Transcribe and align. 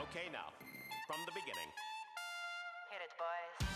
Okay, 0.00 0.28
now, 0.32 0.52
from 1.08 1.16
the 1.26 1.32
beginning. 1.32 1.68
Hit 2.88 3.00
it, 3.04 3.10
boys. 3.18 3.68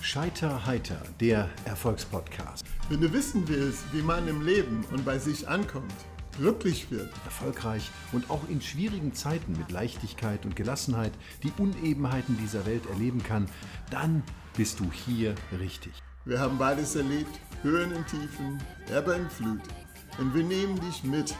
Scheiter 0.00 0.64
heiter, 0.64 0.96
der 1.20 1.50
Erfolgspodcast. 1.66 2.64
Wenn 2.88 3.02
du 3.02 3.12
wissen 3.12 3.46
willst, 3.46 3.84
wie 3.92 4.00
man 4.00 4.26
im 4.28 4.46
Leben 4.46 4.82
und 4.92 5.04
bei 5.04 5.18
sich 5.18 5.46
ankommt, 5.46 5.92
glücklich 6.38 6.90
wird, 6.90 7.12
Erfolgreich 7.26 7.90
und 8.12 8.30
auch 8.30 8.48
in 8.48 8.62
schwierigen 8.62 9.12
Zeiten 9.12 9.52
mit 9.52 9.70
Leichtigkeit 9.70 10.46
und 10.46 10.56
Gelassenheit 10.56 11.12
die 11.42 11.52
Unebenheiten 11.58 12.38
dieser 12.38 12.64
Welt 12.64 12.86
erleben 12.86 13.22
kann, 13.22 13.46
dann 13.90 14.22
bist 14.56 14.80
du 14.80 14.90
hier 14.90 15.34
richtig. 15.60 15.92
wir 16.24 16.40
haben 16.40 16.56
beides 16.56 16.96
erlebt, 16.96 17.38
Höhen 17.62 17.92
und 17.92 18.06
Tiefen, 18.06 18.58
Ebbe 18.90 19.16
und 19.16 19.30
Flut. 19.30 19.60
Und 20.18 20.34
wir 20.34 20.44
nehmen 20.44 20.80
dich 20.80 21.04
mit 21.04 21.34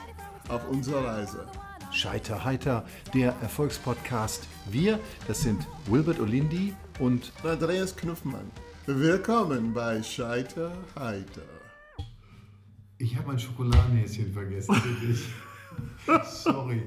auf 0.49 0.67
unsere 0.69 1.03
Reise. 1.03 1.47
Scheiter 1.93 2.43
heiter, 2.43 2.85
der 3.13 3.35
Erfolgspodcast. 3.41 4.47
Wir, 4.69 4.99
das 5.27 5.41
sind 5.41 5.65
Wilbert 5.85 6.19
Olindi 6.19 6.73
und 6.99 7.31
Andreas 7.43 7.95
Knuffmann. 7.95 8.49
Willkommen 8.85 9.73
bei 9.73 10.01
Scheiter 10.01 10.71
Heiter. 10.97 11.41
Ich 12.97 13.15
habe 13.15 13.27
mein 13.27 13.39
Schokoladenhäschen 13.39 14.33
vergessen, 14.33 14.75
wirklich. 14.75 15.23
Sorry. 16.25 16.83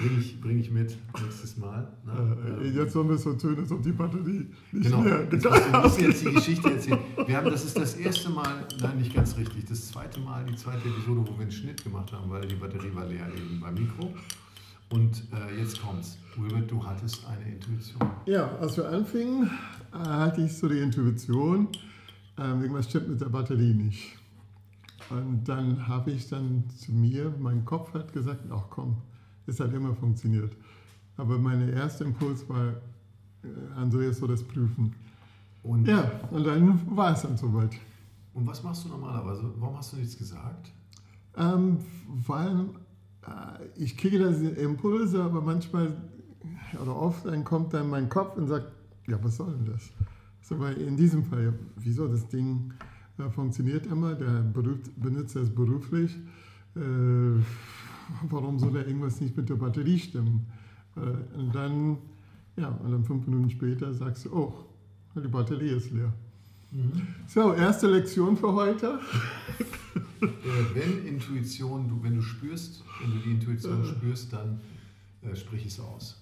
Bring 0.00 0.18
ich, 0.20 0.40
bring 0.40 0.58
ich 0.60 0.70
mit 0.70 0.96
nächstes 1.22 1.56
Mal. 1.56 1.88
Ne? 2.06 2.58
Äh, 2.62 2.68
Jetzt 2.70 2.92
sollen 2.92 3.08
wir 3.08 3.18
so 3.18 3.32
tun, 3.34 3.56
als 3.58 3.72
ob 3.72 3.82
die 3.82 3.92
Batterie 3.92 4.46
nicht 4.72 4.84
Genau. 4.90 5.00
mehr 5.00 5.26
musst 5.30 5.44
du 5.44 5.78
musst 5.82 6.00
jetzt 6.00 6.24
die 6.24 6.32
Geschichte 6.32 6.70
erzählen. 6.72 6.98
Wir 7.26 7.36
haben, 7.36 7.50
das 7.50 7.64
ist 7.64 7.76
das 7.76 7.94
erste 7.94 8.30
Mal, 8.30 8.66
nein, 8.80 8.98
nicht 8.98 9.14
ganz 9.14 9.36
richtig, 9.36 9.64
das 9.66 9.88
zweite 9.88 10.20
Mal, 10.20 10.44
die 10.46 10.54
zweite 10.56 10.88
Episode, 10.88 11.20
wo 11.26 11.34
wir 11.34 11.42
einen 11.42 11.50
Schnitt 11.50 11.82
gemacht 11.82 12.12
haben, 12.12 12.30
weil 12.30 12.46
die 12.46 12.54
Batterie 12.54 12.94
war 12.94 13.06
leer 13.06 13.26
eben 13.36 13.60
beim 13.60 13.74
Mikro. 13.74 14.12
Und 14.90 15.22
äh, 15.32 15.60
jetzt 15.60 15.80
kommt's. 15.82 16.18
Wilbert, 16.36 16.70
du 16.70 16.84
hattest 16.84 17.24
eine 17.26 17.52
Intuition. 17.54 18.00
Ja, 18.26 18.56
als 18.58 18.76
wir 18.76 18.88
anfingen, 18.88 19.50
äh, 19.92 19.96
hatte 19.98 20.42
ich 20.42 20.56
so 20.56 20.68
die 20.68 20.78
Intuition, 20.78 21.68
ähm, 22.38 22.62
irgendwas 22.62 22.88
stimmt 22.88 23.08
mit 23.08 23.20
der 23.20 23.26
Batterie 23.28 23.74
nicht. 23.74 24.16
Und 25.10 25.44
dann 25.44 25.86
habe 25.88 26.12
ich 26.12 26.28
dann 26.28 26.68
zu 26.70 26.92
mir, 26.92 27.34
mein 27.38 27.64
Kopf 27.64 27.92
hat 27.94 28.12
gesagt, 28.12 28.44
ach 28.50 28.64
komm, 28.70 28.96
es 29.46 29.58
hat 29.60 29.72
immer 29.72 29.94
funktioniert. 29.94 30.56
Aber 31.16 31.38
mein 31.38 31.68
erster 31.68 32.04
Impuls 32.04 32.48
war, 32.48 32.68
äh, 33.42 33.74
Andreas 33.76 34.18
soll 34.18 34.28
das 34.28 34.42
prüfen. 34.42 34.94
Und, 35.62 35.86
Ja, 35.86 36.10
und 36.30 36.44
dann 36.46 36.96
war 36.96 37.12
es 37.12 37.22
dann 37.22 37.36
soweit. 37.36 37.72
und 38.34 38.46
was 38.46 38.62
machst 38.62 38.84
du 38.84 38.88
normalerweise? 38.88 39.52
Warum 39.58 39.76
hast 39.76 39.92
du 39.92 39.96
nichts 39.96 40.16
gesagt? 40.16 40.72
Ähm, 41.36 41.78
weil 42.26 42.66
äh, 43.26 43.66
ich 43.76 43.96
kriege 43.96 44.18
da 44.18 44.28
Impulse, 44.30 45.22
aber 45.22 45.40
manchmal 45.42 45.96
oder 46.80 46.94
oft 46.96 47.26
dann 47.26 47.44
kommt 47.44 47.74
dann 47.74 47.90
mein 47.90 48.08
Kopf 48.08 48.36
und 48.36 48.46
sagt, 48.46 48.66
ja, 49.06 49.22
was 49.22 49.36
soll 49.36 49.52
denn 49.52 49.66
das? 49.66 49.90
So, 50.42 50.58
weil 50.60 50.74
in 50.78 50.96
diesem 50.96 51.24
Fall, 51.24 51.44
ja, 51.46 51.52
wieso 51.76 52.06
das 52.08 52.26
Ding 52.28 52.72
funktioniert 53.28 53.86
immer, 53.86 54.14
der 54.14 54.42
benutzt 54.96 55.36
es 55.36 55.50
beruflich, 55.54 56.16
äh, 56.76 56.80
warum 58.28 58.58
soll 58.58 58.72
da 58.72 58.80
irgendwas 58.80 59.20
nicht 59.20 59.36
mit 59.36 59.48
der 59.48 59.56
Batterie 59.56 59.98
stimmen? 59.98 60.46
Äh, 60.96 61.38
und 61.38 61.54
dann, 61.54 61.98
ja, 62.56 62.68
und 62.68 62.92
dann 62.92 63.04
fünf 63.04 63.26
Minuten 63.26 63.50
später 63.50 63.92
sagst 63.92 64.24
du, 64.24 64.32
oh, 64.32 64.54
die 65.14 65.28
Batterie 65.28 65.70
ist 65.70 65.90
leer. 65.90 66.12
So, 67.26 67.52
erste 67.52 67.88
Lektion 67.88 68.36
für 68.36 68.52
heute. 68.52 69.00
Äh, 70.22 70.28
wenn 70.74 71.06
Intuition, 71.06 71.88
du, 71.88 72.02
wenn 72.02 72.14
du 72.14 72.22
spürst, 72.22 72.84
wenn 73.00 73.10
du 73.10 73.18
die 73.18 73.30
Intuition 73.32 73.84
spürst, 73.84 74.32
dann 74.32 74.60
äh, 75.22 75.34
sprich 75.34 75.66
es 75.66 75.80
aus. 75.80 76.20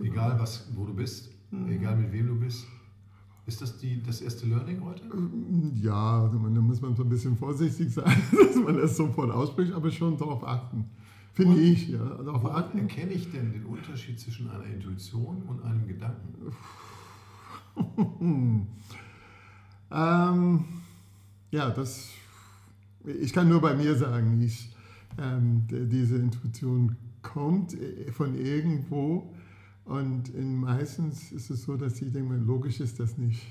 Egal 0.00 0.38
was, 0.38 0.68
wo 0.74 0.84
du 0.84 0.94
bist, 0.94 1.30
egal 1.68 1.96
mit 1.96 2.12
wem 2.12 2.28
du 2.28 2.38
bist. 2.38 2.66
Ist 3.46 3.60
das 3.60 3.76
die, 3.76 4.02
das 4.02 4.22
erste 4.22 4.46
Learning 4.46 4.82
heute? 4.82 5.02
Ja, 5.74 6.22
also 6.22 6.38
da 6.38 6.60
muss 6.60 6.80
man 6.80 6.96
so 6.96 7.02
ein 7.02 7.08
bisschen 7.10 7.36
vorsichtig 7.36 7.92
sein, 7.92 8.22
dass 8.32 8.56
man 8.56 8.76
das 8.76 8.96
sofort 8.96 9.30
ausspricht, 9.30 9.72
aber 9.72 9.90
schon 9.90 10.16
darauf 10.16 10.46
achten. 10.46 10.86
Finde 11.34 11.60
ich, 11.60 11.88
ja. 11.88 11.98
Darauf 11.98 12.46
achten. 12.46 12.78
erkenne 12.78 13.12
ich 13.12 13.30
denn 13.32 13.52
den 13.52 13.66
Unterschied 13.66 14.18
zwischen 14.18 14.48
einer 14.48 14.64
Intuition 14.64 15.42
und 15.42 15.62
einem 15.62 15.86
Gedanken? 15.86 16.52
Ähm, 19.94 20.64
ja, 21.52 21.70
das, 21.70 22.10
ich 23.04 23.32
kann 23.32 23.48
nur 23.48 23.60
bei 23.60 23.74
mir 23.74 23.94
sagen, 23.94 24.40
ich, 24.40 24.74
ähm, 25.18 25.66
diese 25.68 26.16
Intuition 26.16 26.96
kommt 27.22 27.74
äh, 27.74 28.10
von 28.10 28.34
irgendwo 28.36 29.32
und 29.84 30.28
in, 30.30 30.56
meistens 30.56 31.32
ist 31.32 31.50
es 31.50 31.62
so, 31.64 31.76
dass 31.76 32.00
ich 32.00 32.12
denke, 32.12 32.36
logisch 32.36 32.80
ist 32.80 32.98
das 33.00 33.18
nicht. 33.18 33.46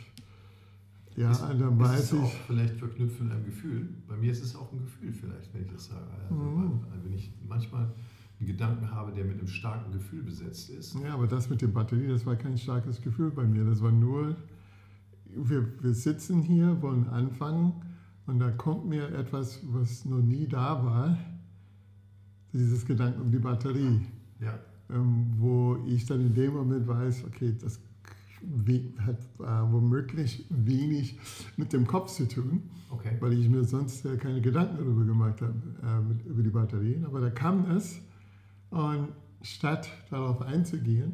Ja, 1.16 1.31
ist, 1.31 1.41
dann 1.41 1.59
ist 1.59 1.79
weiß 1.79 2.13
es 2.13 2.19
auch 2.19 2.25
ich, 2.25 2.39
vielleicht 2.47 2.75
verknüpft 2.75 3.21
mit 3.21 3.31
einem 3.31 3.45
Gefühl. 3.45 3.88
Bei 4.07 4.17
mir 4.17 4.31
ist 4.31 4.44
es 4.44 4.55
auch 4.55 4.71
ein 4.71 4.79
Gefühl 4.79 5.13
vielleicht, 5.13 5.53
wenn 5.53 5.61
ich 5.63 5.71
das 5.71 5.85
sage. 5.85 6.07
Also, 6.23 6.33
Mhm. 6.33 6.79
Wenn 7.03 7.13
ich 7.13 7.31
manchmal 7.47 7.91
einen 8.39 8.47
Gedanken 8.47 8.89
habe, 8.89 9.11
der 9.11 9.25
mit 9.25 9.38
einem 9.38 9.47
starken 9.47 9.91
Gefühl 9.91 10.23
besetzt 10.23 10.69
ist, 10.71 10.95
Ja, 10.95 11.13
aber 11.13 11.27
das 11.27 11.49
mit 11.49 11.61
der 11.61 11.67
Batterie, 11.67 12.07
das 12.07 12.25
war 12.25 12.35
kein 12.35 12.57
starkes 12.57 13.00
Gefühl 13.01 13.29
bei 13.29 13.45
mir. 13.45 13.63
Das 13.63 13.81
war 13.81 13.91
nur, 13.91 14.35
wir, 15.35 15.67
wir 15.83 15.94
sitzen 15.94 16.41
hier, 16.41 16.81
wollen 16.81 17.07
anfangen 17.09 17.73
und 18.25 18.39
da 18.39 18.50
kommt 18.50 18.88
mir 18.88 19.09
etwas, 19.13 19.59
was 19.65 20.05
noch 20.05 20.21
nie 20.21 20.47
da 20.47 20.83
war, 20.83 21.17
dieses 22.53 22.85
Gedanken 22.85 23.21
um 23.21 23.31
die 23.31 23.39
Batterie, 23.39 24.01
ja, 24.39 24.59
wo 25.38 25.78
ich 25.88 26.06
dann 26.06 26.22
in 26.22 26.34
dem 26.34 26.54
Moment 26.54 26.88
weiß, 26.88 27.26
okay, 27.26 27.56
das 27.59 27.80
hat 29.00 29.20
äh, 29.40 29.72
womöglich 29.72 30.46
wenig 30.50 31.18
mit 31.58 31.72
dem 31.74 31.88
Kopf 31.88 32.12
zu 32.12 32.28
tun, 32.28 32.64
okay. 32.90 33.18
weil 33.20 33.34
ich 33.34 33.48
mir 33.48 33.64
sonst 33.64 34.06
äh, 34.06 34.18
keine 34.18 34.42
Gedanken 34.42 34.78
darüber 34.78 35.06
gemacht 35.06 35.42
habe, 35.42 35.54
äh, 35.81 36.02
mit, 36.02 36.26
über 36.26 36.44
die 36.44 36.50
Batterien. 36.50 37.06
Aber 37.06 37.22
da 37.22 37.30
kam 37.30 37.72
es 37.72 38.02
und 38.72 39.09
statt 39.42 39.90
darauf 40.09 40.42
einzugehen, 40.42 41.14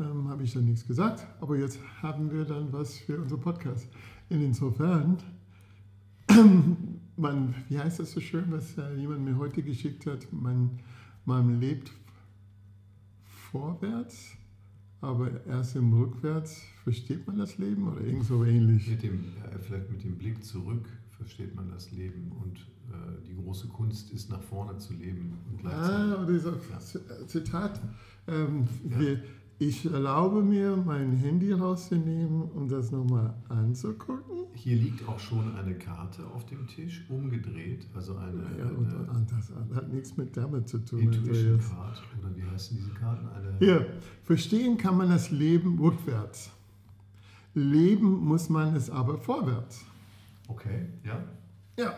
ähm, 0.00 0.28
habe 0.28 0.42
ich 0.42 0.52
dann 0.52 0.64
nichts 0.64 0.86
gesagt. 0.86 1.26
Aber 1.40 1.56
jetzt 1.56 1.78
haben 2.02 2.30
wir 2.30 2.44
dann 2.44 2.72
was 2.72 2.98
für 2.98 3.20
unser 3.20 3.36
Podcast. 3.36 3.88
Insofern, 4.28 5.18
man, 7.16 7.54
wie 7.68 7.78
heißt 7.78 8.00
das 8.00 8.12
so 8.12 8.20
schön, 8.20 8.46
was 8.48 8.76
äh, 8.78 8.94
jemand 8.96 9.24
mir 9.24 9.36
heute 9.36 9.62
geschickt 9.62 10.06
hat, 10.06 10.32
man, 10.32 10.80
man 11.24 11.60
lebt 11.60 11.92
vorwärts, 13.52 14.32
aber 15.00 15.44
erst 15.46 15.76
im 15.76 15.92
Rückwärts 15.92 16.62
versteht 16.84 17.26
man 17.26 17.38
das 17.38 17.58
Leben 17.58 17.86
oder 17.86 18.00
irgend 18.00 18.24
so 18.24 18.44
ähnlich. 18.44 18.88
Mit 18.88 19.02
dem, 19.02 19.24
ja, 19.36 19.58
vielleicht 19.60 19.90
mit 19.90 20.02
dem 20.02 20.16
Blick 20.16 20.42
zurück 20.44 20.88
versteht 21.16 21.54
man 21.54 21.70
das 21.70 21.92
Leben 21.92 22.32
und 22.32 22.58
äh, 22.90 23.24
die 23.28 23.36
große 23.36 23.68
Kunst 23.68 24.10
ist, 24.12 24.30
nach 24.30 24.42
vorne 24.42 24.78
zu 24.78 24.94
leben 24.94 25.38
und. 25.50 25.64
Ah, 25.66 26.22
oder 26.22 26.32
dieser. 26.32 26.54
Zitat. 27.26 27.80
Ähm, 28.26 28.66
Ja. 28.88 29.00
wir, 29.00 29.22
ich 29.68 29.90
erlaube 29.90 30.42
mir, 30.42 30.76
mein 30.76 31.12
Handy 31.12 31.52
rauszunehmen, 31.52 32.42
um 32.54 32.68
das 32.68 32.90
nochmal 32.90 33.34
anzugucken. 33.48 34.46
Hier 34.54 34.76
liegt 34.76 35.06
auch 35.08 35.18
schon 35.18 35.54
eine 35.56 35.74
Karte 35.74 36.22
auf 36.34 36.44
dem 36.46 36.66
Tisch, 36.66 37.04
umgedreht, 37.08 37.86
also 37.94 38.16
eine, 38.16 38.42
Ja, 38.58 38.66
und, 38.66 38.86
eine 38.88 39.10
und 39.10 39.30
das 39.32 39.52
hat 39.74 39.92
nichts 39.92 40.16
mit 40.16 40.36
damit 40.36 40.68
zu 40.68 40.78
tun. 40.78 41.00
Intuition 41.00 41.52
Andreas. 41.54 41.70
Card 41.70 42.02
oder 42.20 42.36
wie 42.36 42.42
heißen 42.42 42.76
diese 42.76 42.90
Karten? 42.90 43.28
Eine, 43.28 43.56
Hier, 43.58 43.86
verstehen 44.24 44.76
kann 44.78 44.96
man 44.96 45.08
das 45.08 45.30
Leben 45.30 45.78
rückwärts. 45.78 46.50
Leben 47.54 48.24
muss 48.24 48.48
man 48.48 48.74
es 48.74 48.90
aber 48.90 49.18
vorwärts. 49.18 49.84
Okay, 50.48 50.86
ja. 51.04 51.22
Ja. 51.78 51.94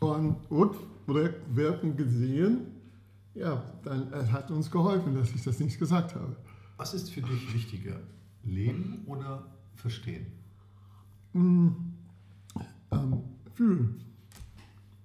Und 0.00 0.36
rück- 0.50 0.74
rückwirkend 1.08 1.96
gesehen, 1.96 2.66
ja, 3.34 3.62
dann 3.84 4.10
hat 4.32 4.50
uns 4.50 4.70
geholfen, 4.70 5.14
dass 5.14 5.30
ich 5.32 5.42
das 5.44 5.60
nicht 5.60 5.78
gesagt 5.78 6.14
habe. 6.14 6.34
Was 6.80 6.94
ist 6.94 7.10
für 7.10 7.20
dich 7.20 7.52
wichtiger? 7.52 8.00
Leben 8.42 9.02
oder 9.04 9.46
verstehen? 9.74 10.24
Ähm, 11.34 11.92
fühlen. 13.52 14.00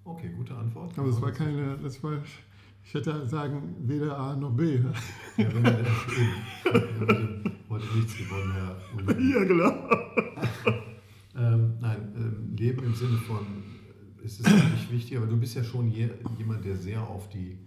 Okay, 0.06 0.30
gute 0.38 0.56
Antwort. 0.56 0.98
Aber 0.98 1.10
es 1.10 1.22
war 1.22 1.34
keine, 1.34 1.78
das 1.80 2.02
war, 2.02 2.24
ich 2.82 2.94
hätte 2.94 3.28
sagen, 3.28 3.76
weder 3.82 4.18
A 4.18 4.38
noch 4.38 4.52
B. 4.52 4.76
Ja, 5.36 5.54
wenn 5.54 5.62
man 5.64 5.80
eben, 5.80 7.52
heute, 7.70 7.86
nichts 7.94 8.18
gewonnen, 8.20 8.54
Herr 8.54 8.78
Uli. 8.96 9.34
Ja, 9.34 9.44
genau. 9.44 9.90
Ähm, 11.36 11.74
nein, 11.82 12.14
ähm, 12.16 12.56
Leben 12.56 12.86
im 12.86 12.96
Sinne 12.96 13.18
von, 13.18 13.46
es 14.24 14.40
ist 14.40 14.48
natürlich 14.48 14.92
wichtig, 14.94 15.18
aber 15.18 15.28
du 15.28 15.36
bist 15.36 15.56
ja 15.56 15.64
schon 15.66 15.90
je, 15.90 16.08
jemand, 16.38 16.64
der 16.64 16.78
sehr 16.78 17.02
auf 17.02 17.28
die 17.28 17.58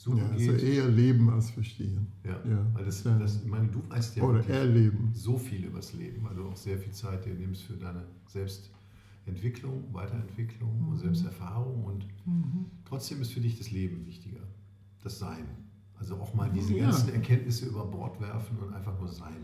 Suche 0.00 0.18
Ja, 0.18 0.28
also 0.28 0.52
geht. 0.52 0.62
eher 0.62 0.88
leben 0.88 1.28
als 1.28 1.50
verstehen. 1.50 2.06
ja, 2.24 2.38
ja. 2.48 2.64
weil 2.72 2.84
das, 2.84 3.02
das, 3.02 3.42
ich 3.42 3.46
meine, 3.48 3.66
du 3.66 3.82
weißt 3.90 4.14
ja 4.16 4.22
Oder 4.22 4.46
erleben. 4.48 5.10
so 5.12 5.36
viel 5.36 5.64
über 5.64 5.78
das 5.78 5.92
Leben, 5.92 6.22
weil 6.22 6.36
du 6.36 6.44
auch 6.44 6.56
sehr 6.56 6.78
viel 6.78 6.92
Zeit 6.92 7.24
dir 7.24 7.34
nimmst 7.34 7.64
für 7.64 7.72
deine 7.72 8.04
Selbstentwicklung, 8.28 9.92
Weiterentwicklung 9.92 10.82
Mhm. 10.82 10.88
und 10.90 10.98
Selbsterfahrung 10.98 11.82
und 11.84 12.06
trotzdem 12.84 13.20
ist 13.20 13.32
für 13.32 13.40
dich 13.40 13.58
das 13.58 13.72
Leben 13.72 14.06
wichtiger, 14.06 14.40
das 15.02 15.18
Sein. 15.18 15.44
Also 15.98 16.14
auch 16.14 16.32
mal 16.32 16.48
diese 16.48 16.74
Ja. 16.76 16.84
ganzen 16.90 17.12
Erkenntnisse 17.12 17.66
über 17.66 17.84
Bord 17.84 18.20
werfen 18.20 18.56
und 18.58 18.72
einfach 18.72 18.96
nur 19.00 19.08
sein. 19.08 19.34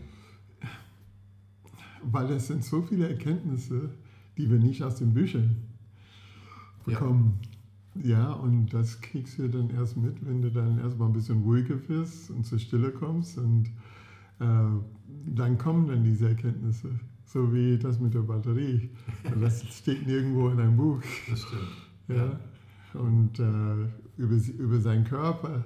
Weil 2.01 2.31
es 2.31 2.47
sind 2.47 2.63
so 2.63 2.81
viele 2.81 3.09
Erkenntnisse, 3.09 3.89
die 4.37 4.49
wir 4.49 4.59
nicht 4.59 4.81
aus 4.83 4.95
den 4.95 5.13
Büchern 5.13 5.55
bekommen. 6.85 7.39
Ja, 7.41 7.49
und 7.95 8.67
das 8.73 8.99
kriegst 8.99 9.39
du 9.39 9.47
dann 9.47 9.69
erst 9.69 9.95
mit, 9.95 10.25
wenn 10.25 10.41
du 10.41 10.51
dann 10.51 10.79
erstmal 10.79 11.07
ein 11.07 11.13
bisschen 11.13 11.43
ruhiger 11.43 11.75
wirst 11.87 12.29
und 12.29 12.45
zur 12.45 12.59
Stille 12.59 12.91
kommst. 12.91 13.37
Und 13.37 13.67
äh, 14.39 14.67
dann 15.27 15.57
kommen 15.57 15.87
dann 15.87 16.03
diese 16.03 16.29
Erkenntnisse. 16.29 16.89
So 17.25 17.53
wie 17.53 17.77
das 17.77 17.99
mit 17.99 18.13
der 18.13 18.21
Batterie. 18.21 18.89
Das 19.39 19.63
steht 19.73 20.05
nirgendwo 20.05 20.49
in 20.49 20.59
einem 20.59 20.77
Buch. 20.77 21.01
Das 21.29 21.41
stimmt. 21.41 22.19
Ja. 22.19 22.39
Und 22.93 23.39
äh, 23.39 24.21
über, 24.21 24.35
über 24.57 24.79
seinen 24.79 25.05
Körper, 25.05 25.63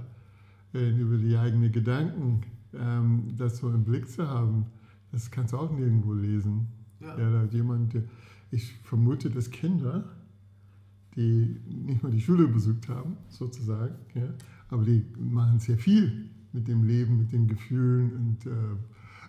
äh, 0.74 0.90
über 0.90 1.18
die 1.18 1.36
eigenen 1.36 1.72
Gedanken, 1.72 2.42
ähm, 2.74 3.34
das 3.38 3.58
so 3.58 3.70
im 3.70 3.84
Blick 3.84 4.08
zu 4.08 4.28
haben, 4.28 4.66
das 5.12 5.30
kannst 5.30 5.54
du 5.54 5.58
auch 5.58 5.72
nirgendwo 5.72 6.14
lesen. 6.14 6.68
Ja. 7.00 7.18
Ja, 7.18 7.32
da 7.32 7.40
hat 7.42 7.54
jemand, 7.54 7.96
ich 8.52 8.74
vermute, 8.84 9.30
dass 9.30 9.50
Kinder, 9.52 10.06
die 11.16 11.60
nicht 11.68 12.02
mal 12.04 12.12
die 12.12 12.22
Schule 12.22 12.48
besucht 12.48 12.88
haben, 12.90 13.18
sozusagen, 13.30 13.96
ja, 14.14 14.30
aber 14.70 14.84
die 14.84 15.06
machen 15.18 15.60
sehr 15.60 15.78
viel 15.78 16.30
mit 16.54 16.68
dem 16.68 16.84
Leben, 16.84 17.18
mit 17.18 17.32
den 17.32 17.48
Gefühlen 17.48 18.12
und 18.16 18.46
äh, 18.46 18.56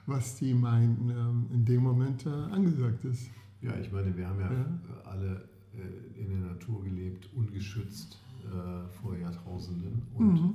was 0.06 0.37
die 0.37 0.55
meinen, 0.55 1.11
ähm, 1.11 1.47
in 1.53 1.65
dem 1.65 1.82
Moment 1.82 2.27
äh, 2.27 2.31
angesagt 2.31 3.05
ist. 3.05 3.31
Ja, 3.62 3.77
ich 3.79 3.93
meine, 3.93 4.17
wir 4.17 4.27
haben 4.29 4.41
ja, 4.41 4.53
Ja. 4.53 4.61
äh, 4.61 5.09
alle 5.09 5.49
äh, 5.75 6.21
in 6.21 6.29
der 6.31 6.50
Natur 6.53 6.82
gelebt, 6.82 7.29
ungeschützt 7.35 8.19
äh, 8.44 8.88
vor 9.00 9.17
Jahrtausenden. 9.17 10.03
Und 10.15 10.33
Mhm. 10.43 10.55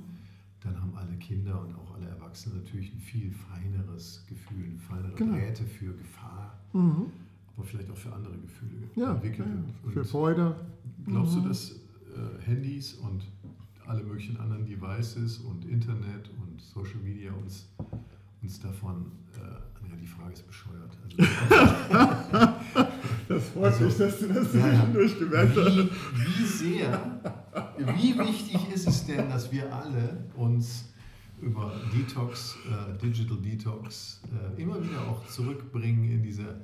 dann 0.62 0.81
haben 0.81 0.95
alle 0.95 1.16
Kinder 1.18 1.62
und 1.62 1.75
auch 1.75 1.94
alle 1.95 2.07
Erwachsenen 2.07 2.57
natürlich 2.63 2.92
ein 2.94 3.00
viel 3.00 3.31
feineres 3.31 4.25
Gefühl, 4.28 4.66
eine 4.66 4.80
feinere 4.80 5.13
Genau. 5.16 5.33
Drähte 5.36 5.63
für 5.63 5.94
Gefahr, 5.94 6.60
Mhm. 6.74 7.06
Aber 7.56 7.66
vielleicht 7.66 7.90
auch 7.92 7.98
für 7.98 8.12
andere 8.13 8.38
Gefühle 8.38 8.90
Ja, 8.96 9.13
entwickelt. 9.13 9.48
ja, 9.48 9.92
für 9.92 10.04
Freude. 10.06 10.56
glaubst 11.06 11.38
Mhm. 11.38 11.44
du, 11.44 11.48
dass 11.50 11.72
äh, 11.72 12.42
Handys 12.46 12.94
und 12.96 13.24
alle 13.88 14.04
möglichen 14.04 14.38
anderen 14.38 14.66
Devices 14.66 15.38
und 15.40 15.66
Internet 15.66 16.30
und 16.42 16.60
Social 16.62 17.00
Media 17.04 17.31
uns, 17.34 17.68
uns 18.42 18.60
davon, 18.60 19.12
äh, 19.36 19.40
ja, 19.90 19.96
die 20.02 20.07
Frage 20.07 20.34
ist 20.34 20.48
bescheuert. 20.48 20.98
Also, 21.04 21.18
Das 23.28 23.50
freut 23.50 23.81
mich, 23.81 23.98
dass 23.98 24.19
du 24.19 24.28
das 24.28 24.54
Ja, 24.54 24.60
ja. 24.68 24.74
zwischendurch 24.74 25.19
gemerkt 25.19 25.57
hast. 25.57 25.78
Wie, 25.78 25.90
wie 26.40 26.46
sehr, 26.46 27.22
wie 27.78 28.19
wichtig 28.19 28.69
ist 28.74 28.88
es 28.88 29.06
denn, 29.06 29.30
dass 29.30 29.52
wir 29.52 29.72
alle 29.74 30.25
uns 30.36 30.86
über 31.42 31.72
Detox, 31.94 32.56
äh, 32.69 32.98
Digital 33.04 33.38
Detox, 33.38 34.22
äh, 34.57 34.62
immer 34.62 34.81
wieder 34.81 35.02
auch 35.10 35.25
zurückbringen 35.28 36.06
in 36.12 36.24
diese 36.24 36.62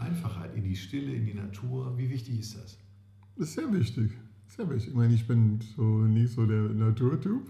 Einfachheit, 0.00 0.54
in 0.56 0.64
die 0.64 0.76
Stille, 0.76 1.12
in 1.12 1.26
die 1.26 1.34
Natur? 1.34 1.96
Wie 1.96 2.08
wichtig 2.10 2.40
ist 2.40 2.56
das? 2.56 2.78
Das 3.36 3.48
ist 3.48 3.54
sehr 3.54 3.72
wichtig. 3.72 4.12
Sehr 4.56 4.68
wichtig. 4.68 4.88
Ich 4.88 4.94
meine, 4.96 5.14
ich 5.14 5.26
bin 5.26 5.60
so 5.76 5.82
nicht 5.82 6.32
so 6.32 6.44
der 6.44 6.62
Naturtyp. 6.62 7.40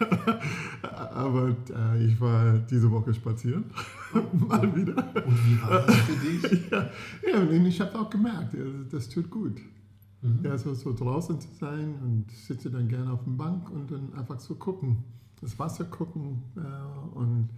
Aber 0.82 1.56
äh, 1.74 2.06
ich 2.06 2.20
war 2.20 2.58
diese 2.58 2.90
Woche 2.90 3.12
spazieren. 3.12 3.64
Mal 4.32 4.74
wieder. 4.76 4.96
Und 5.26 5.46
wie 5.46 5.60
war 5.62 5.84
das 5.84 5.96
für 5.96 6.48
dich? 6.48 6.62
Ja, 6.70 6.90
ja 7.28 7.40
und 7.40 7.66
ich 7.66 7.80
habe 7.80 7.98
auch 7.98 8.08
gemerkt, 8.08 8.56
das 8.90 9.08
tut 9.08 9.28
gut. 9.30 9.60
Mhm. 10.22 10.40
Ja, 10.44 10.56
so, 10.56 10.72
so 10.74 10.94
draußen 10.94 11.40
zu 11.40 11.48
sein 11.58 11.96
und 12.02 12.30
sitze 12.30 12.70
dann 12.70 12.88
gerne 12.88 13.12
auf 13.12 13.24
der 13.24 13.32
Bank 13.32 13.70
und 13.70 13.90
dann 13.90 14.14
einfach 14.14 14.38
so 14.38 14.54
gucken. 14.54 15.04
Das 15.40 15.58
Wasser 15.58 15.84
gucken. 15.84 16.42
Äh, 16.56 17.18
und 17.18 17.48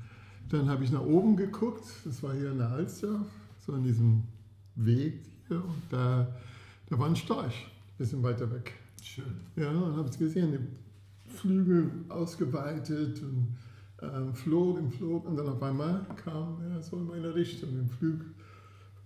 dann 0.49 0.69
habe 0.69 0.85
ich 0.85 0.91
nach 0.91 1.05
oben 1.05 1.37
geguckt. 1.37 1.85
Das 2.05 2.23
war 2.23 2.35
hier 2.35 2.51
in 2.51 2.59
der 2.59 2.71
Alster, 2.71 3.27
so 3.61 3.75
in 3.75 3.85
diesem 3.85 4.23
Weg 4.76 5.23
hier. 5.49 5.56
Und 5.56 5.82
da, 5.90 6.26
da 6.88 6.99
war 6.99 7.08
ein 7.08 7.17
Storch, 7.17 7.67
ein 7.67 7.99
bisschen 7.99 8.23
weiter 8.23 8.50
weg. 8.50 8.75
Schön. 9.02 9.40
Ja, 9.56 9.70
und 9.70 9.96
habe 9.96 10.08
es 10.08 10.19
gesehen, 10.19 10.52
die 10.52 11.31
Flügel 11.32 11.90
ausgeweitet 12.08 13.23
und 13.23 13.56
ähm, 14.02 14.34
flog 14.34 14.78
und 14.78 14.90
flog 14.93 15.26
und 15.26 15.37
dann 15.37 15.49
auf 15.49 15.62
einmal 15.62 16.06
kam 16.23 16.61
er 16.70 16.82
so 16.82 16.99
in 16.99 17.06
meine 17.06 17.34
Richtung. 17.34 17.70
Der 17.75 17.87
Flug 17.96 18.20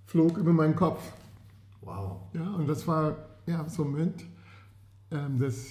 flog 0.07 0.37
über 0.37 0.53
meinen 0.53 0.75
Kopf. 0.75 1.13
Wow. 1.83 2.23
Ja, 2.35 2.51
und 2.55 2.69
das 2.69 2.87
war 2.87 3.17
ja 3.47 3.69
so 3.69 3.85
ein 3.85 3.91
Moment, 3.91 4.25
ähm, 5.11 5.39
das 5.39 5.69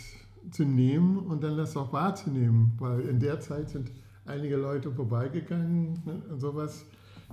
zu 0.51 0.63
nehmen 0.63 1.17
und 1.17 1.43
dann 1.43 1.57
das 1.57 1.75
auch 1.75 1.91
wahrzunehmen, 1.91 2.73
weil 2.79 3.01
in 3.01 3.19
der 3.19 3.39
Zeit 3.39 3.69
sind 3.69 3.91
einige 4.25 4.55
Leute 4.55 4.91
vorbeigegangen 4.91 6.01
ne, 6.05 6.21
und 6.29 6.39
sowas, 6.39 6.85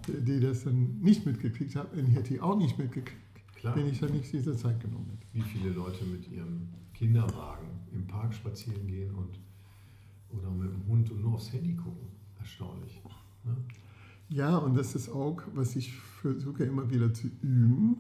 die, 0.09 0.41
das 0.41 0.65
dann 0.65 1.01
nicht 1.01 1.27
mitgekriegt 1.27 1.77
haben. 1.77 1.89
Ich 2.09 2.15
hätte 2.15 2.35
die 2.35 2.41
auch 2.41 2.57
nicht 2.57 2.79
mitgekriegt, 2.79 3.21
Klar. 3.57 3.77
wenn 3.77 3.87
ich 3.87 4.01
dann 4.01 4.13
nicht 4.13 4.33
diese 4.33 4.57
Zeit 4.57 4.81
genommen 4.81 5.11
hätte. 5.11 5.27
Wie 5.33 5.43
viele 5.43 5.71
Leute 5.71 6.05
mit 6.05 6.31
ihrem 6.31 6.69
Kinderwagen 6.95 7.67
im 7.93 8.07
Park 8.07 8.35
spazieren 8.35 8.87
gehen 8.87 9.15
und 9.15 9.39
oder 10.31 10.51
mit 10.51 10.71
dem 10.71 10.87
Hund 10.87 11.11
und 11.11 11.23
nur 11.23 11.35
aufs 11.35 11.53
Handy 11.53 11.75
gucken. 11.75 12.09
Erstaunlich. 12.41 13.01
Ne? 13.45 13.57
Ja, 14.29 14.57
und 14.57 14.77
das 14.77 14.95
ist 14.95 15.09
auch, 15.09 15.41
was 15.55 15.77
ich 15.77 15.95
versuche 15.95 16.65
immer 16.65 16.91
wieder 16.91 17.13
zu 17.15 17.29
üben, 17.43 17.99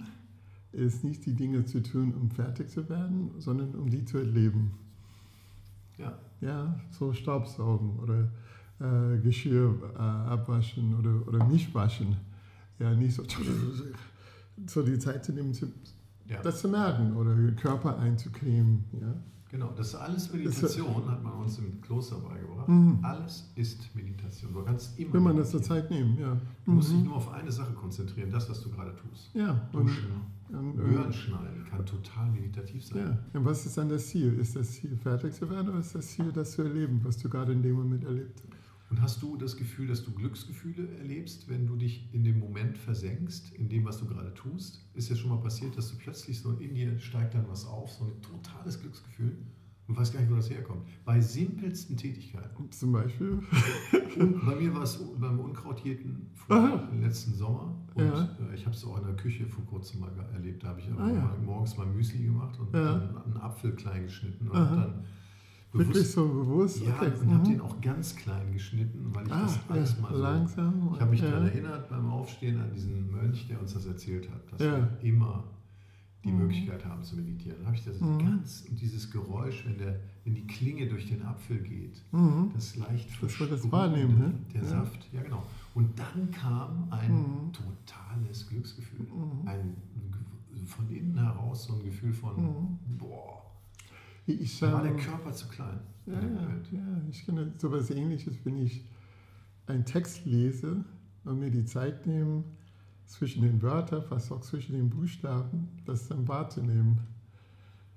ist 0.72 1.04
nicht 1.04 1.25
die 1.25 1.34
Dinge 1.34 1.64
zu 1.64 1.82
tun, 1.82 2.12
um 2.14 2.31
fertig 2.31 2.69
zu 2.69 2.88
werden, 2.88 3.31
sondern 3.38 3.75
um 3.75 3.88
die 3.88 4.04
zu 4.04 4.19
erleben. 4.19 4.72
Ja, 5.96 6.19
Ja, 6.40 6.78
so 6.90 7.12
Staubsaugen 7.12 7.99
oder 8.00 8.31
äh, 8.81 9.19
Geschirr 9.19 9.75
äh, 9.94 9.99
abwaschen 9.99 10.94
oder, 10.94 11.26
oder 11.26 11.44
nicht 11.46 11.75
waschen. 11.75 12.17
Ja, 12.78 12.93
nicht 12.94 13.14
so, 13.17 13.23
so 14.67 14.82
die 14.82 14.99
Zeit 14.99 15.25
zu 15.25 15.32
nehmen, 15.32 15.52
zu, 15.55 15.67
ja. 16.28 16.40
das 16.43 16.61
zu 16.61 16.69
merken 16.69 17.17
oder 17.17 17.34
den 17.34 17.56
Körper 17.56 17.99
einzucremen. 17.99 18.84
Ja. 19.00 19.14
genau. 19.50 19.73
Das 19.76 19.88
ist 19.88 19.94
alles 19.94 20.32
Meditation, 20.32 21.08
hat 21.11 21.23
man 21.23 21.32
uns 21.34 21.58
im 21.58 21.81
Kloster 21.81 22.17
beigebracht. 22.17 22.69
Mhm. 22.69 22.99
Alles 23.02 23.50
ist 23.55 23.94
Meditation. 23.94 24.52
Du 24.52 24.62
kannst 24.62 24.99
immer 24.99 25.14
Wenn 25.14 25.23
man 25.23 25.37
das 25.37 25.50
zur. 25.50 25.62
Zeit 25.62 25.90
nehmen, 25.90 26.19
ja. 26.19 26.37
Du 26.64 26.73
musst 26.73 26.90
dich 26.90 26.99
Mhm. 26.99 27.05
nur 27.05 27.17
auf 27.17 27.32
eine 27.32 27.50
Sache 27.50 27.73
konzentrieren, 27.73 28.31
das, 28.31 28.49
was 28.50 28.61
du 28.62 28.70
gerade 28.70 28.94
tust. 28.96 29.31
Ja, 29.34 29.69
Duschen, 29.73 30.08
und, 30.49 30.76
Hören, 30.76 31.12
schneiden 31.12 31.64
kann 31.69 31.84
total 31.87 32.31
meditativ 32.31 32.84
sein. 32.84 32.99
Ja, 33.32 33.38
und 33.40 33.44
was 33.46 33.67
ist 33.67 33.76
dann 33.78 33.88
das 33.88 34.06
Ziel? 34.08 34.38
Ist 34.38 34.55
das 34.55 34.70
Ziel, 34.73 34.96
fertig 34.96 35.32
zu 35.32 35.49
werden 35.50 35.70
oder 35.70 35.81
ist 35.81 35.94
das 35.94 36.06
Ziel, 36.06 36.31
das 36.32 36.52
zu 36.52 36.62
erleben, 36.62 37.00
was 37.02 37.17
du 37.17 37.28
gerade 37.28 37.52
in 37.52 37.62
dem 37.62 37.75
Moment 37.75 38.05
erlebt 38.05 38.40
hast? 38.42 38.55
Und 38.88 39.02
hast 39.02 39.21
du 39.21 39.37
das 39.37 39.57
Gefühl, 39.57 39.88
dass 39.88 40.05
du 40.05 40.12
Glücksgefühle 40.12 40.88
erlebst, 40.99 41.49
wenn 41.49 41.66
du 41.66 41.75
dich 41.76 42.09
in 42.14 42.23
dem 42.23 42.38
Moment 42.38 42.78
versenkst, 42.78 43.52
in 43.55 43.69
dem, 43.69 43.85
was 43.85 43.99
du 43.99 44.07
gerade 44.07 44.33
tust? 44.35 44.85
Ist 44.95 45.09
ja 45.09 45.16
schon 45.16 45.31
mal 45.31 45.40
passiert, 45.40 45.76
dass 45.76 45.90
du 45.90 45.97
plötzlich 45.97 46.40
so 46.40 46.52
in 46.52 46.75
dir 46.75 46.99
steigt 47.00 47.35
dann 47.35 47.49
was 47.49 47.66
auf, 47.66 47.90
so 47.93 48.05
ein 48.05 48.23
totales 48.23 48.81
Glücksgefühl. 48.81 49.37
Du 49.88 49.97
weißt 49.97 50.12
gar 50.12 50.21
nicht, 50.21 50.31
wo 50.31 50.37
das 50.37 50.50
herkommt. 50.50 50.85
Bei 51.05 51.21
simpelsten 51.21 51.97
Tätigkeiten. 51.97 52.71
Zum 52.73 52.90
Beispiel? 52.93 53.38
Und 54.19 54.45
bei 54.47 54.57
mir 54.57 54.75
war 54.75 54.83
es 54.83 54.99
beim 55.21 55.38
Unkrautjäten 55.38 56.28
vor 56.35 56.57
Aha. 56.57 56.88
letzten 57.00 57.35
Sommer. 57.35 57.76
Und 57.95 58.05
Ja. 58.05 58.37
äh, 58.50 58.55
ich 58.55 58.66
habe 58.66 58.75
es 58.75 58.85
auch 58.85 58.99
in 58.99 59.05
der 59.05 59.14
Küche 59.14 59.47
vor 59.47 59.64
kurzem 59.64 60.00
mal 60.00 60.11
erlebt. 60.33 60.62
Da 60.64 60.69
habe 60.69 60.81
ich 60.81 60.88
Ah, 60.99 61.09
ja. 61.11 61.37
morgens 61.45 61.76
mal 61.76 61.87
Müsli 61.87 62.25
gemacht 62.25 62.59
und 62.59 62.73
Ja. 62.75 62.95
einen 63.25 63.37
Apfel 63.37 63.73
klein 63.76 64.05
geschnitten 64.05 64.49
und 64.49 64.57
Aha. 64.57 64.76
dann 64.76 65.05
Wirklich 65.78 66.11
so 66.11 66.26
bewusst? 66.28 66.83
ja, 66.85 66.95
Okay. 66.97 67.12
und 67.21 67.30
habe 67.33 67.40
mhm. 67.49 67.52
den 67.52 67.61
auch 67.61 67.80
ganz 67.80 68.14
klein 68.16 68.52
geschnitten, 68.52 69.11
weil 69.14 69.26
ich 69.26 69.33
ah, 69.33 69.42
das 69.42 69.59
alles 69.68 70.00
mal 70.00 70.12
so. 70.12 70.18
langsam. 70.23 70.90
Ich 70.95 71.00
habe 71.00 71.11
mich 71.11 71.21
ja. 71.21 71.30
daran 71.30 71.47
erinnert 71.49 71.88
beim 71.88 72.06
Aufstehen 72.11 72.61
an 72.61 72.71
diesen 72.73 73.11
Mönch, 73.11 73.47
der 73.49 73.61
uns 73.61 73.75
das 73.75 73.87
erzählt 73.87 74.28
hat, 74.30 74.52
dass 74.52 74.61
Ja. 74.61 74.76
wir 74.78 74.99
immer 75.02 75.45
die 76.25 76.33
Mhm. 76.33 76.38
Möglichkeit 76.38 76.85
haben 76.85 77.02
zu 77.04 77.16
meditieren. 77.16 77.59
Dann 77.59 77.66
habe 77.66 77.76
ich 77.76 77.85
das 77.85 78.00
Mhm. 78.00 78.18
ganz 78.18 78.64
und 78.68 78.80
dieses 78.80 79.11
Geräusch, 79.11 79.64
wenn, 79.66 79.78
der, 79.78 80.00
wenn 80.25 80.35
die 80.35 80.47
Klinge 80.47 80.88
durch 80.88 81.06
den 81.09 81.23
Apfel 81.23 81.59
geht, 81.59 82.02
Mhm. 82.12 82.50
das 82.54 82.75
leicht 82.76 83.09
wir 83.09 83.28
das 83.28 83.37
versprühende, 83.37 83.73
wahrnehmen, 83.73 84.18
ne? 84.18 84.33
der 84.54 84.62
Ja. 84.62 84.68
Saft, 84.68 85.09
ja 85.12 85.23
genau. 85.23 85.42
Und 85.75 85.97
dann 85.99 86.30
kam 86.33 86.88
ein 86.90 87.12
Mhm. 87.12 87.52
totales 87.52 88.49
Glücksgefühl, 88.49 89.06
Mhm. 89.06 89.47
ein 89.49 89.76
von 90.64 90.90
innen 90.90 91.16
heraus 91.16 91.66
so 91.66 91.75
ein 91.75 91.85
Gefühl 91.85 92.12
von, 92.12 92.76
boah, 92.99 93.46
Ich, 94.26 94.61
war 94.62 94.83
der 94.83 94.97
Körper 94.97 95.33
zu 95.33 95.47
klein. 95.49 95.78
in 96.06 96.12
Ja, 96.12 96.21
ja, 96.73 97.02
ich 97.11 97.25
kenne 97.25 97.52
sowas 97.59 97.90
ähnliches, 97.90 98.35
wenn 98.45 98.56
ich 98.56 98.85
einen 99.66 99.85
Text 99.85 100.25
lese 100.25 100.85
und 101.25 101.38
mir 101.38 101.50
die 101.50 101.64
Zeit 101.64 102.06
nehme, 102.06 102.45
zwischen 103.06 103.42
den 103.42 103.62
Wörtern, 103.62 104.02
fast 104.02 104.33
auch 104.33 104.40
zwischen 104.40 104.73
den 104.73 104.90
Buchstaben, 104.90 105.68
das 105.85 106.09
dann 106.09 106.26
wahrzunehmen. 106.26 106.99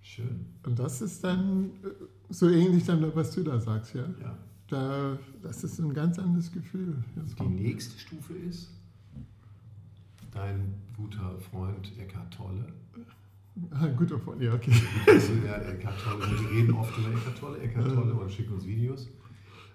Schön, 0.02 0.46
Und 0.64 0.80
das 0.80 1.02
ist 1.02 1.24
dann 1.24 1.72
äh, 1.84 1.90
so 2.30 2.50
ähnlich 2.50 2.86
dann, 2.86 3.14
was 3.16 3.32
du 3.32 3.44
da 3.44 3.60
sagst, 3.60 3.96
ja. 3.96 4.06
ja. 4.22 4.38
Da, 4.68 5.18
das 5.42 5.64
ist 5.64 5.80
ein 5.80 5.94
ganz 5.94 6.20
anderes 6.20 6.52
Gefühl. 6.52 7.04
Die 7.40 7.48
nächste 7.48 8.00
Stufe 8.00 8.34
ist, 8.34 8.70
dein 10.32 10.76
guter 10.96 11.38
Freund 11.40 11.92
Eckhart 11.98 12.34
Tolle. 12.34 12.72
Ah, 13.72 13.88
guter 13.88 14.18
Freund, 14.20 14.42
ja, 14.42 14.54
okay. 14.54 14.72
Also, 15.08 15.34
ja, 15.46 15.56
Eckhart 15.58 16.00
Tolle, 16.04 16.24
wir 16.42 16.50
reden 16.52 16.74
oft 16.74 16.98
über 16.98 17.10
Eckhart 17.10 17.38
Tolle, 17.38 17.60
Eckhart 17.60 17.94
Tolle 17.94 18.14
und 18.14 18.32
schicken 18.32 18.54
uns 18.54 18.66
Videos. 18.66 19.08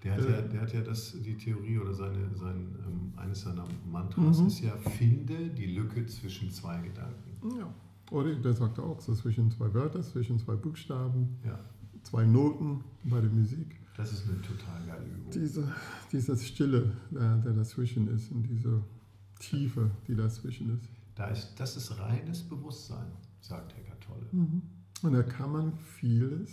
Der 0.03 0.13
hat, 0.13 0.25
Äh. 0.25 0.31
ja, 0.31 0.41
der 0.41 0.61
hat 0.61 0.73
ja 0.73 0.81
das, 0.81 1.15
die 1.23 1.35
Theorie 1.35 1.79
oder 1.79 1.93
seine, 1.93 2.29
sein, 2.35 2.75
ähm, 2.85 3.13
eines 3.17 3.41
seiner 3.41 3.63
Mantras 3.91 4.39
Mhm. 4.41 4.47
ist 4.47 4.59
ja, 4.61 4.75
finde 4.77 5.49
die 5.49 5.67
Lücke 5.75 6.05
zwischen 6.05 6.51
zwei 6.51 6.79
Gedanken. 6.81 7.57
Ja. 7.59 7.73
Oder 8.11 8.35
der 8.35 8.53
sagt 8.53 8.77
auch 8.79 9.01
so 9.01 9.15
zwischen 9.15 9.49
zwei 9.49 9.73
Wörtern, 9.73 10.03
zwischen 10.03 10.37
zwei 10.37 10.55
Buchstaben, 10.55 11.39
Ja, 11.43 11.59
zwei 12.03 12.23
Noten 12.25 12.83
bei 13.03 13.19
der 13.19 13.31
Musik. 13.31 13.77
das 13.97 14.11
ist 14.13 14.29
eine 14.29 14.39
total 14.41 14.85
geile 14.85 15.05
Übung. 15.05 15.31
Diese, 15.33 15.67
diese 16.11 16.37
Stille, 16.37 16.91
der, 17.09 17.37
der 17.37 17.53
dazwischen 17.53 18.07
ist 18.13 18.31
und 18.31 18.43
diese 18.43 18.83
Tiefe, 19.39 19.89
die 20.07 20.15
dazwischen 20.15 20.75
ist. 20.77 20.87
Da 21.15 21.27
ist, 21.29 21.55
das 21.57 21.77
ist 21.77 21.97
reines 21.99 22.43
Bewusstsein, 22.43 23.07
sagt 23.47 23.77
Eckart 23.77 24.01
Tolle. 24.01 24.25
Und 25.03 25.13
da 25.13 25.21
kann 25.21 25.51
man 25.51 25.73
vieles, 25.77 26.51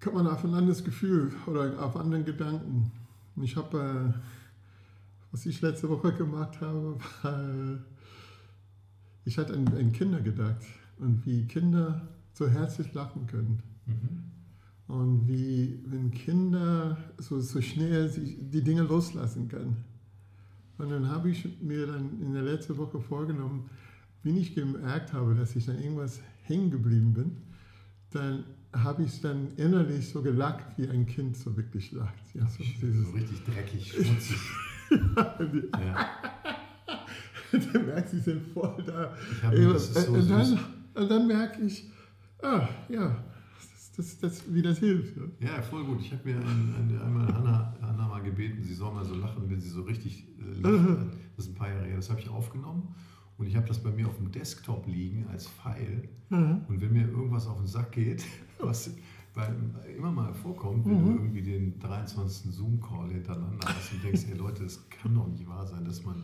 kann 0.00 0.14
man 0.14 0.26
auf 0.26 0.44
ein 0.44 0.54
anderes 0.54 0.84
Gefühl 0.84 1.32
oder 1.46 1.82
auf 1.82 1.96
anderen 1.96 2.24
Gedanken. 2.24 2.90
Und 3.36 3.42
ich 3.42 3.56
habe, 3.56 4.14
äh, 4.14 4.20
was 5.30 5.46
ich 5.46 5.60
letzte 5.62 5.88
Woche 5.88 6.12
gemacht 6.12 6.60
habe, 6.60 6.98
war, 7.22 7.78
ich 9.24 9.38
hatte 9.38 9.54
an, 9.54 9.66
an 9.68 9.92
Kinder 9.92 10.20
gedacht 10.20 10.62
und 10.98 11.24
wie 11.24 11.46
Kinder 11.46 12.08
so 12.32 12.48
herzlich 12.48 12.92
lachen 12.92 13.26
können. 13.26 13.62
Mhm. 13.86 14.94
Und 14.94 15.28
wie, 15.28 15.80
wenn 15.86 16.10
Kinder 16.10 16.98
so, 17.16 17.40
so 17.40 17.62
schnell 17.62 18.08
sich 18.08 18.36
die 18.40 18.62
Dinge 18.62 18.82
loslassen 18.82 19.48
können. 19.48 19.84
Und 20.78 20.90
dann 20.90 21.08
habe 21.08 21.30
ich 21.30 21.60
mir 21.62 21.86
dann 21.86 22.20
in 22.20 22.32
der 22.32 22.42
letzten 22.42 22.76
Woche 22.76 23.00
vorgenommen, 23.00 23.70
wenn 24.22 24.36
ich 24.36 24.54
gemerkt 24.54 25.12
habe, 25.12 25.34
dass 25.34 25.56
ich 25.56 25.66
dann 25.66 25.80
irgendwas 25.80 26.20
hängen 26.42 26.70
geblieben 26.70 27.12
bin, 27.14 27.36
dann 28.10 28.44
habe 28.72 29.02
ich 29.02 29.20
dann 29.20 29.48
innerlich 29.56 30.08
so 30.08 30.22
gelacht, 30.22 30.64
wie 30.76 30.88
ein 30.88 31.06
Kind 31.06 31.36
so 31.36 31.56
wirklich 31.56 31.92
lacht. 31.92 32.34
Ja, 32.34 32.46
so 32.46 32.62
So 32.62 33.10
richtig 33.10 33.44
dreckig, 33.44 33.92
schmutzig. 33.92 34.38
ja. 34.90 36.10
dann 37.72 37.86
merkt 37.86 38.10
sie 38.10 38.20
sind 38.20 38.42
voll 38.52 38.82
da. 38.86 39.14
Das 39.42 39.96
ist 39.96 40.06
so 40.06 40.12
und, 40.12 40.30
dann, 40.30 40.58
und 40.94 41.10
dann 41.10 41.26
merke 41.26 41.62
ich, 41.62 41.90
ah, 42.42 42.68
ja, 42.88 43.24
das, 43.58 43.90
das, 43.96 44.18
das, 44.18 44.54
wie 44.54 44.62
das 44.62 44.78
hilft. 44.78 45.16
Ja. 45.16 45.56
Ja, 45.56 45.62
voll 45.62 45.84
gut. 45.84 46.00
Ich 46.00 46.12
habe 46.12 46.28
mir 46.28 46.36
ein, 46.36 46.74
ein, 46.78 47.00
einmal 47.00 47.26
Hannah, 47.32 47.76
Hannah 47.82 48.08
mal 48.08 48.22
gebeten, 48.22 48.62
sie 48.62 48.74
soll 48.74 48.92
mal 48.92 49.04
so 49.04 49.14
lachen, 49.14 49.48
wenn 49.48 49.60
sie 49.60 49.68
so 49.68 49.82
richtig 49.82 50.28
äh, 50.38 50.60
lacht. 50.60 51.06
Das 51.36 51.46
ist 51.46 51.52
ein 51.52 51.54
paar 51.54 51.70
Jahre 51.70 51.86
her. 51.86 51.96
Das 51.96 52.10
habe 52.10 52.20
ich 52.20 52.28
aufgenommen 52.28 52.94
und 53.40 53.46
ich 53.46 53.56
habe 53.56 53.66
das 53.66 53.78
bei 53.82 53.90
mir 53.90 54.06
auf 54.06 54.18
dem 54.18 54.30
Desktop 54.30 54.86
liegen 54.86 55.26
als 55.28 55.46
File. 55.46 56.08
Und 56.68 56.80
wenn 56.80 56.92
mir 56.92 57.08
irgendwas 57.08 57.46
auf 57.46 57.56
den 57.56 57.66
Sack 57.66 57.92
geht, 57.92 58.22
was 58.58 58.90
immer 59.96 60.12
mal 60.12 60.34
vorkommt, 60.34 60.84
wenn 60.84 60.98
du 61.02 61.10
irgendwie 61.12 61.40
den 61.40 61.78
23. 61.78 62.52
Zoom-Call 62.52 63.10
hintereinander 63.10 63.66
hast 63.66 63.92
und 63.94 64.04
denkst, 64.04 64.26
hey 64.26 64.36
Leute, 64.36 64.64
das 64.64 64.86
kann 64.90 65.14
doch 65.14 65.26
nicht 65.26 65.48
wahr 65.48 65.66
sein, 65.66 65.86
dass 65.86 66.04
man 66.04 66.22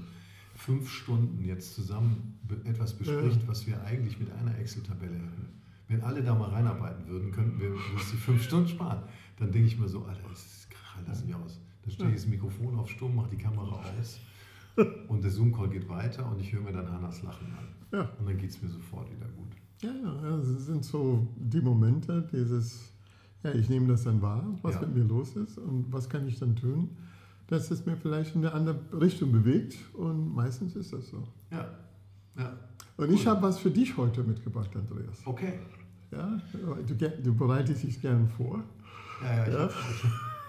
fünf 0.55 0.91
Stunden 0.91 1.43
jetzt 1.43 1.75
zusammen 1.75 2.39
etwas 2.65 2.93
bespricht, 2.93 3.49
was 3.49 3.67
wir 3.67 3.83
eigentlich 3.85 4.19
mit 4.19 4.31
einer 4.33 4.59
Excel-Tabelle 4.59 5.15
hätten. 5.15 5.49
Wenn 5.89 6.03
alle 6.03 6.23
da 6.23 6.35
mal 6.35 6.51
reinarbeiten 6.51 7.07
würden, 7.07 7.33
könnten 7.33 7.59
wir 7.59 7.71
uns 7.71 8.11
die 8.11 8.19
fünf 8.19 8.43
Stunden 8.43 8.69
sparen. 8.69 9.05
Dann 9.39 9.51
denke 9.53 9.69
ich 9.69 9.79
mir 9.79 9.89
so, 9.89 10.05
Alter, 10.05 10.29
das 10.29 10.45
ist 10.45 10.69
halt 10.95 11.09
das 11.09 11.25
nicht 11.25 11.35
aus. 11.35 11.61
Dann 11.83 11.93
stelle 11.93 12.11
ich 12.11 12.17
das 12.17 12.27
Mikrofon 12.27 12.75
auf 12.75 12.91
Stumm, 12.91 13.15
mache 13.17 13.31
die 13.31 13.39
Kamera 13.39 13.83
aus 13.99 14.21
und 15.09 15.23
der 15.25 15.31
Zoom-Call 15.31 15.69
geht 15.71 15.89
weiter 15.89 16.31
und 16.31 16.41
ich 16.41 16.53
höre 16.53 16.63
mir 16.63 16.73
dann 16.73 16.91
Hannas 16.91 17.23
Lachen 17.23 17.47
an. 17.47 17.65
Ja. 17.93 18.11
Und 18.19 18.29
dann 18.29 18.37
geht 18.39 18.51
es 18.51 18.61
mir 18.63 18.69
sofort 18.69 19.09
wieder 19.11 19.27
gut. 19.29 19.47
Ja, 19.81 19.91
ja, 19.93 20.37
das 20.37 20.67
sind 20.67 20.85
so 20.85 21.27
die 21.37 21.61
Momente, 21.61 22.27
dieses, 22.33 22.93
ja, 23.43 23.53
ich 23.53 23.69
nehme 23.69 23.89
das 23.89 24.05
dann 24.05 24.21
wahr, 24.23 24.45
was 24.63 24.75
Ja. 24.75 24.81
mit 24.83 24.95
mir 24.97 25.05
los 25.05 25.37
ist 25.37 25.59
und 25.59 25.87
was 25.93 26.09
kann 26.09 26.27
ich 26.27 26.39
dann 26.39 26.57
tun, 26.57 26.91
dass 27.47 27.71
es 27.71 27.85
mir 27.87 27.97
vielleicht 27.97 28.35
in 28.35 28.45
eine 28.45 28.53
andere 28.55 28.79
Richtung 29.01 29.31
bewegt 29.33 29.77
und 29.95 30.35
meistens 30.35 30.75
ist 30.77 30.93
das 30.93 31.09
so. 31.09 31.23
Ja, 31.51 31.69
ja. 32.39 32.53
Und 32.97 33.13
ich 33.13 33.27
habe 33.27 33.43
was 33.43 33.59
für 33.59 33.71
dich 33.71 33.97
heute 33.97 34.23
mitgebracht, 34.25 34.71
Andreas. 34.75 35.21
Okay. 35.27 35.53
Ja, 36.11 36.41
du, 36.87 36.95
du 37.23 37.35
bereitest 37.35 37.83
dich 37.83 38.01
gerne 38.01 38.27
vor. 38.29 38.63
Ja, 39.23 39.47
ja, 39.47 39.47
ich, 39.47 39.53
Ja. 39.55 39.71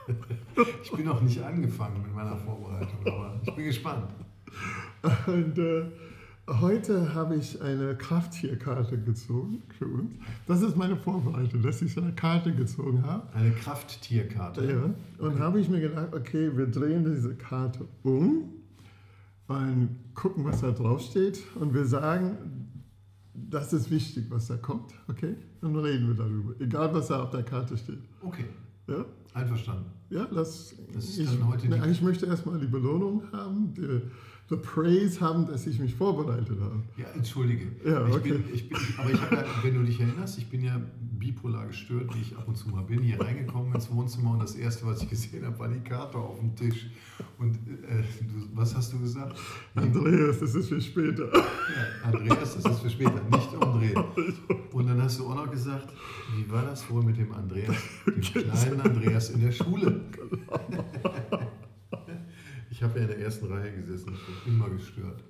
ich 0.83 0.91
bin 0.91 1.05
noch 1.05 1.21
nicht 1.21 1.41
angefangen 1.41 2.01
mit 2.01 2.13
meiner 2.13 2.35
Vorbereitung, 2.37 2.99
aber 3.05 3.39
ich 3.43 3.53
bin 3.53 3.65
gespannt. 3.65 4.09
Und 5.27 5.57
äh, 5.57 5.85
heute 6.47 7.13
habe 7.13 7.35
ich 7.35 7.61
eine 7.61 7.95
Krafttierkarte 7.95 8.97
gezogen 8.97 9.63
für 9.77 9.85
uns. 9.85 10.13
Das 10.47 10.61
ist 10.61 10.75
meine 10.75 10.95
Vorbereitung, 10.95 11.61
dass 11.61 11.81
ich 11.81 11.93
so 11.93 12.01
eine 12.01 12.13
Karte 12.13 12.53
gezogen 12.53 13.03
habe. 13.05 13.31
Eine 13.33 13.51
Krafttierkarte. 13.51 14.65
Ja, 15.19 15.25
und 15.25 15.39
habe 15.39 15.59
ich 15.59 15.69
mir 15.69 15.81
gedacht, 15.81 16.13
okay, 16.13 16.55
wir 16.55 16.67
drehen 16.67 17.03
diese 17.03 17.35
Karte 17.35 17.85
um 18.03 18.53
und 19.47 19.97
gucken, 20.13 20.45
was 20.45 20.61
da 20.61 20.71
drauf 20.71 21.01
steht. 21.01 21.41
Und 21.55 21.73
wir 21.73 21.85
sagen, 21.85 22.37
das 23.33 23.71
ist 23.73 23.89
wichtig, 23.91 24.25
was 24.29 24.47
da 24.47 24.57
kommt, 24.57 24.93
okay? 25.07 25.35
Und 25.61 25.73
dann 25.73 25.83
reden 25.83 26.07
wir 26.07 26.15
darüber, 26.15 26.53
egal 26.59 26.93
was 26.93 27.07
da 27.07 27.23
auf 27.23 27.29
der 27.29 27.43
Karte 27.43 27.77
steht. 27.77 28.01
Okay, 28.21 28.45
Ja, 28.87 29.05
einverstanden. 29.37 29.85
ja 30.09 30.25
das, 30.25 30.75
Das 30.93 31.05
ist 31.05 31.17
ich, 31.19 31.25
dann 31.29 31.47
heute 31.47 31.63
die- 31.63 31.69
na, 31.69 31.85
ich 31.87 32.01
möchte 32.01 32.25
erstmal 32.25 32.59
die 32.59 32.67
Belohnung 32.67 33.23
haben, 33.31 33.73
die, 33.73 34.01
the 34.49 34.55
praise 34.55 35.19
haben, 35.19 35.45
dass 35.45 35.67
ich 35.67 35.79
mich 35.79 35.93
vorbereitet 35.93 36.57
habe. 36.61 36.81
Ja, 36.97 37.07
entschuldige. 37.13 37.67
Ja, 37.85 38.07
ich 38.07 38.15
okay. 38.15 38.31
bin, 38.31 38.43
ich 38.53 38.69
bin, 38.69 38.77
aber 38.97 39.11
ich 39.11 39.21
habe 39.21 39.35
ja, 39.35 39.43
wenn 39.61 39.73
du 39.73 39.83
dich 39.83 39.99
erinnerst, 39.99 40.37
ich 40.37 40.49
bin 40.49 40.63
ja 40.63 40.79
bipolar 41.19 41.67
gestört, 41.67 42.15
wie 42.15 42.21
ich 42.21 42.37
ab 42.37 42.47
und 42.47 42.55
zu 42.55 42.69
mal 42.69 42.83
bin, 42.83 43.01
hier 43.01 43.19
reingekommen 43.19 43.73
ins 43.73 43.91
Wohnzimmer 43.91 44.31
und 44.31 44.39
das 44.41 44.55
erste, 44.55 44.85
was 44.85 45.01
ich 45.01 45.09
gesehen 45.09 45.45
habe, 45.45 45.59
war 45.59 45.67
die 45.67 45.81
Karte 45.81 46.17
auf 46.17 46.39
dem 46.39 46.55
Tisch. 46.55 46.87
Und 47.37 47.55
äh, 47.55 48.03
du, 48.21 48.47
was 48.53 48.73
hast 48.73 48.93
du 48.93 48.99
gesagt? 48.99 49.37
Andreas, 49.75 50.39
das 50.39 50.55
ist 50.55 50.69
für 50.69 50.79
später. 50.79 51.25
Ja, 51.33 51.43
Andreas, 52.03 52.55
das 52.55 52.71
ist 52.71 52.79
für 52.79 52.89
später, 52.89 53.21
nicht 53.29 53.53
umdrehen. 53.53 54.03
Und 54.71 54.87
dann 54.87 55.01
hast 55.01 55.19
du 55.19 55.27
auch 55.27 55.35
noch 55.35 55.51
gesagt, 55.51 55.91
wie 56.35 56.49
war 56.51 56.63
das 56.63 56.89
wohl 56.89 57.03
mit 57.03 57.17
dem 57.17 57.33
Andreas, 57.33 57.75
dem 58.05 58.21
kleinen 58.21 58.81
Andreas 58.81 59.31
in 59.31 59.41
der 59.41 59.51
Schule? 59.51 60.01
Ich 62.77 62.83
habe 62.83 62.99
ja 62.99 63.05
in 63.05 63.07
der 63.07 63.19
ersten 63.21 63.47
Reihe 63.47 63.71
gesessen, 63.71 64.13
ich 64.13 64.43
bin 64.45 64.53
immer 64.53 64.69
gestört. 64.69 65.23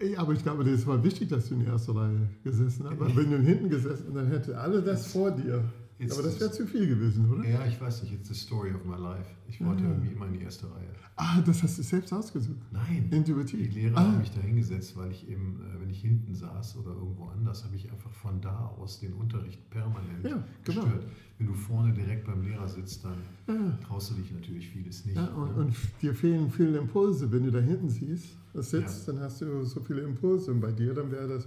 Ja, 0.00 0.20
aber 0.20 0.32
ich 0.32 0.44
glaube, 0.44 0.62
das 0.62 0.86
war 0.86 1.02
wichtig, 1.02 1.28
dass 1.28 1.48
du 1.48 1.54
in 1.54 1.64
der 1.64 1.72
ersten 1.72 1.90
Reihe 1.90 2.28
gesessen 2.44 2.86
hast. 2.88 3.00
Weil 3.00 3.16
wenn 3.16 3.32
du 3.32 3.38
hinten 3.38 3.68
gesessen 3.68 4.14
dann 4.14 4.28
hätte 4.28 4.56
alle 4.56 4.80
das 4.80 5.10
vor 5.10 5.32
dir. 5.32 5.64
Jetzt 5.98 6.12
aber 6.12 6.22
das 6.24 6.40
wäre 6.40 6.50
zu 6.50 6.66
viel 6.66 6.88
gewesen, 6.88 7.30
oder? 7.30 7.48
Ja, 7.48 7.64
ich 7.66 7.80
weiß 7.80 8.02
nicht, 8.02 8.14
it's 8.14 8.28
the 8.28 8.34
story 8.34 8.72
of 8.72 8.84
my 8.84 8.96
life. 8.96 9.28
Ich 9.48 9.64
wollte 9.64 9.84
Ah. 9.84 9.90
irgendwie 9.90 10.12
immer 10.12 10.26
in 10.26 10.32
die 10.34 10.40
erste 10.42 10.66
Reihe. 10.68 10.88
Ah, 11.16 11.40
das 11.42 11.62
hast 11.62 11.78
du 11.78 11.82
selbst 11.84 12.12
ausgesucht. 12.12 12.58
Nein. 12.72 13.08
Intuitiv. 13.12 13.72
Die 13.72 13.80
Lehrer 13.80 13.96
Ah. 13.98 14.00
haben 14.08 14.18
mich 14.18 14.32
da 14.32 14.40
hingesetzt, 14.40 14.96
weil 14.96 15.12
ich 15.12 15.28
eben, 15.28 15.60
äh, 15.60 15.80
wenn 15.80 15.88
ich 15.90 16.00
hinten 16.00 16.34
saß 16.34 16.78
oder 16.78 16.90
irgendwo 16.90 17.26
anders, 17.26 17.62
habe 17.64 17.76
ich 17.76 17.88
einfach 17.92 18.10
von 18.10 18.40
da 18.40 18.58
aus 18.76 18.98
den 18.98 19.12
Unterricht 19.12 19.70
permanent 19.70 20.24
Ja, 20.24 20.42
genau. 20.64 20.82
gestört. 20.82 21.04
Wenn 21.38 21.46
du 21.46 21.54
vorne 21.54 21.92
direkt 21.92 22.26
beim 22.26 22.42
Lehrer 22.42 22.68
sitzt, 22.68 23.04
dann 23.04 23.18
Ja. 23.46 23.78
traust 23.86 24.10
du 24.10 24.14
dich 24.14 24.32
natürlich 24.32 24.68
vieles 24.70 25.04
nicht. 25.04 25.16
Ja, 25.16 25.26
und, 25.28 25.56
ne? 25.56 25.62
und 25.64 25.74
dir 26.02 26.12
fehlen 26.14 26.50
viele 26.50 26.78
Impulse. 26.78 27.30
Wenn 27.30 27.44
du 27.44 27.52
da 27.52 27.60
hinten 27.60 27.88
siehst, 27.88 28.36
sitzt, 28.54 29.06
dann 29.06 29.20
hast 29.20 29.40
du 29.40 29.64
so 29.64 29.80
viele 29.80 30.00
Impulse. 30.02 30.50
Und 30.50 30.60
bei 30.60 30.72
dir 30.72 30.92
dann 30.94 31.12
wäre 31.12 31.28
das 31.28 31.46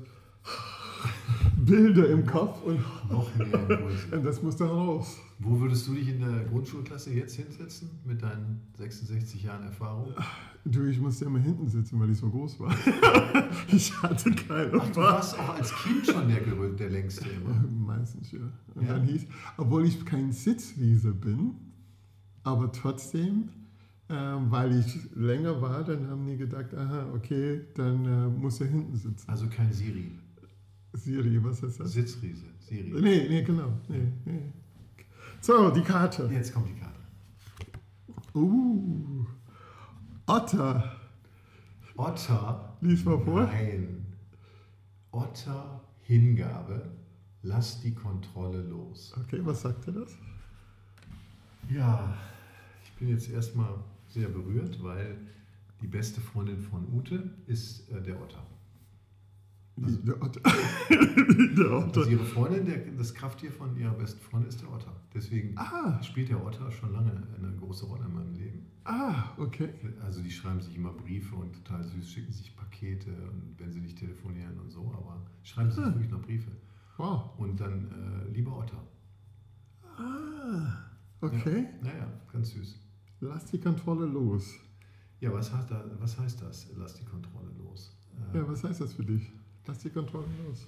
Bilder 1.57 2.09
im 2.09 2.25
Kopf 2.25 2.61
und, 2.65 2.79
das 4.23 4.41
muss 4.41 4.55
dann 4.55 4.69
raus. 4.69 5.17
Wo 5.39 5.59
würdest 5.59 5.87
du 5.87 5.93
dich 5.93 6.07
in 6.09 6.19
der 6.21 6.45
Grundschulklasse 6.45 7.11
jetzt 7.13 7.35
hinsetzen 7.35 7.89
mit 8.05 8.21
deinen 8.21 8.61
66 8.77 9.43
Jahren 9.43 9.63
Erfahrung? 9.63 10.13
Du, 10.65 10.83
ich 10.85 10.99
musste 10.99 11.25
immer 11.25 11.39
hinten 11.39 11.67
sitzen, 11.67 11.99
weil 11.99 12.09
ich 12.09 12.17
so 12.17 12.29
groß 12.29 12.59
war. 12.59 12.73
ich 13.67 14.01
hatte 14.01 14.31
keine 14.31 14.71
Ach, 14.81 14.89
du 14.91 14.99
warst 15.01 15.37
auch 15.39 15.55
als 15.55 15.73
Kind 15.75 16.05
schon 16.05 16.27
der, 16.27 16.45
Gerö- 16.45 16.75
der 16.75 16.89
längste 16.89 17.25
immer. 17.29 17.53
Meistens, 17.95 18.31
ja. 18.31 18.39
Und 18.75 18.85
Ja? 18.87 18.93
dann 18.93 19.03
hieß, 19.03 19.27
obwohl 19.57 19.85
ich 19.85 20.03
kein 20.05 20.31
Sitzriese 20.31 21.13
bin, 21.13 21.51
aber 22.43 22.71
trotzdem, 22.71 23.49
äh, 24.09 24.13
weil 24.15 24.79
ich 24.79 24.97
länger 25.15 25.61
war, 25.61 25.83
dann 25.83 26.07
haben 26.09 26.25
die 26.25 26.37
gedacht, 26.37 26.73
aha, 26.73 27.07
okay, 27.13 27.61
dann 27.75 28.05
äh, 28.05 28.27
muss 28.27 28.59
er 28.61 28.67
hinten 28.67 28.95
sitzen. 28.95 29.29
Also 29.29 29.47
kein 29.47 29.71
Siri. 29.71 30.11
Siri, 30.93 31.43
was 31.43 31.63
ist 31.63 31.79
das? 31.79 31.91
Sitzriese. 31.91 32.45
Siri. 32.59 32.91
Nee, 33.01 33.27
nee, 33.29 33.43
genau. 33.43 33.79
Nee, 33.87 34.11
nee. 34.25 34.53
So, 35.41 35.69
die 35.69 35.81
Karte. 35.81 36.29
Jetzt 36.31 36.53
kommt 36.53 36.69
die 36.69 36.79
Karte. 36.79 36.99
Uh, 38.33 39.25
Otter. 40.25 40.99
Otter. 41.95 42.77
Lies 42.81 43.05
mal 43.05 43.19
vor. 43.19 43.43
Nein. 43.43 44.05
Otter 45.11 45.81
Hingabe. 46.01 46.91
Lass 47.43 47.81
die 47.81 47.93
Kontrolle 47.93 48.61
los. 48.63 49.13
Okay, 49.17 49.39
was 49.43 49.61
sagt 49.61 49.87
er 49.87 49.93
das? 49.93 50.17
Ja, 51.69 52.13
ich 52.83 52.91
bin 52.93 53.09
jetzt 53.09 53.29
erstmal 53.29 53.73
sehr 54.07 54.27
berührt, 54.29 54.81
weil 54.81 55.17
die 55.81 55.87
beste 55.87 56.21
Freundin 56.21 56.61
von 56.61 56.87
Ute 56.93 57.31
ist 57.45 57.89
äh, 57.89 58.01
der 58.01 58.21
Otter. 58.21 58.43
Wie 59.79 59.95
der 59.97 60.21
Otter. 60.21 60.41
Der 61.57 61.71
Otter. 61.71 61.99
Also 61.99 62.09
ihre 62.09 62.25
Freundin, 62.25 62.65
der, 62.65 62.79
das 62.97 63.13
Krafttier 63.13 63.51
von 63.51 63.75
ihrer 63.77 63.93
besten 63.93 64.19
Freundin 64.21 64.49
ist 64.49 64.61
der 64.61 64.71
Otter. 64.71 64.91
Deswegen 65.13 65.55
Ah. 65.57 66.01
spielt 66.01 66.29
der 66.29 66.43
Otter 66.43 66.71
schon 66.71 66.91
lange 66.93 67.11
eine 67.37 67.55
große 67.57 67.85
Rolle 67.85 68.05
in 68.05 68.13
meinem 68.13 68.33
Leben. 68.33 68.65
Ah, 68.85 69.31
okay. 69.37 69.69
Also 70.03 70.21
die 70.23 70.31
schreiben 70.31 70.61
sich 70.61 70.75
immer 70.75 70.91
Briefe 70.93 71.35
und 71.35 71.53
total 71.53 71.83
süß, 71.83 72.09
schicken 72.09 72.31
sich 72.31 72.55
Pakete 72.55 73.11
und 73.31 73.55
wenn 73.59 73.71
sie 73.71 73.81
nicht 73.81 73.97
telefonieren 73.99 74.57
und 74.59 74.71
so, 74.71 74.81
aber 74.97 75.25
schreiben 75.43 75.69
sie 75.69 75.75
sich 75.77 75.85
Ah. 75.85 75.89
wirklich 75.93 76.09
noch 76.11 76.21
Briefe. 76.21 76.51
Wow. 76.97 77.37
Und 77.37 77.59
dann 77.59 77.87
äh, 77.91 78.31
lieber 78.33 78.57
Otter. 78.57 78.81
Ah, 79.97 80.73
okay. 81.21 81.67
Naja, 81.81 82.07
ganz 82.31 82.51
süß. 82.51 82.79
Lass 83.19 83.45
die 83.45 83.59
Kontrolle 83.59 84.05
los. 84.05 84.53
Ja, 85.19 85.33
was, 85.33 85.51
hat 85.53 85.69
da, 85.71 85.83
was 85.99 86.17
heißt 86.19 86.41
das? 86.41 86.67
Lass 86.75 86.93
die 86.95 87.05
Kontrolle 87.05 87.49
los. 87.57 87.95
Äh, 88.33 88.37
Ja, 88.37 88.47
was 88.47 88.63
heißt 88.63 88.81
das 88.81 88.93
für 88.93 89.03
dich? 89.05 89.31
Lass 89.67 89.79
die 89.79 89.89
Kontrolle 89.89 90.27
los. 90.47 90.67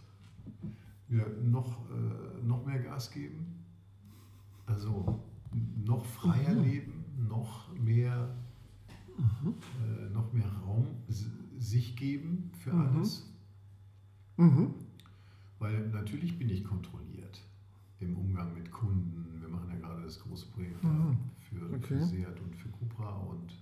ja, 1.10 1.26
noch, 1.44 1.90
äh, 1.90 2.46
noch 2.46 2.66
mehr 2.66 2.80
Gas 2.84 3.10
geben. 3.12 3.66
Also 4.66 5.20
noch 5.84 6.06
freier 6.06 6.54
Mhm. 6.56 6.64
leben, 6.64 7.04
noch 7.28 7.74
mehr, 7.74 8.36
äh, 9.18 10.10
noch 10.10 10.32
mehr 10.34 10.48
Raum 10.66 10.86
sich 11.58 11.96
geben 11.96 12.52
für 12.60 12.74
Mhm. 12.74 12.82
alles. 12.88 13.34
Mhm. 14.38 14.74
Weil 15.60 15.88
natürlich 15.90 16.38
bin 16.38 16.50
ich 16.50 16.64
kontrolliert 16.64 17.42
im 18.00 18.16
Umgang 18.18 18.54
mit 18.54 18.72
Kunden. 18.72 19.42
Wir 19.42 19.50
machen 19.50 19.70
ja 19.72 19.76
gerade 19.78 20.04
das 20.04 20.20
große 20.20 20.48
Projekt 20.52 20.84
Mhm. 20.84 21.18
für, 21.50 21.66
Okay. 21.76 21.82
für 22.00 22.02
Seat 22.06 22.40
und 22.40 22.56
für 22.56 22.70
Cupra 22.70 23.16
und 23.18 23.54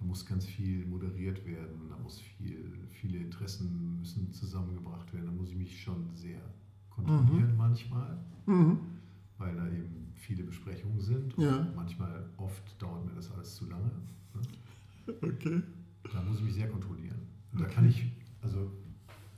da 0.00 0.06
muss 0.06 0.24
ganz 0.24 0.46
viel 0.46 0.86
moderiert 0.86 1.44
werden, 1.46 1.88
da 1.90 1.96
muss 1.98 2.18
viel, 2.20 2.72
viele 2.88 3.18
Interessen 3.18 3.98
müssen 3.98 4.32
zusammengebracht 4.32 5.12
werden. 5.12 5.26
Da 5.26 5.32
muss 5.32 5.50
ich 5.50 5.56
mich 5.56 5.80
schon 5.82 6.08
sehr 6.14 6.40
kontrollieren 6.88 7.54
manchmal, 7.56 8.16
Mhm. 8.46 8.78
weil 9.38 9.54
da 9.54 9.66
eben 9.68 10.12
viele 10.14 10.42
Besprechungen 10.44 11.00
sind. 11.00 11.36
Und 11.36 11.44
Ja. 11.44 11.66
Manchmal, 11.76 12.24
oft 12.38 12.80
dauert 12.82 13.04
mir 13.04 13.12
das 13.12 13.30
alles 13.32 13.54
zu 13.54 13.66
lange. 13.68 13.90
Ne? 14.34 15.14
Okay. 15.22 15.62
Da 16.12 16.22
muss 16.22 16.38
ich 16.38 16.44
mich 16.44 16.54
sehr 16.54 16.68
kontrollieren. 16.68 17.18
Und 17.52 17.60
da 17.60 17.66
kann 17.66 17.86
ich, 17.88 18.10
also 18.42 18.70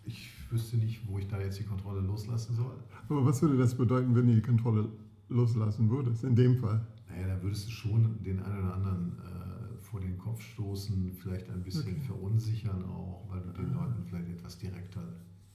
ich 0.04 0.30
wüsste 0.50 0.76
nicht, 0.76 1.06
wo 1.08 1.18
ich 1.18 1.26
da 1.28 1.40
jetzt 1.40 1.58
die 1.58 1.64
Kontrolle 1.64 2.00
loslassen 2.00 2.54
soll. 2.54 2.74
Aber 3.08 3.24
was 3.26 3.42
würde 3.42 3.56
das 3.58 3.76
bedeuten, 3.76 4.14
wenn 4.14 4.26
du 4.28 4.34
die 4.34 4.42
Kontrolle 4.42 4.88
loslassen 5.28 5.90
würdest? 5.90 6.22
In 6.24 6.36
dem 6.36 6.56
Fall. 6.56 6.86
Naja, 7.08 7.26
da 7.36 7.42
würdest 7.42 7.66
du 7.66 7.70
schon 7.72 8.22
den 8.22 8.40
einen 8.42 8.58
oder 8.64 8.74
anderen 8.74 9.12
äh, 9.18 9.51
vor 9.92 10.00
den 10.00 10.16
Kopf 10.18 10.40
stoßen, 10.42 11.12
vielleicht 11.12 11.48
ein 11.50 11.62
bisschen 11.62 11.82
Okay. 11.82 12.00
verunsichern 12.06 12.82
auch, 12.86 13.26
weil 13.28 13.42
du 13.42 13.52
den 13.52 13.74
Leuten 13.74 14.02
vielleicht 14.08 14.30
etwas 14.30 14.58
direkter 14.58 15.02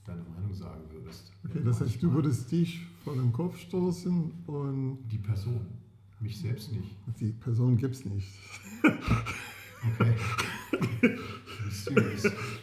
deine 0.04 0.22
Meinung 0.22 0.54
sagen 0.54 0.82
würdest. 0.90 1.32
Okay, 1.44 1.60
das 1.64 1.80
heißt, 1.80 2.00
du 2.02 2.12
würdest 2.12 2.50
dich 2.52 2.86
vor 3.04 3.14
den 3.14 3.32
Kopf 3.32 3.58
stoßen 3.58 4.30
und 4.46 4.98
Die 5.10 5.18
Person, 5.18 5.66
mich 6.20 6.38
selbst 6.40 6.72
nicht. 6.72 6.96
die 7.20 7.32
Person 7.32 7.76
gibt 7.76 7.96
es 7.96 8.04
nicht. 8.04 8.28
Okay. 8.82 10.14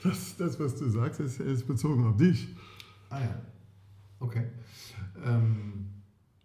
Das, 0.03 0.35
das, 0.37 0.59
was 0.59 0.75
du 0.77 0.89
sagst, 0.89 1.19
ist, 1.19 1.39
ist 1.39 1.65
bezogen 1.67 2.03
auf 2.05 2.17
dich. 2.17 2.47
Ah 3.09 3.21
ja. 3.21 3.41
Okay. 4.19 4.45
Ähm, 5.23 5.85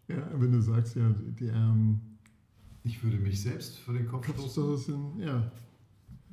Ja, 0.09 0.29
wenn 0.35 0.53
du 0.53 0.61
sagst, 0.61 0.95
ja, 0.97 1.09
die 1.11 1.47
ähm, 1.47 2.01
ich 2.85 3.03
würde 3.03 3.19
mich 3.19 3.43
selbst 3.43 3.79
vor 3.79 3.95
den 3.95 4.07
Kopf 4.07 4.27
stoßen. 4.51 5.19
Ja. 5.21 5.51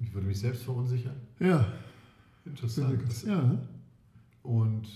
Ich 0.01 0.13
würde 0.13 0.27
mich 0.27 0.39
selbst 0.39 0.63
verunsichern. 0.63 1.16
Ja, 1.39 1.66
Interessant. 2.46 3.24
ja. 3.25 3.60
Und 4.44 4.88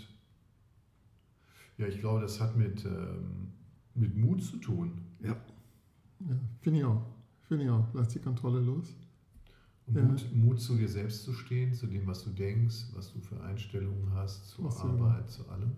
ja, 1.78 1.88
ich 1.88 2.00
glaube, 2.00 2.22
das 2.22 2.40
hat 2.40 2.56
mit, 2.56 2.86
ähm, 2.86 3.48
mit 3.96 4.16
Mut 4.16 4.44
zu 4.44 4.58
tun. 4.58 4.92
ja. 5.22 5.36
ja 6.20 6.36
Finde 6.62 6.80
ich 6.80 6.86
auch. 6.86 7.06
Finde 7.48 7.66
ich 7.66 7.70
auch. 7.70 7.88
Lass 7.94 8.10
die 8.10 8.20
Kontrolle 8.20 8.60
los. 8.62 8.96
Und 9.88 9.96
Ja. 9.98 10.04
Mut, 10.04 10.36
Mut 10.36 10.62
zu 10.62 10.76
dir 10.78 10.88
selbst 10.88 11.24
zu 11.24 11.34
stehen, 11.34 11.74
zu 11.74 11.88
dem, 11.88 12.06
was 12.08 12.24
du 12.24 12.30
denkst, 12.30 12.86
was 12.94 13.12
du 13.12 13.20
für 13.20 13.42
Einstellungen 13.44 14.14
hast, 14.14 14.48
zur 14.50 14.66
Was 14.66 14.78
du- 14.78 14.84
Arbeit, 14.88 15.30
zu 15.30 15.48
allem. 15.50 15.72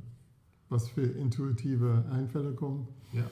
Was 0.69 0.89
für 0.89 1.01
intuitive 1.03 2.05
Einfälle 2.11 2.53
kommen. 2.53 2.87
Ja. 3.13 3.23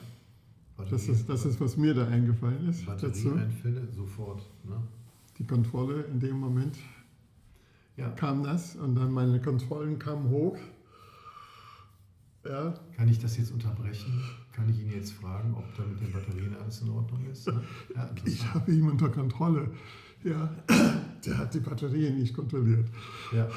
Das 0.90 1.08
ist, 1.08 1.28
das 1.28 1.44
ist, 1.44 1.60
was 1.60 1.76
mir 1.76 1.94
da 1.94 2.06
eingefallen 2.08 2.68
ist. 2.68 2.84
Batterieeinfälle 2.86 3.86
sofort. 3.92 4.42
Ne? 4.64 4.76
Die 5.38 5.44
Kontrolle 5.46 6.02
in 6.04 6.18
dem 6.20 6.38
Moment 6.38 6.76
Ja. 7.96 8.08
kam 8.10 8.42
das 8.42 8.76
und 8.76 8.94
dann 8.96 9.12
meine 9.12 9.40
Kontrollen 9.40 9.98
kamen 9.98 10.28
hoch. 10.30 10.56
Ja, 12.44 12.74
Kann 12.96 13.06
ich 13.08 13.20
das 13.20 13.36
jetzt 13.36 13.52
unterbrechen? 13.52 14.20
Kann 14.52 14.68
ich 14.68 14.80
ihn 14.80 14.90
jetzt 14.90 15.12
fragen, 15.12 15.54
ob 15.54 15.64
da 15.76 15.84
mit 15.84 16.00
den 16.00 16.12
Batterien 16.12 16.56
alles 16.60 16.80
in 16.82 16.90
Ordnung 16.90 17.24
ist? 17.30 17.46
Ne? 17.46 17.62
Ja, 17.94 18.10
ich 18.24 18.44
habe 18.52 18.72
ihn 18.72 18.90
unter 18.90 19.08
Kontrolle. 19.08 19.70
Ja, 20.24 20.50
der 21.24 21.38
hat 21.38 21.54
die 21.54 21.60
Batterien 21.60 22.18
nicht 22.18 22.34
kontrolliert. 22.34 22.88
Ja. 23.32 23.48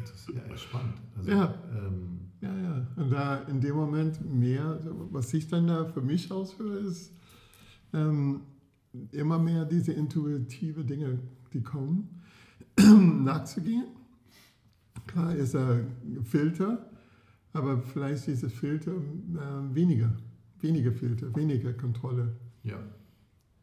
Das 0.00 0.10
ist 0.10 0.28
ja 0.28 0.56
spannend. 0.56 0.94
Also, 1.16 1.30
Ja. 1.30 1.54
Ähm, 1.74 2.17
Ja, 2.40 2.56
ja. 2.56 2.86
Und 2.96 3.10
da 3.10 3.36
in 3.44 3.60
dem 3.60 3.74
Moment 3.74 4.24
mehr, 4.24 4.80
was 5.10 5.32
ich 5.34 5.48
dann 5.48 5.66
da 5.66 5.84
für 5.86 6.00
mich 6.00 6.30
aushöre, 6.30 6.78
ist 6.78 7.12
ähm, 7.92 8.42
immer 9.12 9.38
mehr 9.38 9.64
diese 9.64 9.92
intuitive 9.92 10.84
Dinge, 10.84 11.18
die 11.52 11.62
kommen, 11.62 12.22
nachzugehen. 12.78 13.86
Klar 15.06 15.34
ist 15.34 15.54
er 15.54 15.84
Filter, 16.22 16.90
aber 17.52 17.80
vielleicht 17.82 18.26
diese 18.26 18.50
Filter 18.50 18.92
äh, 18.92 19.74
weniger, 19.74 20.14
weniger 20.60 20.92
Filter, 20.92 21.34
weniger 21.34 21.72
Kontrolle. 21.72 22.36
ja. 22.62 22.78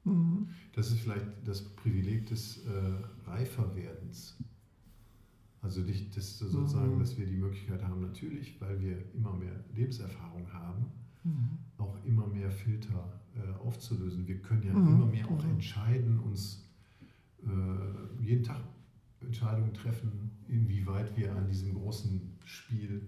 Mhm. 0.05 0.47
Das 0.73 0.91
ist 0.91 0.99
vielleicht 0.99 1.25
das 1.45 1.61
Privileg 1.61 2.27
des 2.27 2.63
äh, 2.65 3.29
Reiferwerdens. 3.29 4.37
Also 5.65 5.81
dich, 5.81 6.11
das 6.11 6.37
sozusagen, 6.37 6.95
Mhm. 6.95 6.99
dass 6.99 7.17
wir 7.17 7.25
die 7.25 7.37
Möglichkeit 7.37 7.83
haben, 7.83 7.99
natürlich, 8.01 8.61
weil 8.61 8.79
wir 8.79 8.97
immer 9.15 9.33
mehr 9.33 9.63
Lebenserfahrung 9.73 10.45
haben, 10.53 10.85
Mhm. 11.23 11.57
auch 11.77 11.97
immer 12.05 12.27
mehr 12.27 12.51
Filter 12.51 13.11
äh, 13.35 13.51
aufzulösen. 13.67 14.27
Wir 14.27 14.39
können 14.41 14.61
ja 14.63 14.73
Mhm. 14.73 14.87
immer 14.89 15.05
mehr 15.07 15.25
auch 15.27 15.43
Mhm. 15.43 15.49
entscheiden, 15.55 16.19
uns 16.19 16.69
äh, 17.43 18.23
jeden 18.23 18.43
Tag 18.43 18.61
Entscheidungen 19.21 19.73
treffen, 19.73 20.31
inwieweit 20.47 21.15
wir 21.17 21.35
an 21.35 21.47
diesem 21.47 21.73
großen 21.73 22.21
Spiel 22.43 23.01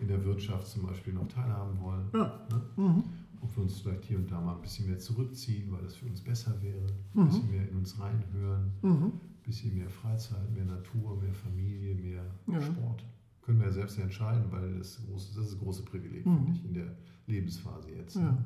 in 0.00 0.06
der 0.08 0.24
Wirtschaft 0.24 0.68
zum 0.68 0.86
Beispiel 0.86 1.12
noch 1.14 1.26
teilhaben 1.28 1.78
wollen. 1.80 2.06
Ja. 2.14 2.46
Ne? 2.50 2.62
Mhm. 2.76 3.02
Ob 3.40 3.56
wir 3.56 3.62
uns 3.64 3.80
vielleicht 3.80 4.04
hier 4.04 4.18
und 4.18 4.30
da 4.30 4.40
mal 4.40 4.54
ein 4.56 4.62
bisschen 4.62 4.86
mehr 4.88 4.98
zurückziehen, 4.98 5.70
weil 5.72 5.82
das 5.82 5.96
für 5.96 6.06
uns 6.06 6.20
besser 6.20 6.60
wäre, 6.62 6.86
Mhm. 7.14 7.20
ein 7.22 7.26
bisschen 7.28 7.50
mehr 7.50 7.68
in 7.68 7.76
uns 7.76 7.98
reinhören, 8.00 8.70
Mhm. 8.82 9.12
Bisschen 9.48 9.76
mehr 9.78 9.88
Freizeit, 9.88 10.50
mehr 10.54 10.64
Natur, 10.66 11.20
mehr 11.20 11.32
Familie, 11.34 11.94
mehr 11.94 12.24
Ja. 12.46 12.60
Sport. 12.62 13.02
Können 13.42 13.60
wir 13.60 13.66
ja 13.68 13.72
selbst 13.72 13.98
entscheiden, 13.98 14.44
weil 14.50 14.76
das, 14.78 15.00
große, 15.06 15.34
das 15.34 15.44
ist 15.46 15.52
das 15.54 15.58
große 15.58 15.82
Privileg, 15.84 16.26
Mhm. 16.26 16.36
finde 16.36 16.52
ich, 16.52 16.64
in 16.66 16.74
der 16.74 16.94
Lebensphase 17.26 17.90
jetzt. 17.92 18.16
Ja. 18.16 18.36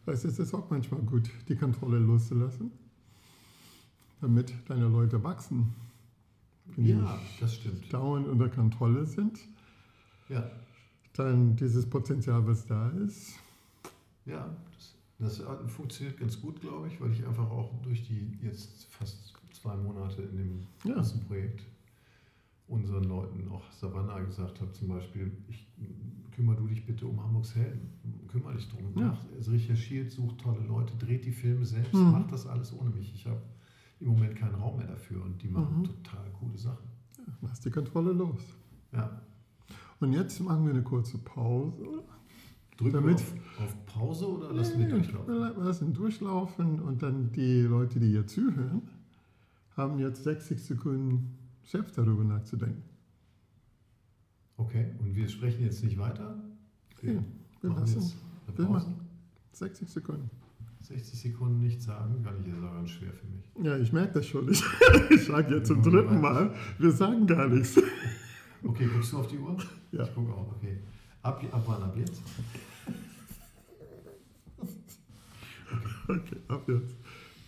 weißt 0.06 0.24
du, 0.24 0.28
es 0.30 0.39
ist 0.39 0.54
auch 0.56 0.69
manchmal 0.72 1.02
gut, 1.02 1.30
die 1.48 1.56
Kontrolle 1.56 2.00
loszulassen, 2.00 2.72
damit 4.22 4.54
deine 4.67 4.88
Leute 4.88 5.24
wachsen. 5.24 5.74
Wenn 6.76 6.86
Ja, 6.86 7.17
die 7.36 7.41
das 7.41 7.56
stimmt. 7.56 7.91
dauernd 7.93 8.28
unter 8.28 8.50
Kontrolle 8.50 9.06
sind, 9.06 9.39
Ja, 10.30 10.50
dann 11.13 11.56
dieses 11.56 11.88
Potenzial, 11.89 12.45
was 12.48 12.65
da 12.65 12.89
ist, 12.89 13.34
ja 14.26 14.56
das, 15.19 15.41
funktioniert 15.67 16.17
ganz 16.17 16.39
gut, 16.41 16.60
glaube 16.62 16.88
ich, 16.88 16.99
weil 17.01 17.12
ich 17.12 17.25
einfach 17.25 17.49
auch 17.49 17.82
durch 17.82 18.03
die 18.08 18.32
jetzt 18.41 18.86
fast 18.86 19.34
zwei 19.53 19.75
Monate 19.75 20.21
in 20.23 20.38
dem 20.38 20.60
Ja. 20.86 20.95
ganzen 20.95 21.19
Projekt 21.21 21.63
unseren 22.67 23.03
Leuten, 23.05 23.47
auch 23.49 23.63
Savannah, 23.71 24.19
gesagt 24.19 24.62
habe, 24.62 24.71
zum 24.73 24.89
Beispiel, 24.89 25.32
ich, 25.49 25.67
kümmere 26.36 26.55
du 26.58 26.67
dich 26.67 26.86
bitte 26.86 27.08
um 27.08 27.21
Hamburgs 27.21 27.55
Helden. 27.55 27.89
Kümmere 28.27 28.55
dich 28.55 28.69
drum. 28.69 28.93
Ja. 28.95 29.17
Also 29.36 29.51
recherchiert, 29.51 30.12
sucht 30.12 30.38
tolle 30.39 30.63
Leute, 30.65 30.93
dreht 30.97 31.25
die 31.25 31.32
Filme 31.32 31.65
selbst, 31.65 31.95
Mhm. 31.95 32.12
macht 32.12 32.32
das 32.32 32.45
alles 32.45 32.71
ohne 32.77 32.91
mich. 32.91 33.12
Ich 33.13 33.25
habe 33.25 33.41
im 33.99 34.10
Moment 34.10 34.36
keinen 34.36 34.55
Raum 34.55 34.77
mehr 34.77 34.88
dafür 34.88 35.23
und 35.25 35.41
die 35.41 35.47
machen 35.49 35.79
Mhm. 35.79 35.84
total 35.86 36.29
coole 36.39 36.58
Sachen. 36.58 36.88
lass 37.41 37.60
die 37.62 37.69
Kontrolle 37.71 38.12
los. 38.13 38.41
Ja. 38.93 39.21
Und 39.99 40.13
jetzt 40.13 40.39
machen 40.39 40.65
wir 40.65 40.73
eine 40.73 40.84
kurze 40.84 41.17
Pause. 41.19 42.03
Drücken 42.80 42.94
Damit- 42.94 43.20
wir 43.20 43.65
auf, 43.65 43.65
auf 43.65 43.86
Pause 43.86 44.28
oder 44.30 44.54
lassen 44.54 44.80
wir 44.80 44.88
durchlaufen? 44.88 45.34
Wir 45.34 45.63
lassen 45.65 45.94
durchlaufen 45.94 46.80
und 46.80 47.04
dann 47.04 47.30
die 47.34 47.63
Leute, 47.63 48.00
die 48.00 48.08
hier 48.08 48.26
zuhören, 48.26 48.84
haben 49.76 50.00
jetzt 50.00 50.24
60 50.24 50.63
Sekunden 50.63 51.38
selbst 51.65 51.98
darüber 51.98 52.24
nachzudenken. 52.24 52.84
Okay, 54.56 54.94
und 55.00 55.13
wir 55.13 55.28
sprechen 55.28 55.63
jetzt 55.63 55.84
nicht 55.84 55.98
weiter? 55.98 56.42
Okay, 56.94 57.20
wir 57.62 57.70
machen 57.70 57.82
lassen 57.82 58.13
wir 58.56 58.70
machen 58.70 58.96
60 59.52 59.89
Sekunden. 59.89 60.30
60 60.82 61.20
Sekunden 61.20 61.60
nichts 61.60 61.84
sagen, 61.84 62.24
kann 62.24 62.39
ich 62.39 62.48
jetzt 62.48 62.63
auch 62.63 62.74
ganz 62.74 62.89
schwer 62.92 63.12
für 63.12 63.28
mich. 63.28 63.65
Ja, 63.65 63.78
ich 63.78 63.92
merke 63.92 64.13
das 64.13 64.26
schon. 64.26 64.50
Ich, 64.50 64.63
ich 65.10 65.26
sage 65.26 65.56
jetzt 65.56 65.68
zum 65.68 65.84
dritten 65.84 66.22
Mal, 66.22 66.56
wir 66.78 66.92
sagen 66.92 67.28
gar 67.28 67.50
nichts. 67.50 67.78
Okay, 68.63 68.88
guckst 68.88 69.12
du 69.12 69.18
auf 69.18 69.28
die 69.28 69.38
Uhr? 69.38 69.58
Ja. 69.92 70.04
Ich 70.04 70.15
gucke 70.15 70.32
auch, 70.34 70.56
okay. 70.56 70.80
Ab, 71.21 71.43
ab 71.51 71.63
wann, 71.65 71.84
ab 71.84 71.95
jetzt? 71.97 72.21
Okay, 76.08 76.38
ab 76.47 76.67
jetzt. 76.67 76.95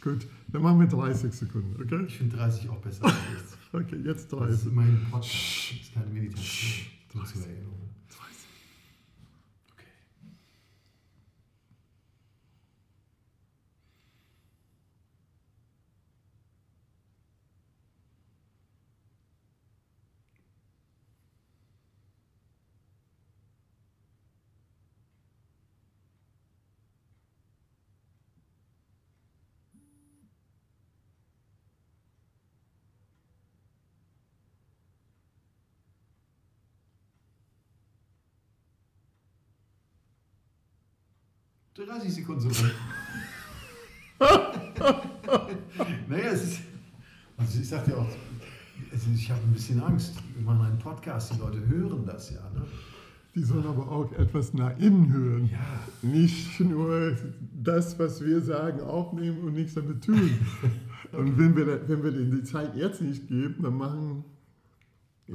Gut, 0.02 0.28
dann 0.48 0.62
machen 0.62 0.80
wir 0.80 0.88
30 0.88 1.32
Sekunden, 1.34 1.82
okay? 1.82 2.06
Ich 2.08 2.18
finde 2.18 2.38
30 2.38 2.70
auch 2.70 2.78
besser 2.78 3.06
als 3.06 3.14
nichts. 3.34 3.58
Okay, 3.74 3.96
jetzt 4.04 4.34
Das 4.34 4.50
ist 4.50 4.66
30. 4.66 4.72
immerhin 4.74 4.96
ein 4.96 5.08
Podcast. 5.10 5.34
Das 5.34 5.80
ist 5.82 5.94
keine 5.94 6.08
Meditation. 6.08 6.88
Nur 7.14 7.26
zur 7.26 7.42
Erinnerung. 7.42 7.90
30 41.86 42.14
Sekunden 42.14 42.42
sogar. 42.42 42.72
naja, 46.08 46.30
es 46.32 46.44
ist. 46.44 46.62
Also 47.38 47.60
ich 47.60 47.70
sagte 47.70 47.92
ja 47.92 47.98
auch, 47.98 48.10
also 48.92 49.08
ich 49.14 49.32
habe 49.32 49.42
ein 49.42 49.54
bisschen 49.54 49.82
Angst. 49.82 50.16
Wenn 50.36 50.46
man 50.46 50.78
Podcast, 50.80 51.34
die 51.34 51.40
Leute 51.40 51.66
hören 51.68 52.06
das 52.06 52.32
ja. 52.32 52.42
Ne? 52.54 52.66
Die 53.34 53.44
sollen 53.44 53.66
aber 53.66 53.90
auch 53.90 54.12
etwas 54.14 54.54
nach 54.54 54.78
innen 54.78 55.12
hören. 55.12 55.50
Ja. 55.52 55.60
Nicht 56.02 56.60
nur 56.60 57.16
das, 57.64 57.98
was 57.98 58.24
wir 58.24 58.42
sagen, 58.42 58.82
aufnehmen 58.82 59.40
und 59.44 59.54
nichts 59.54 59.76
damit 59.76 60.04
tun. 60.04 60.30
okay. 60.62 60.72
Und 61.12 61.38
wenn 61.38 61.58
wir, 61.58 61.90
wenn 61.90 62.04
wir 62.04 62.12
denen 62.12 62.32
die 62.32 62.44
Zeit 62.44 62.74
jetzt 62.74 63.02
nicht 63.02 63.28
geben, 63.28 63.64
dann 63.64 63.76
machen 63.76 64.24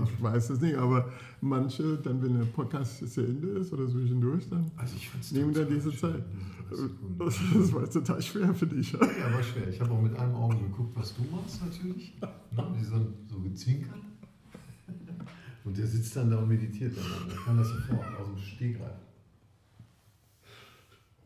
ich 0.05 0.23
weiß 0.23 0.51
es 0.51 0.61
nicht, 0.61 0.77
aber 0.77 1.11
manche, 1.41 1.97
dann 1.99 2.23
wenn 2.23 2.39
der 2.39 2.45
Podcast 2.47 3.09
zu 3.13 3.21
Ende 3.23 3.49
ist 3.49 3.73
oder 3.73 3.89
zwischendurch, 3.89 4.49
dann 4.51 4.71
Also 4.77 4.95
nehmen 5.33 5.53
dann 5.55 5.69
diese 5.69 5.91
schwer, 5.93 6.13
Zeit. 6.13 6.25
diese 6.69 6.89
30 6.89 6.91
Sekunden. 6.91 7.19
Das, 7.19 7.39
das 7.55 7.73
war 7.73 7.91
total 7.91 8.23
schwer 8.23 8.55
für 8.55 8.67
dich. 8.67 8.93
ja? 8.93 9.01
War 9.01 9.43
schwer. 9.43 9.69
Ich 9.69 9.81
habe 9.81 9.91
auch 9.93 10.03
mit 10.03 10.15
einem 10.19 10.35
Auge 10.35 10.57
geguckt, 10.57 10.97
was 10.97 11.15
du 11.15 11.23
machst 11.35 11.65
natürlich. 11.65 12.15
Ne? 12.21 12.29
Die 12.79 12.85
so, 12.85 12.97
so 13.31 13.41
gezwinkert. 13.41 13.95
Und 15.65 15.77
der 15.77 15.87
sitzt 15.87 16.15
dann 16.17 16.31
da 16.31 16.39
und 16.39 16.49
meditiert 16.49 16.97
dann. 16.97 17.29
Der 17.29 17.37
kann 17.39 17.57
das 17.57 17.69
sofort 17.69 18.07
aus 18.21 18.27
dem 18.29 18.39
Stegreif. 18.39 18.93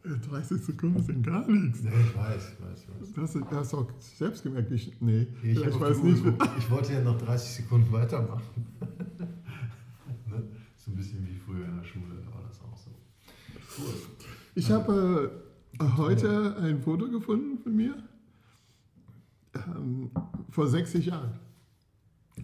30 0.03 0.63
Sekunden 0.65 1.03
sind 1.03 1.23
gar 1.25 1.47
nichts. 1.47 1.83
Nee, 1.83 1.91
ich 1.91 2.17
weiß, 2.17 2.53
ich 2.53 2.61
weiß, 2.65 2.83
ich 2.85 2.89
weiß. 3.01 3.13
Das, 3.15 3.33
du 3.33 3.51
hast 3.57 3.75
auch 3.75 3.91
selbst 3.99 4.43
gemerkt, 4.43 4.71
ich, 4.71 4.99
nee, 5.01 5.27
Ich, 5.43 5.61
ich 5.61 5.81
weiß 5.81 6.03
nicht. 6.03 6.25
ich 6.59 6.71
wollte 6.71 6.93
ja 6.95 7.03
noch 7.03 7.19
30 7.19 7.51
Sekunden 7.65 7.93
weitermachen. 7.93 8.67
ne? 10.31 10.43
So 10.77 10.91
ein 10.91 10.97
bisschen 10.97 11.27
wie 11.27 11.35
früher 11.37 11.67
in 11.67 11.77
der 11.77 11.85
Schule, 11.85 12.15
da 12.25 12.35
war 12.35 12.43
das 12.49 12.61
auch 12.63 12.77
so. 12.77 12.91
Cool. 13.79 13.95
Ich 14.55 14.71
habe 14.71 15.31
äh, 15.79 15.85
heute 15.97 16.57
ein 16.57 16.81
Foto 16.81 17.11
gefunden 17.11 17.59
von 17.63 17.77
mir 17.77 17.95
ähm, 19.55 20.11
vor 20.51 20.67
60 20.67 21.07
Jahren, 21.07 21.39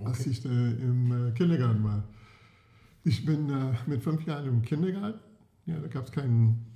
als 0.05 0.21
Okay. 0.21 0.31
ich 0.31 0.45
äh, 0.45 0.49
im 0.49 1.29
äh, 1.29 1.31
Kindergarten 1.33 1.83
war. 1.85 2.05
Ich 3.05 3.25
bin 3.25 3.49
äh, 3.49 3.73
mit 3.87 4.03
fünf 4.03 4.27
Jahren 4.27 4.47
im 4.47 4.63
Kindergarten. 4.63 5.21
Ja, 5.65 5.79
da 5.81 5.87
gab 5.89 6.05
es 6.05 6.13
keinen 6.13 6.76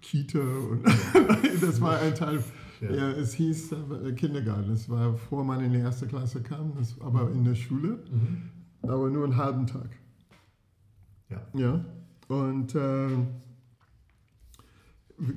Kita 0.00 0.38
und 0.40 0.84
das 1.62 1.80
war 1.80 1.98
ein 1.98 2.14
Teil. 2.14 2.42
Ja. 2.80 2.90
Ja. 2.90 3.10
es 3.12 3.32
hieß 3.34 3.72
äh, 3.72 4.12
Kindergarten. 4.12 4.68
Das 4.70 4.88
war 4.88 5.14
vor 5.16 5.44
man 5.44 5.60
in 5.64 5.72
die 5.72 5.78
erste 5.78 6.06
Klasse 6.06 6.42
kam, 6.42 6.74
das, 6.76 7.00
aber 7.00 7.30
in 7.30 7.44
der 7.44 7.54
Schule, 7.54 7.98
Mhm. 8.10 8.50
aber 8.82 9.08
nur 9.10 9.24
einen 9.24 9.36
halben 9.36 9.66
Tag. 9.66 9.88
Ja. 11.30 11.40
Ja, 11.54 11.84
und 12.28 12.74
äh, 12.74 13.08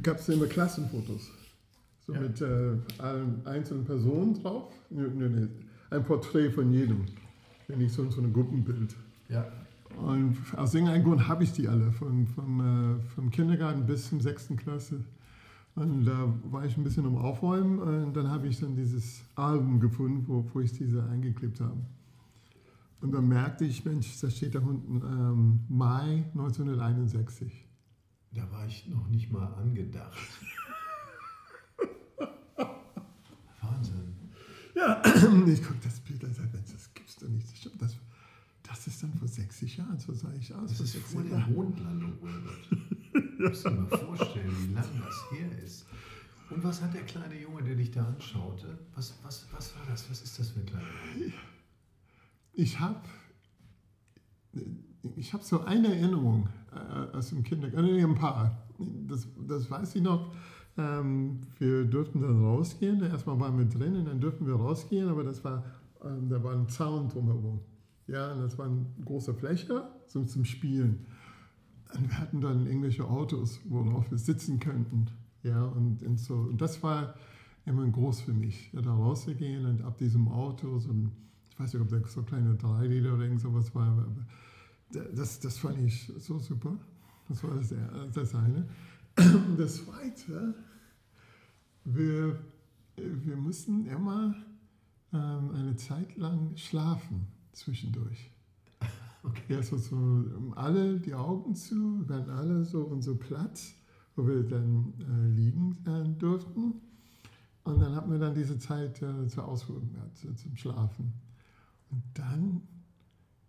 gab 0.04 0.18
es 0.20 0.30
immer 0.30 0.48
Klassenfotos. 0.48 1.30
So 2.06 2.14
Ja. 2.14 2.22
mit 2.22 2.42
äh, 2.42 2.78
allen 3.00 3.46
einzelnen 3.46 3.86
Personen 3.86 4.34
drauf. 4.42 4.74
Ein 5.90 6.04
Porträt 6.04 6.50
von 6.52 6.72
jedem. 6.74 7.06
Wenn 7.68 7.80
nicht 7.80 7.94
so, 7.94 8.10
so 8.10 8.22
ein 8.22 8.34
Gruppenbild. 8.34 8.96
Ja. 9.30 9.46
Und 9.96 10.38
aus 10.56 10.74
irgendeinem 10.74 11.04
Grund 11.04 11.28
habe 11.28 11.44
ich 11.44 11.54
die 11.54 11.68
alle, 11.68 11.92
von, 11.92 12.28
vom, 12.28 12.60
äh, 12.60 13.00
vom 13.16 13.32
Kindergarten 13.32 13.86
bis 13.86 14.10
zum 14.10 14.22
sechsten 14.22 14.58
Klasse. 14.58 15.04
Und 15.76 16.06
da 16.06 16.34
war 16.46 16.66
ich 16.66 16.76
ein 16.76 16.84
bisschen 16.84 17.06
am 17.06 17.18
Aufräumen 17.18 17.78
und 17.78 18.16
dann 18.16 18.32
habe 18.32 18.48
ich 18.48 18.60
dann 18.60 18.76
dieses 18.76 19.22
Album 19.36 19.80
gefunden, 19.80 20.24
wo, 20.28 20.44
wo 20.52 20.60
ich 20.60 20.74
diese 20.74 21.04
eingeklebt 21.04 21.62
habe. 21.62 21.78
Und 23.00 23.12
dann 23.12 23.28
merkte 23.28 23.64
ich, 23.64 23.86
Mensch, 23.86 24.20
da 24.20 24.30
steht 24.30 24.56
da 24.56 24.60
unten 24.60 24.96
ähm, 25.06 25.60
Mai 25.70 26.26
1961. 26.34 27.68
Da 28.32 28.52
war 28.52 28.66
ich 28.66 28.88
noch 28.88 29.08
nicht 29.08 29.32
mal 29.32 29.54
angedacht. 29.54 30.18
Wahnsinn. 33.62 34.16
Ja, 34.76 35.00
ich 35.48 35.62
gucke 35.62 35.80
das 35.84 36.00
Bild 36.00 36.24
und 36.24 36.36
sage, 36.36 36.50
Mensch, 36.54 36.72
das 36.74 36.92
gibt's 36.94 37.18
doch 37.18 37.30
nicht. 37.30 37.48
Das, 37.48 37.58
stimmt, 37.58 37.82
das, 37.82 37.96
das 38.64 38.88
ist 38.88 39.04
dann 39.04 39.14
vor 39.14 39.27
60 39.38 39.78
Jahren, 39.78 40.00
so 40.00 40.14
sah 40.14 40.34
ich 40.34 40.54
aus. 40.54 40.72
Das 40.72 40.80
ist 40.80 40.94
60 40.94 41.14
vor 41.14 41.24
der. 41.24 41.38
Mondlandung, 41.48 42.14
Wilbert. 42.22 43.40
Musst 43.40 43.66
du 43.66 43.70
dir 43.70 43.76
mal 43.76 43.98
vorstellen, 43.98 44.56
wie 44.60 44.74
lange 44.74 45.02
das 45.06 45.32
her 45.32 45.64
ist. 45.64 45.86
Und 46.50 46.64
was 46.64 46.82
hat 46.82 46.94
der 46.94 47.04
kleine 47.04 47.40
Junge, 47.40 47.62
der 47.64 47.76
dich 47.76 47.92
da 47.92 48.06
anschaute? 48.06 48.80
Was, 48.96 49.14
was, 49.24 49.48
was 49.52 49.76
war 49.76 49.86
das? 49.90 50.10
Was 50.10 50.22
ist 50.22 50.40
das 50.40 50.50
für 50.50 50.62
ein 50.62 50.66
kleiner 50.66 50.86
Junge? 51.16 51.34
Ich 52.54 52.80
habe 52.80 53.02
ich 55.16 55.34
hab 55.34 55.44
so 55.44 55.64
eine 55.64 55.96
Erinnerung 55.96 56.50
äh, 56.74 57.16
aus 57.16 57.30
dem 57.30 57.44
Kindergarten, 57.44 57.86
nee, 57.86 58.04
ein 58.04 58.16
paar. 58.16 58.68
Das, 59.08 59.28
das 59.48 59.70
weiß 59.70 59.96
ich 59.96 60.02
noch. 60.02 60.34
Ähm, 60.78 61.42
wir 61.60 61.86
durften 61.86 62.22
dann 62.22 62.44
rausgehen. 62.44 63.02
Erstmal 63.04 63.40
waren 63.40 63.58
wir 63.58 63.66
drin 63.66 63.96
und 63.96 64.06
dann 64.06 64.20
durften 64.20 64.48
wir 64.48 64.56
rausgehen, 64.56 65.10
aber 65.10 65.24
das 65.24 65.44
war, 65.44 65.64
ähm, 66.04 66.30
da 66.30 66.44
war 66.44 66.54
ein 66.54 66.68
Zaun 66.70 67.10
drumherum. 67.10 67.62
Ja, 68.08 68.32
und 68.34 68.42
das 68.42 68.58
war 68.58 68.68
eine 68.68 68.86
große 69.04 69.34
Fläche 69.34 69.84
so 70.08 70.24
zum 70.24 70.46
Spielen. 70.46 71.06
Und 71.94 72.10
wir 72.10 72.18
hatten 72.20 72.42
dann 72.42 72.66
irgendwelche 72.66 73.06
Autos, 73.06 73.60
worauf 73.66 74.10
wir 74.10 74.18
sitzen 74.18 74.60
könnten. 74.60 75.08
Ja, 75.44 75.66
und, 75.66 76.04
und 76.04 76.18
so. 76.18 76.36
Und 76.36 76.62
das 76.62 76.82
war 76.84 77.16
immer 77.66 77.86
groß 77.86 78.22
für 78.22 78.34
mich, 78.34 78.72
ja, 78.74 78.82
da 78.82 78.94
rauszugehen 78.94 79.66
und 79.66 79.82
ab 79.82 79.98
diesem 79.98 80.28
Auto, 80.30 80.80
so 80.80 80.90
ein, 80.90 81.12
ich 81.50 81.60
weiß 81.60 81.74
nicht, 81.74 81.82
ob 81.82 81.90
das 81.90 82.14
so 82.14 82.24
kleine 82.24 82.56
3 82.56 82.88
Liter 82.88 83.14
oder 83.14 83.24
irgend 83.24 83.42
sowas 83.42 83.76
war, 83.76 83.88
aber 83.88 84.08
das, 85.14 85.40
das 85.42 85.58
fand 85.58 85.80
ich 85.80 86.12
so 86.18 86.40
super. 86.40 86.78
Das 87.28 87.44
war 87.44 87.56
das, 87.56 87.74
das 88.14 88.36
eine. 88.36 88.70
Und 89.18 89.60
das 89.60 89.84
zweite, 89.84 90.54
wir, 91.84 92.40
wir 92.96 93.36
mussten 93.36 93.86
immer 93.86 94.34
ähm, 95.12 95.52
eine 95.54 95.76
Zeit 95.76 96.16
lang 96.16 96.56
schlafen 96.56 97.28
zwischendurch. 97.58 98.32
Okay. 99.24 99.56
Ja, 99.56 99.62
so, 99.62 99.78
so 99.78 100.54
alle 100.56 101.02
die 101.02 101.14
Augen 101.14 101.54
zu, 101.54 102.08
wir 102.08 102.16
hatten 102.16 102.30
alle 102.30 102.64
so 102.64 102.84
unser 102.86 103.16
Platz, 103.16 103.74
wo 104.16 104.26
wir 104.26 104.44
dann 104.44 104.94
äh, 105.02 105.36
liegen 105.36 105.76
äh, 105.86 106.08
durften. 106.18 106.76
Und 107.64 107.80
dann 107.82 107.94
hatten 107.94 108.10
wir 108.10 108.20
dann 108.20 108.34
diese 108.34 108.58
Zeit 108.58 109.02
äh, 109.02 109.28
zur 109.28 109.46
Ausruhen, 109.46 109.92
ja, 109.94 110.14
zu, 110.14 110.34
zum 110.34 110.56
Schlafen. 110.56 111.12
Und 111.90 112.04
dann 112.14 112.62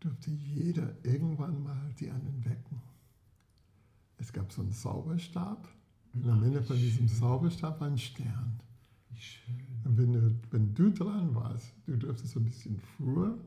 durfte 0.00 0.32
jeder 0.32 0.94
irgendwann 1.04 1.62
mal 1.62 1.94
die 2.00 2.10
anderen 2.10 2.44
wecken. 2.44 2.80
Es 4.16 4.32
gab 4.32 4.50
so 4.52 4.62
einen 4.62 4.72
Zauberstab. 4.72 5.68
Und 6.14 6.28
am 6.28 6.42
Ende 6.42 6.62
von 6.62 6.76
diesem 6.76 7.06
Zauberstab 7.08 7.80
war 7.80 7.88
ein 7.88 7.98
Stern. 7.98 8.58
Wie 9.10 9.20
schön. 9.20 9.54
Und 9.84 9.96
wenn 9.96 10.12
du, 10.12 10.34
wenn 10.50 10.74
du 10.74 10.90
dran 10.90 11.34
warst, 11.34 11.72
du 11.86 11.96
dürftest 11.96 12.32
so 12.32 12.40
ein 12.40 12.44
bisschen 12.44 12.78
früher 12.96 13.38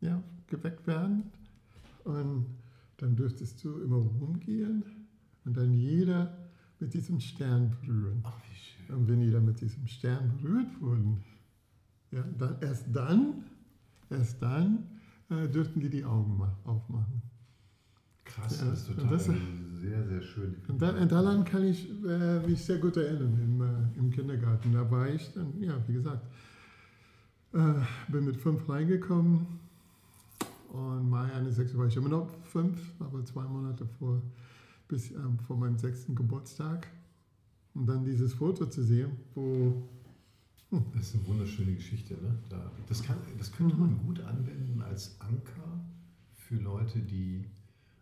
ja, 0.00 0.22
geweckt 0.46 0.86
werden. 0.86 1.24
Und 2.04 2.46
dann 2.98 3.16
dürftest 3.16 3.62
du 3.64 3.80
immer 3.80 3.96
rumgehen 3.96 4.84
und 5.44 5.56
dann 5.56 5.72
jeder 5.74 6.36
mit 6.78 6.94
diesem 6.94 7.20
Stern 7.20 7.70
berühren. 7.80 8.20
Ach, 8.24 8.38
wie 8.50 8.54
schön. 8.56 8.96
Und 8.96 9.08
wenn 9.08 9.20
dann 9.32 9.44
mit 9.44 9.60
diesem 9.60 9.86
Stern 9.86 10.30
berührt 10.40 10.80
wurden, 10.80 11.22
ja, 12.12 12.22
dann, 12.38 12.56
erst 12.60 12.86
dann, 12.94 13.44
erst 14.10 14.40
dann 14.40 14.84
äh, 15.30 15.48
dürften 15.48 15.80
die 15.80 15.90
die 15.90 16.04
Augen 16.04 16.36
ma- 16.38 16.56
aufmachen. 16.64 17.22
Krass, 18.24 18.60
Ja, 18.60 18.66
das 18.70 18.80
ist 18.80 18.88
total 18.94 19.08
das- 19.10 19.30
sehr, 19.80 20.04
sehr 20.08 20.22
schön. 20.22 20.56
Und 20.68 20.80
da, 20.82 21.04
daran 21.04 21.44
kann 21.44 21.64
ich 21.64 21.88
äh, 22.04 22.40
mich 22.46 22.64
sehr 22.64 22.78
gut 22.78 22.96
erinnern 22.96 23.38
im, 23.40 23.60
äh, 23.60 23.98
im 23.98 24.10
Kindergarten. 24.10 24.72
Da 24.72 24.88
war 24.90 25.08
ich 25.08 25.32
dann, 25.32 25.52
ja, 25.60 25.74
wie 25.86 25.92
gesagt, 25.94 26.26
äh, 27.52 27.74
bin 28.08 28.24
mit 28.24 28.36
fünf 28.36 28.68
reingekommen 28.68 29.46
und 30.72 31.08
Mai 31.08 31.32
61 31.32 31.76
war 31.78 31.86
ich 31.86 31.96
immer 31.96 32.08
noch 32.08 32.28
fünf, 32.44 32.80
aber 33.00 33.24
zwei 33.24 33.44
Monate 33.44 33.86
vor, 33.86 34.20
bis, 34.88 35.10
ähm, 35.12 35.38
vor 35.46 35.56
meinem 35.56 35.78
sechsten 35.78 36.14
Geburtstag. 36.14 36.88
Und 37.74 37.86
dann 37.86 38.04
dieses 38.04 38.32
Foto 38.34 38.66
zu 38.66 38.82
sehen, 38.82 39.10
wo 39.34 39.88
Das 40.94 41.02
ist 41.08 41.14
eine 41.14 41.26
wunderschöne 41.28 41.74
Geschichte. 41.74 42.14
Ne? 42.14 42.38
Da, 42.48 42.70
das, 42.88 43.02
kann, 43.02 43.16
das 43.38 43.52
könnte 43.52 43.76
man 43.76 43.96
gut 43.98 44.20
anwenden 44.20 44.80
als 44.82 45.20
Anker 45.20 45.80
für 46.34 46.56
Leute, 46.56 47.00
die 47.00 47.44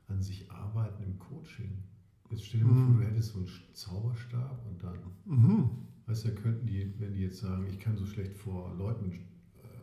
an 0.09 0.23
sich 0.23 0.51
arbeiten 0.51 1.03
im 1.03 1.19
Coaching. 1.19 1.83
Jetzt 2.31 2.47
stell 2.47 2.61
dir 2.61 2.67
mal 2.67 2.85
vor, 2.87 2.95
du 2.95 3.01
hättest 3.07 3.33
so 3.33 3.39
einen 3.39 3.49
Zauberstab 3.73 4.65
und 4.67 4.83
dann, 4.83 4.99
mhm, 5.25 5.71
weißt 6.07 6.25
du, 6.27 6.35
könnten 6.35 6.67
die, 6.67 6.93
wenn 6.99 7.13
die 7.13 7.21
jetzt 7.23 7.39
sagen, 7.41 7.67
ich 7.69 7.79
kann 7.79 7.97
so 7.97 8.07
schlecht 8.07 8.35
vor 8.37 8.75
Leuten 8.77 9.13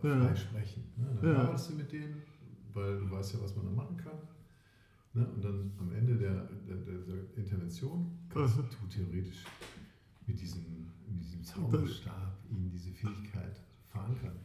äh, 0.03 0.07
Ja. 0.07 0.19
frei 0.27 0.35
sprechen, 0.35 0.83
ne? 0.97 1.07
dann 1.21 1.31
Ja. 1.31 1.41
arbeitest 1.43 1.69
du 1.71 1.75
mit 1.75 1.91
denen, 1.91 2.15
weil 2.73 2.97
du 2.99 3.09
weißt 3.11 3.33
ja, 3.33 3.41
was 3.41 3.55
man 3.55 3.65
da 3.65 3.71
machen 3.71 3.97
kann. 3.97 4.17
Ne? 5.13 5.25
Und 5.35 5.43
dann 5.43 5.71
am 5.79 5.91
Ende 5.91 6.15
der, 6.15 6.33
der, 6.67 6.75
der, 6.77 7.37
Intervention 7.37 8.11
kannst 8.29 8.57
Aha. 8.57 8.63
du 8.81 8.87
theoretisch 8.87 9.43
mit 10.25 10.39
diesem, 10.39 10.61
mit 11.07 11.21
diesem 11.23 11.43
Zauberstab 11.43 12.37
ihnen 12.49 12.69
diese 12.69 12.91
Fähigkeit 12.91 13.59
verankern. 13.89 14.35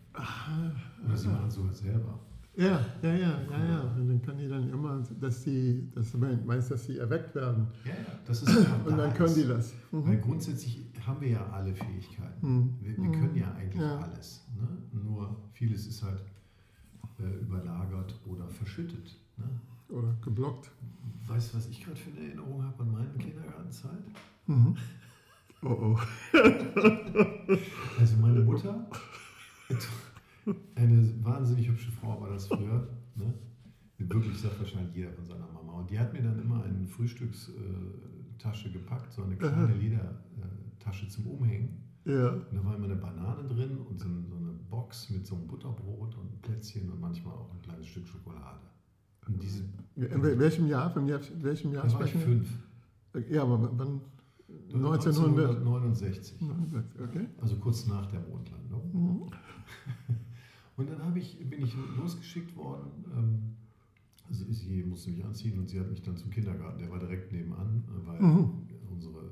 Oder 1.04 1.16
sie 1.16 1.28
machen 1.28 1.46
es 1.48 1.54
sogar 1.54 1.72
selber. 1.72 2.18
ja, 2.56 2.80
ja, 3.02 3.14
ja, 3.14 3.40
ja, 3.50 3.64
ja. 3.64 3.80
Und 3.96 4.08
dann 4.08 4.22
kann 4.22 4.38
die 4.38 4.48
dann 4.48 4.68
immer, 4.70 5.02
dass 5.20 5.42
sie, 5.44 5.88
das 5.94 6.12
meinst, 6.14 6.70
dass 6.70 6.86
sie 6.86 6.98
erweckt 6.98 7.34
werden. 7.34 7.68
Ja, 7.84 7.90
ja, 7.92 8.18
das 8.24 8.42
ist 8.42 8.48
Und 8.56 8.90
da 8.90 8.96
dann 8.96 9.14
können 9.14 9.34
die 9.34 9.46
das. 9.46 9.72
Weil 9.92 10.16
Mhm. 10.16 10.20
grundsätzlich 10.20 10.82
haben 11.06 11.20
wir 11.20 11.28
ja 11.28 11.46
alle 11.50 11.72
Fähigkeiten. 11.74 12.40
Mhm. 12.54 12.76
Wir, 12.80 12.96
wir 12.96 13.12
können 13.12 13.36
ja 13.36 13.52
eigentlich 13.54 13.80
Ja. 13.82 13.98
alles. 13.98 14.44
Ne? 14.56 14.66
Nur 15.00 15.36
vieles 15.52 15.86
ist 15.86 16.02
halt 16.02 16.24
überlagert 17.18 18.18
oder 18.26 18.48
verschüttet. 18.48 19.16
Ne? 19.36 19.48
Oder 19.88 20.16
geblockt. 20.22 20.70
Weißt 21.26 21.52
du, 21.52 21.58
was 21.58 21.68
ich 21.68 21.84
gerade 21.84 21.96
für 21.96 22.10
eine 22.10 22.26
Erinnerung 22.26 22.62
habe 22.62 22.82
an 22.82 22.92
meine 22.92 23.18
Kindergartenzeit? 23.18 24.04
Mhm. 24.46 24.76
Oh 25.62 25.68
oh. 25.68 25.98
Also 27.98 28.16
meine 28.18 28.40
Mutter, 28.40 28.86
eine 30.74 31.24
wahnsinnig 31.24 31.68
hübsche 31.68 31.90
Frau 31.90 32.20
war 32.20 32.30
das 32.30 32.46
früher. 32.46 32.86
Ne? 33.16 33.34
Wirklich 33.98 34.38
sagt 34.38 34.60
wahrscheinlich 34.60 34.94
jeder 34.94 35.12
von 35.12 35.24
seiner 35.24 35.46
Mama. 35.48 35.72
Und 35.72 35.90
die 35.90 35.98
hat 35.98 36.12
mir 36.12 36.22
dann 36.22 36.38
immer 36.40 36.62
eine 36.62 36.86
Frühstückstasche 36.86 38.70
gepackt, 38.70 39.12
so 39.12 39.22
eine 39.22 39.36
kleine. 39.36 39.74
Ledertasche 39.74 41.08
zum 41.08 41.26
Umhängen. 41.26 41.82
Ja. 42.04 42.28
Und 42.34 42.46
da 42.52 42.64
war 42.64 42.76
immer 42.76 42.84
eine 42.84 42.96
Banane 42.96 43.48
drin 43.48 43.78
und 43.78 43.98
so, 43.98 44.06
so 44.28 44.36
eine 44.36 44.45
Box 44.68 45.10
mit 45.10 45.26
so 45.26 45.36
einem 45.36 45.46
Butterbrot 45.46 46.16
und 46.16 46.42
Plätzchen 46.42 46.90
und 46.90 47.00
manchmal 47.00 47.34
auch 47.34 47.50
ein 47.52 47.60
kleines 47.60 47.86
Stück 47.86 48.06
Schokolade. 48.06 48.60
Und 49.26 49.42
diese, 49.42 49.64
In 49.96 50.22
wel- 50.22 50.38
welchem 50.38 50.66
Jahr? 50.68 50.90
Von 50.90 51.08
welchem 51.08 51.72
Jahr 51.72 51.86
da 51.86 51.94
war 51.94 52.04
ich 52.04 52.12
fünf. 52.12 52.48
wir? 53.12 53.28
Ja, 53.30 53.42
aber 53.42 53.70
wann? 53.78 54.00
1900. 54.72 55.56
1900. 55.56 55.58
1969. 55.58 56.38
Okay. 57.02 57.26
Also 57.40 57.56
kurz 57.56 57.86
nach 57.86 58.06
der 58.06 58.20
Mondlandung. 58.20 58.90
Mhm. 58.92 59.22
Und 60.76 60.90
dann 60.90 61.02
habe 61.02 61.18
ich, 61.18 61.38
bin 61.48 61.62
ich 61.64 61.74
losgeschickt 61.98 62.54
worden. 62.56 62.90
Ähm, 63.16 63.56
also 64.28 64.44
sie 64.52 64.82
musste 64.84 65.10
mich 65.10 65.24
anziehen 65.24 65.58
und 65.58 65.68
sie 65.68 65.80
hat 65.80 65.88
mich 65.90 66.02
dann 66.02 66.16
zum 66.16 66.30
Kindergarten, 66.30 66.78
der 66.80 66.90
war 66.90 66.98
direkt 66.98 67.32
nebenan, 67.32 67.82
äh, 67.88 68.06
weil 68.06 68.20
Mhm. 68.20 68.50
unsere 68.90 69.25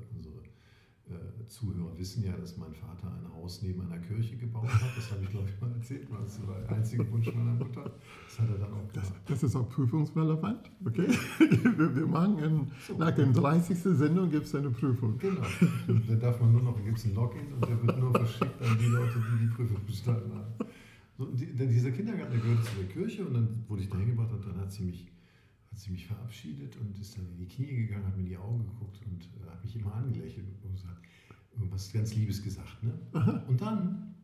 äh, 1.09 1.47
Zuhörer 1.47 1.97
wissen 1.97 2.23
ja, 2.23 2.31
dass 2.35 2.57
mein 2.57 2.73
Vater 2.73 3.07
ein 3.07 3.31
Haus 3.35 3.61
neben 3.61 3.81
einer 3.81 3.99
Kirche 3.99 4.35
gebaut 4.37 4.67
hat. 4.67 4.97
Das 4.97 5.11
habe 5.11 5.23
ich, 5.23 5.29
glaube 5.29 5.47
ich, 5.49 5.61
mal 5.61 5.71
erzählt. 5.71 6.07
Das 6.09 6.47
war 6.47 6.59
der 6.61 6.77
einzige 6.77 7.11
Wunsch 7.11 7.27
meiner 7.33 7.53
Mutter. 7.53 7.91
Das 8.27 8.39
hat 8.39 8.49
er 8.49 8.57
dann 8.57 8.73
auch 8.73 8.91
Das, 8.93 9.07
gemacht. 9.07 9.21
das 9.27 9.43
ist 9.43 9.55
auch 9.55 9.69
prüfungsrelevant. 9.69 10.71
Okay. 10.85 11.07
wir, 11.77 11.95
wir 11.95 12.07
machen 12.07 12.39
in, 12.39 12.97
nach 12.97 13.11
dem 13.11 13.33
30. 13.33 13.77
Sendung 13.77 14.29
gibt 14.31 14.45
es 14.45 14.55
eine 14.55 14.71
Prüfung. 14.71 15.17
Genau. 15.19 15.41
Da 16.07 16.15
darf 16.15 16.39
man 16.41 16.51
nur 16.53 16.63
noch, 16.63 16.83
gibt 16.83 16.97
es 16.97 17.05
ein 17.05 17.13
Login 17.13 17.53
und 17.53 17.67
der 17.69 17.81
wird 17.83 17.99
nur 17.99 18.11
verschickt 18.11 18.61
an 18.61 18.77
die 18.79 18.87
Leute, 18.87 19.13
die 19.31 19.45
die 19.45 19.53
Prüfung 19.53 19.77
bestanden 19.85 20.33
haben. 20.33 20.53
So, 21.17 21.25
die, 21.27 21.45
dieser 21.67 21.91
Kindergarten, 21.91 22.33
der 22.33 22.41
gehörte 22.41 22.63
zu 22.63 22.75
der 22.77 22.87
Kirche 22.87 23.25
und 23.25 23.33
dann 23.35 23.63
wurde 23.67 23.83
ich 23.83 23.89
da 23.89 23.97
hingebracht 23.97 24.31
und 24.33 24.45
dann 24.45 24.57
hat 24.59 24.71
sie 24.71 24.83
mich, 24.83 25.07
hat 25.75 25.81
sie 25.81 25.91
mich 25.91 26.07
verabschiedet 26.07 26.77
und 26.77 26.97
ist 26.97 27.17
dann 27.17 27.27
in 27.31 27.37
die 27.37 27.47
Knie 27.47 27.75
gegangen, 27.75 28.07
hat 28.07 28.15
mir 28.15 28.23
in 28.23 28.29
die 28.29 28.37
Augen 28.37 28.59
geguckt 28.59 29.01
und 29.11 29.25
äh, 29.25 29.51
hat 29.51 29.61
mich 29.61 29.75
immer 29.75 29.93
angelächelt 29.93 30.47
und 30.63 30.71
gesagt, 30.71 31.05
irgendwas 31.51 31.91
ganz 31.91 32.15
Liebes 32.15 32.41
gesagt. 32.41 32.81
Ne? 32.81 32.93
Und 33.45 33.59
dann 33.59 34.15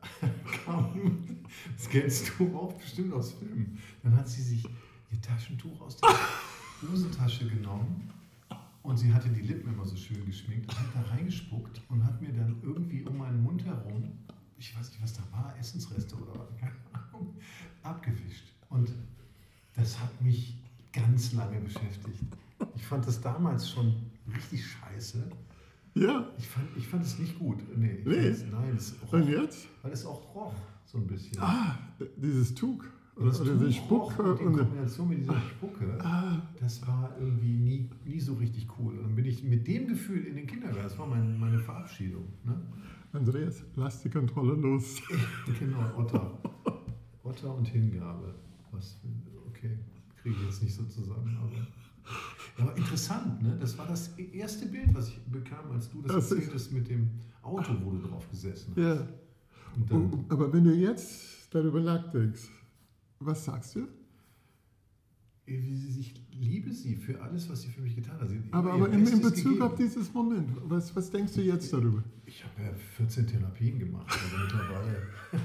kam, 0.64 1.42
das 1.76 1.88
kennst 1.88 2.30
du 2.38 2.56
auch 2.56 2.72
bestimmt 2.74 3.12
aus 3.14 3.32
Filmen, 3.32 3.80
dann 4.04 4.16
hat 4.16 4.28
sie 4.28 4.42
sich 4.42 4.64
ihr 4.64 5.20
Taschentuch 5.20 5.80
aus 5.80 5.96
der 5.96 6.10
Hosentasche 6.88 7.48
genommen 7.48 8.08
und 8.82 8.96
sie 8.96 9.12
hatte 9.12 9.28
die 9.28 9.40
Lippen 9.40 9.74
immer 9.74 9.84
so 9.84 9.96
schön 9.96 10.24
geschminkt 10.24 10.70
und 10.70 10.78
hat 10.78 10.86
da 10.94 11.10
reingespuckt 11.10 11.82
und 11.88 12.04
hat 12.04 12.22
mir 12.22 12.32
dann 12.32 12.62
irgendwie 12.62 13.02
um 13.02 13.16
meinen 13.16 13.42
Mund 13.42 13.64
herum, 13.64 14.12
ich 14.56 14.78
weiß 14.78 14.88
nicht, 14.90 15.02
was 15.02 15.14
da 15.14 15.22
war, 15.32 15.58
Essensreste 15.58 16.14
oder 16.14 16.38
was, 16.38 16.56
keine 16.60 16.76
Ahnung, 16.92 17.34
abgewischt. 17.82 18.52
Und 18.68 18.92
das 19.74 19.98
hat 19.98 20.22
mich 20.22 20.61
ganz 20.92 21.32
lange 21.32 21.60
beschäftigt. 21.60 22.22
Ich 22.76 22.84
fand 22.86 23.06
das 23.06 23.20
damals 23.20 23.68
schon 23.70 23.94
richtig 24.34 24.64
scheiße. 24.66 25.28
Ja. 25.94 26.26
Ich 26.38 26.46
fand, 26.48 26.66
ich 26.76 26.86
fand 26.86 27.04
es 27.04 27.18
nicht 27.18 27.38
gut. 27.38 27.58
Nee, 27.76 28.00
Nee? 28.04 28.14
es, 28.28 28.44
nein, 28.50 28.74
es 28.76 28.94
roch, 29.02 29.12
Und 29.12 29.28
jetzt? 29.28 29.68
weil 29.82 29.92
es 29.92 30.06
auch 30.06 30.34
roch, 30.34 30.54
so 30.86 30.98
ein 30.98 31.06
bisschen. 31.06 31.38
Ah, 31.40 31.76
dieses 32.16 32.54
Tuch. 32.54 32.82
Und 33.14 33.26
das 33.26 33.42
Oder 33.42 33.54
diese 33.56 33.72
Spucke. 33.74 34.22
und 34.22 34.40
in 34.40 34.56
Kombination 34.56 35.08
mit 35.10 35.18
dieser 35.18 35.38
Spucke, 35.42 35.98
ah, 36.02 36.40
das 36.58 36.86
war 36.86 37.14
irgendwie 37.20 37.58
nie, 37.58 37.90
nie 38.06 38.18
so 38.20 38.32
richtig 38.34 38.66
cool. 38.78 38.96
Und 38.96 39.02
dann 39.04 39.14
bin 39.14 39.26
ich 39.26 39.42
mit 39.44 39.66
dem 39.68 39.86
Gefühl 39.86 40.24
in 40.24 40.36
den 40.36 40.46
Kindergarten, 40.46 40.84
das 40.84 40.98
war 40.98 41.06
mein, 41.06 41.38
meine 41.38 41.58
Verabschiedung. 41.58 42.24
Ne? 42.44 42.58
Andreas, 43.12 43.62
lass 43.76 44.00
die 44.02 44.08
Kontrolle 44.08 44.54
los. 44.54 45.02
Genau, 45.58 45.78
Otter. 45.98 46.38
Otter 47.22 47.54
und 47.54 47.68
Hingabe. 47.68 48.34
Was, 48.70 48.98
okay, 49.04 49.31
kriege 50.22 50.36
ich 50.38 50.44
jetzt 50.46 50.62
nicht 50.62 50.74
so 50.74 50.84
zusammen, 50.84 51.36
aber. 51.40 51.66
Aber 52.58 52.76
interessant, 52.76 53.42
ne? 53.42 53.56
Das 53.60 53.78
war 53.78 53.86
das 53.86 54.08
erste 54.18 54.66
Bild, 54.66 54.92
was 54.94 55.08
ich 55.08 55.18
bekam, 55.24 55.70
als 55.72 55.88
du 55.88 56.02
das, 56.02 56.12
Das 56.12 56.32
erzähltest 56.32 56.72
mit 56.72 56.88
dem 56.88 57.08
Auto, 57.42 57.72
wo 57.82 57.90
du 57.92 58.06
drauf 58.06 58.28
gesessen 58.30 58.72
hast. 58.76 58.82
Ja. 58.82 59.08
Dann, 59.88 60.24
aber 60.28 60.52
wenn 60.52 60.64
du 60.64 60.74
jetzt 60.74 61.48
darüber 61.50 61.80
nachdenkst, 61.80 62.42
was 63.20 63.44
sagst 63.44 63.76
du? 63.76 63.88
ich 65.44 66.14
liebe 66.30 66.72
sie 66.72 66.94
für 66.96 67.20
alles, 67.20 67.48
was 67.50 67.62
sie 67.62 67.68
für 67.68 67.80
mich 67.80 67.96
getan 67.96 68.18
hat. 68.20 68.28
Sie, 68.28 68.40
Aber, 68.52 68.72
aber 68.72 68.88
in, 68.90 69.06
in 69.06 69.20
Bezug 69.20 69.34
gegeben. 69.34 69.62
auf 69.62 69.74
dieses 69.74 70.12
Moment, 70.14 70.48
was, 70.64 70.94
was 70.94 71.10
denkst 71.10 71.34
du 71.34 71.42
jetzt 71.42 71.72
darüber? 71.72 72.02
Ich 72.26 72.44
habe 72.44 72.62
ja 72.62 72.72
14 72.96 73.26
Therapien 73.26 73.78
gemacht, 73.78 74.06
also 74.08 74.36
mittlerweile 74.42 75.02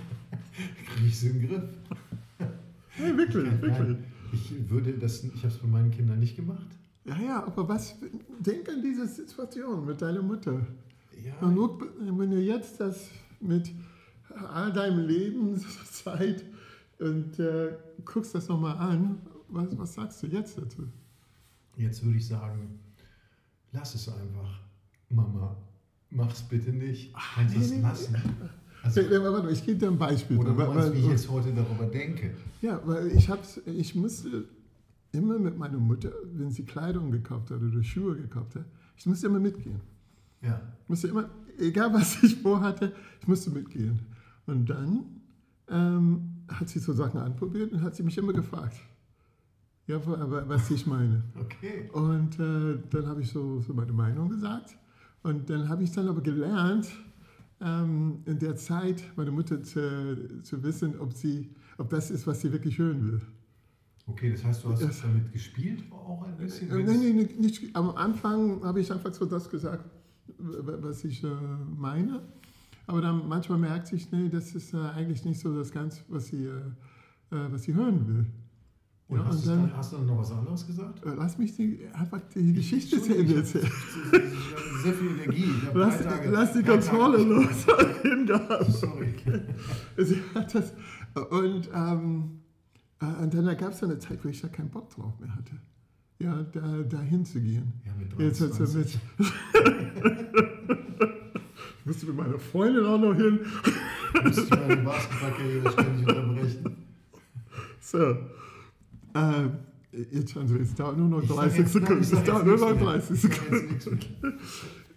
kriege 0.85 1.07
ich 1.07 1.17
sie 1.17 1.29
im 1.29 1.47
Griff. 1.47 1.63
Hey, 2.89 3.17
wirklich, 3.17 3.61
wirklich. 3.61 3.97
Ich 4.33 4.69
würde 4.69 4.93
das, 4.93 5.23
ich 5.23 5.43
habe 5.43 5.53
es 5.53 5.57
bei 5.57 5.67
meinen 5.67 5.91
Kindern 5.91 6.19
nicht 6.19 6.35
gemacht. 6.35 6.67
Ja, 7.05 7.17
ja, 7.19 7.43
aber 7.45 7.67
was, 7.67 7.95
denk 8.39 8.67
an 8.69 8.81
diese 8.81 9.07
Situation 9.07 9.85
mit 9.85 10.01
deiner 10.01 10.21
Mutter. 10.21 10.65
Ja, 11.23 11.37
Und 11.39 11.55
look, 11.55 11.89
wenn 11.99 12.31
du 12.31 12.39
jetzt 12.39 12.79
das 12.79 13.09
mit 13.39 13.71
all 14.53 14.73
deinem 14.73 15.07
Lebenszeit 15.07 16.43
und 16.99 17.39
äh, 17.39 17.73
guckst 18.03 18.35
das 18.35 18.47
nochmal 18.47 18.77
an, 18.77 19.21
was, 19.47 19.77
was 19.77 19.93
sagst 19.93 20.21
du 20.23 20.27
jetzt 20.27 20.57
dazu? 20.57 20.87
jetzt 21.77 22.03
würde 22.03 22.17
ich 22.17 22.27
sagen, 22.27 22.79
lass 23.71 23.95
es 23.95 24.09
einfach. 24.09 24.59
Mama, 25.09 25.55
mach's 26.09 26.41
bitte 26.41 26.71
nicht. 26.71 27.13
Kannst 27.13 27.55
du 27.55 27.59
nee, 27.59 27.67
nee, 27.75 27.81
lassen? 27.81 28.17
Also, 28.87 29.01
Hey, 29.01 29.23
warte, 29.23 29.49
ich 29.51 29.65
gebe 29.65 29.77
dir 29.79 29.87
ein 29.89 29.97
Beispiel. 29.97 30.37
oder 30.37 30.51
du 30.51 30.57
Weil- 30.57 30.73
meinst, 30.75 30.93
wie 30.93 30.99
ich 30.99 31.07
jetzt 31.07 31.29
heute 31.29 31.51
darüber 31.53 31.85
denke. 31.85 32.31
Ja, 32.61 32.81
weil 32.85 33.07
ich, 33.11 33.29
hab's, 33.29 33.61
ich 33.65 33.95
musste 33.95 34.45
immer 35.11 35.37
mit 35.39 35.57
meiner 35.57 35.77
Mutter, 35.77 36.11
wenn 36.33 36.51
sie 36.51 36.63
Kleidung 36.63 37.11
gekauft 37.11 37.51
hat 37.51 37.61
oder 37.61 37.83
Schuhe 37.83 38.15
gekauft 38.15 38.55
hat, 38.55 38.65
ich 38.97 39.05
musste 39.05 39.27
immer 39.27 39.39
mitgehen. 39.39 39.79
Ja, 40.41 40.61
Ich 40.83 40.89
musste 40.89 41.07
immer, 41.07 41.29
egal 41.59 41.93
was 41.93 42.21
ich 42.23 42.35
vorhatte, 42.37 42.93
ich 43.21 43.27
musste 43.27 43.49
mitgehen. 43.51 43.99
Und 44.45 44.69
dann 44.69 45.03
ähm, 45.69 46.43
hat 46.47 46.69
sie 46.69 46.79
so 46.79 46.93
Sachen 46.93 47.19
anprobiert 47.19 47.71
und 47.73 47.81
hat 47.81 47.95
sie 47.95 48.03
mich 48.03 48.17
immer 48.17 48.33
gefragt, 48.33 48.77
ja, 49.87 50.05
wa- 50.05 50.29
wa- 50.29 50.43
was 50.47 50.69
ich 50.71 50.85
meine. 50.85 51.23
okay. 51.39 51.89
Und 51.93 52.39
äh, 52.39 52.77
dann 52.89 53.07
habe 53.07 53.21
ich 53.21 53.29
so, 53.31 53.61
so 53.61 53.73
meine 53.73 53.93
Meinung 53.93 54.29
gesagt. 54.29 54.77
Und 55.23 55.49
dann 55.49 55.67
habe 55.69 55.83
ich 55.83 55.91
dann 55.91 56.07
aber 56.07 56.21
gelernt, 56.21 56.87
ähm, 57.61 58.19
in 58.25 58.39
der 58.39 58.55
Zeit 58.55 59.03
meine 59.15 59.31
Mutter 59.31 59.61
zu, 59.63 60.41
zu 60.43 60.63
wissen, 60.63 60.99
ob, 60.99 61.13
sie, 61.13 61.49
ob 61.77 61.89
das 61.89 62.11
ist, 62.11 62.27
was 62.27 62.41
sie 62.41 62.51
wirklich 62.51 62.77
hören 62.77 63.05
will. 63.11 63.21
Okay, 64.05 64.31
das 64.31 64.43
heißt, 64.43 64.63
du 64.63 64.69
hast 64.71 64.83
Das- 64.83 65.01
damit 65.01 65.31
gespielt 65.33 65.83
auch 65.91 66.23
ein 66.23 66.37
bisschen? 66.37 66.69
Äh, 66.69 66.83
Nein, 66.83 66.99
nein, 67.15 67.29
nicht. 67.39 67.75
Am 67.75 67.89
Anfang 67.91 68.63
habe 68.63 68.79
ich 68.79 68.91
einfach 68.91 69.13
so 69.13 69.25
das 69.25 69.49
gesagt, 69.49 69.83
was 70.37 71.03
ich 71.03 71.23
äh, 71.23 71.27
meine. 71.75 72.21
Aber 72.85 73.01
dann 73.01 73.27
manchmal 73.27 73.57
merkt 73.57 73.87
sich, 73.87 74.09
nee, 74.11 74.29
das 74.29 74.55
ist 74.55 74.73
äh, 74.73 74.77
eigentlich 74.77 75.25
nicht 75.25 75.39
so 75.41 75.53
das 75.57 75.71
Ganze, 75.71 76.03
was 76.07 76.27
sie, 76.27 76.45
äh, 76.45 76.51
äh, 77.35 77.51
was 77.51 77.63
sie 77.63 77.73
hören 77.73 78.07
will. 78.07 78.25
Und 79.09 79.19
Ja, 79.19 79.25
hast, 79.25 79.35
und 79.37 79.45
du 79.45 79.49
dann- 79.49 79.61
dann, 79.69 79.77
hast 79.77 79.93
du 79.93 79.97
dann 79.97 80.05
noch 80.05 80.17
was 80.19 80.31
anderes 80.31 80.67
gesagt? 80.67 81.05
Äh, 81.05 81.09
Lass 81.17 81.37
mich 81.37 81.55
die, 81.55 81.79
einfach 81.93 82.19
die 82.35 82.53
Geschichte 82.53 83.01
zu 83.01 83.17
Ende 83.17 83.35
erzählen. 83.35 83.65
ich 83.65 84.11
habe 84.11 84.23
sehr 84.83 84.93
viel 84.93 85.07
Energie. 85.23 85.45
Lass, 85.73 86.01
Tage- 86.03 86.29
lass 86.29 86.53
die 86.53 86.63
Kontrolle 86.63 87.17
Tage- 87.19 87.29
los. 87.29 87.65
Sorry. 88.81 89.13
Sie 89.97 90.21
hat 90.35 90.53
das. 90.53 90.73
Und, 91.31 91.69
ähm, 91.73 92.41
äh, 92.99 93.05
und 93.23 93.33
dann 93.33 93.57
gab 93.57 93.71
es 93.71 93.81
eine 93.81 93.97
Zeit, 93.97 94.23
wo 94.25 94.27
ich 94.29 94.41
da 94.41 94.49
keinen 94.49 94.69
Bock 94.69 94.89
drauf 94.89 95.17
mehr 95.21 95.33
hatte. 95.33 95.53
Ja, 96.19 96.43
da, 96.51 96.83
da 96.83 96.99
hinzugehen. 96.99 97.73
Ja, 97.85 97.93
mit 97.97 98.19
Jetzt 98.19 98.41
hat 98.41 98.53
sie 98.55 98.63
23. 98.65 98.99
mit. 99.19 99.27
ich 101.79 101.85
musste 101.85 102.05
mit 102.07 102.15
meiner 102.17 102.39
Freundin 102.39 102.83
auch 102.85 102.99
noch 102.99 103.15
hin. 103.15 103.39
Musste 104.23 104.41
ich 104.41 104.49
meine 104.49 104.77
Basketballkarriere 104.77 105.71
ständig 105.71 106.07
unterbrechen. 106.07 106.75
So. 107.79 108.15
Ähm, 109.17 109.51
jetzt, 110.11 110.35
also, 110.37 110.55
es 110.55 110.73
dauert 110.75 110.97
nur 110.97 111.09
noch 111.09 111.21
Ich 111.23 111.29
sag 111.29 111.37
30 111.37 111.57
jetzt- 111.59 111.75
nein, 111.75 111.83
Sekunden. 111.83 112.01
Es 112.03 112.23
dauert 112.23 112.45
nur 112.45 112.57
noch 112.57 112.71
nichts 112.71 113.07
30 113.09 113.23
mehr. 113.51 113.63
Ich 113.77 113.83
sag 113.83 113.91
Sekunden. 113.93 114.39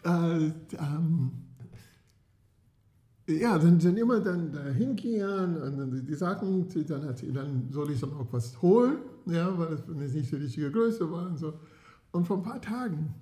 Äh, 0.03 0.53
ähm, 0.79 1.31
ja, 3.29 3.59
dann, 3.59 3.79
dann 3.79 3.97
immer 3.97 4.21
dann 4.21 4.51
da 4.53 4.65
hingehen 4.71 5.57
und 5.57 5.77
dann 5.79 5.91
die, 5.93 6.03
die 6.05 6.15
Sachen, 6.15 6.69
die 6.69 6.85
dann, 6.85 7.05
hat 7.05 7.19
sie, 7.19 7.33
dann 7.33 7.69
soll 7.71 7.91
ich 7.93 8.01
dann 8.01 8.13
auch 8.15 8.27
was 8.33 8.61
holen, 8.61 8.99
ja, 9.27 9.57
weil 9.57 9.75
es 9.75 10.15
nicht 10.15 10.31
die 10.33 10.37
richtige 10.37 10.71
Größe 10.73 11.11
war 11.11 11.27
und 11.27 11.39
so. 11.39 11.53
Und 12.13 12.27
vor 12.27 12.39
ein 12.39 12.43
paar 12.43 12.61
Tagen, 12.61 13.15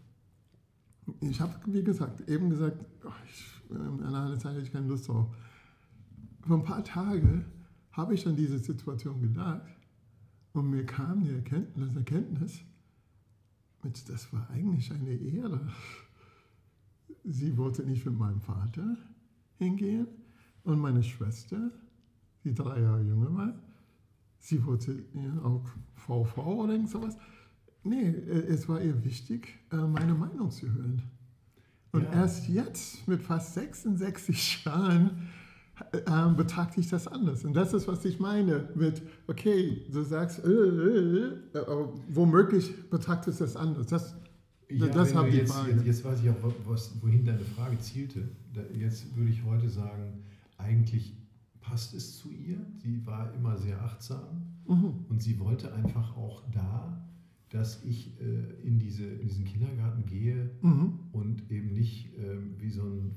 ich 1.20 1.40
habe, 1.40 1.52
wie 1.66 1.82
gesagt, 1.82 2.26
eben 2.28 2.48
gesagt, 2.48 2.76
oh, 3.04 3.08
ich, 3.26 3.44
in 3.70 4.02
einer 4.02 4.38
Zeit 4.38 4.52
hatte 4.52 4.62
ich 4.62 4.72
keine 4.72 4.86
Lust 4.88 5.08
drauf. 5.08 5.26
Vor 6.46 6.56
ein 6.56 6.64
paar 6.64 6.84
Tagen 6.84 7.44
habe 7.92 8.14
ich 8.14 8.26
an 8.26 8.36
diese 8.36 8.58
Situation 8.58 9.20
gedacht 9.20 9.60
und 10.58 10.70
mir 10.70 10.84
kam 10.84 11.22
die 11.22 11.30
Erkenntnis, 11.30 11.94
Erkenntnis 11.96 12.60
Mensch, 13.82 14.04
das 14.04 14.32
war 14.32 14.48
eigentlich 14.50 14.92
eine 14.92 15.12
Ehre. 15.12 15.60
Sie 17.24 17.56
wollte 17.56 17.84
nicht 17.84 18.04
mit 18.04 18.18
meinem 18.18 18.40
Vater 18.40 18.96
hingehen 19.58 20.08
und 20.64 20.80
meine 20.80 21.02
Schwester, 21.02 21.70
die 22.44 22.54
drei 22.54 22.80
Jahre 22.80 23.02
jünger 23.02 23.34
war, 23.34 23.54
sie 24.38 24.64
wollte 24.64 25.04
ja, 25.14 25.42
auch 25.42 25.64
VV 25.94 26.38
oder 26.38 26.72
irgend 26.72 26.90
sowas. 26.90 27.16
Nee, 27.84 28.08
äh, 28.08 28.46
es 28.48 28.68
war 28.68 28.80
ihr 28.80 29.04
wichtig, 29.04 29.58
äh, 29.70 29.76
meine 29.76 30.14
Meinung 30.14 30.50
zu 30.50 30.72
hören. 30.72 31.02
Und 31.92 32.02
Ja. 32.02 32.12
erst 32.12 32.48
jetzt, 32.48 33.06
mit 33.08 33.22
fast 33.22 33.54
66 33.54 34.64
Jahren, 34.64 35.28
äh, 35.92 36.34
betrachte 36.36 36.80
ich 36.80 36.88
das 36.88 37.06
anders. 37.08 37.44
Und 37.44 37.54
das 37.54 37.72
ist, 37.74 37.86
was 37.88 38.04
ich 38.04 38.18
meine 38.20 38.68
mit, 38.74 39.02
okay, 39.26 39.82
du 39.90 40.02
sagst, 40.02 40.44
äh, 40.44 40.48
äh, 40.48 41.32
äh, 41.54 41.86
womöglich 42.08 42.88
betrachtest 42.90 43.40
du 43.40 43.44
das 43.44 43.56
anders. 43.56 43.86
Das, 43.86 44.14
Ja, 44.70 44.86
das 44.88 45.14
habe 45.14 45.28
ich 45.28 45.36
jetzt, 45.36 45.54
jetzt, 45.66 45.84
jetzt 45.86 46.04
weiß 46.04 46.20
ich 46.22 46.30
auch, 46.30 46.36
was, 46.66 46.92
wohin 47.02 47.24
deine 47.24 47.44
Frage 47.56 47.78
zielte. 47.80 48.28
Jetzt 48.78 49.16
würde 49.16 49.30
ich 49.30 49.42
heute 49.44 49.68
sagen, 49.68 50.24
eigentlich 50.58 51.14
passt 51.60 51.94
es 51.94 52.18
zu 52.18 52.30
ihr. 52.30 52.58
Sie 52.82 53.04
war 53.06 53.32
immer 53.34 53.56
sehr 53.56 53.80
achtsam 53.82 54.42
Mhm. 54.66 55.06
und 55.08 55.22
sie 55.22 55.38
wollte 55.40 55.72
einfach 55.72 56.14
auch 56.16 56.42
da, 56.52 57.02
dass 57.50 57.82
ich 57.84 58.20
äh, 58.20 58.66
in, 58.66 58.78
diese, 58.78 59.04
in 59.06 59.26
diesen 59.28 59.44
Kindergarten 59.46 60.04
gehe 60.04 60.50
Mhm. 60.60 60.98
und 61.12 61.50
eben 61.50 61.72
nicht 61.72 62.10
ähm, 62.18 62.54
wie 62.58 62.68
so 62.70 62.82
ein 62.82 63.14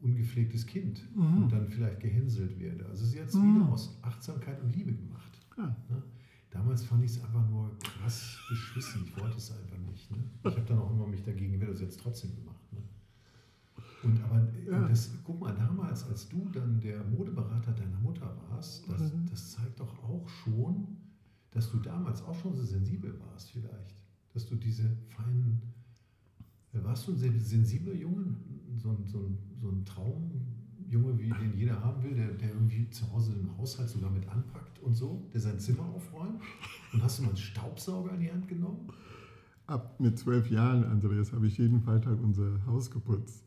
ungepflegtes 0.00 0.66
Kind 0.66 1.02
Mhm. 1.16 1.42
und 1.44 1.52
dann 1.52 1.68
vielleicht 1.68 2.00
gehänselt 2.00 2.58
werde. 2.60 2.86
Also 2.86 3.04
sie 3.06 3.20
hat 3.20 3.28
es 3.28 3.34
Mhm. 3.34 3.56
wieder 3.56 3.68
aus 3.68 3.98
Achtsamkeit 4.02 4.60
und 4.62 4.74
Liebe 4.74 4.92
gemacht. 4.92 5.38
Ja. 5.56 5.66
Ne? 5.88 6.02
Damals 6.50 6.82
fand 6.84 7.04
ich 7.04 7.10
es 7.12 7.22
einfach 7.22 7.46
nur 7.50 7.76
krass 7.78 8.38
beschissen. 8.48 9.04
Ich 9.04 9.16
wollte 9.20 9.36
es 9.36 9.50
einfach 9.50 9.76
nicht. 9.90 10.10
Ne? 10.10 10.18
Ich 10.44 10.56
habe 10.56 10.64
dann 10.66 10.78
auch 10.78 10.90
immer 10.90 11.06
mich 11.06 11.22
dagegen 11.22 11.52
gewehrt, 11.52 11.72
das 11.72 11.80
jetzt 11.80 12.00
trotzdem 12.00 12.34
gemacht. 12.36 12.72
Ne? 12.72 12.78
Und 14.04 14.22
aber 14.22 14.46
äh, 14.54 14.70
Ja. 14.70 14.88
das, 14.88 15.10
guck 15.24 15.40
mal, 15.40 15.54
damals, 15.54 16.04
als 16.08 16.28
du 16.28 16.48
dann 16.50 16.80
der 16.80 17.02
Modeberater 17.04 17.72
deiner 17.72 17.98
Mutter 18.00 18.34
warst, 18.48 18.88
das, 18.88 19.12
Mhm. 19.12 19.26
das 19.28 19.50
zeigt 19.52 19.80
doch 19.80 20.02
auch 20.04 20.28
schon, 20.28 20.96
dass 21.50 21.70
du 21.70 21.78
damals 21.78 22.22
auch 22.22 22.34
schon 22.34 22.54
so 22.54 22.62
sensibel 22.64 23.18
warst, 23.20 23.50
vielleicht. 23.50 23.94
Dass 24.32 24.46
du 24.46 24.54
diese 24.54 24.88
feinen. 25.08 25.60
Warst 26.84 27.06
du 27.06 27.12
ein 27.12 27.18
sehr 27.18 27.32
sensibler 27.38 27.94
Junge? 27.94 28.34
So 28.76 28.90
ein, 28.90 29.04
so 29.06 29.18
ein, 29.18 29.38
so 29.56 29.68
ein 29.68 29.84
Traumjunge, 29.84 31.18
wie 31.18 31.30
den 31.30 31.56
jeder 31.56 31.82
haben 31.82 32.02
will, 32.02 32.14
der, 32.14 32.32
der 32.32 32.50
irgendwie 32.50 32.88
zu 32.90 33.10
Hause 33.12 33.32
im 33.32 33.56
Haushalt 33.56 33.88
sogar 33.88 34.10
mit 34.10 34.28
anpackt 34.28 34.78
und 34.80 34.94
so, 34.94 35.28
der 35.32 35.40
sein 35.40 35.58
Zimmer 35.58 35.84
aufräumt? 35.94 36.40
Und 36.92 37.02
hast 37.02 37.18
du 37.18 37.22
mal 37.22 37.28
einen 37.28 37.38
Staubsauger 37.38 38.14
in 38.14 38.20
die 38.20 38.30
Hand 38.30 38.48
genommen? 38.48 38.88
Ab 39.66 40.00
mit 40.00 40.18
zwölf 40.18 40.50
Jahren, 40.50 40.84
Andreas, 40.84 41.32
habe 41.32 41.46
ich 41.46 41.58
jeden 41.58 41.82
Freitag 41.82 42.18
unser 42.22 42.64
Haus 42.66 42.90
geputzt. 42.90 43.42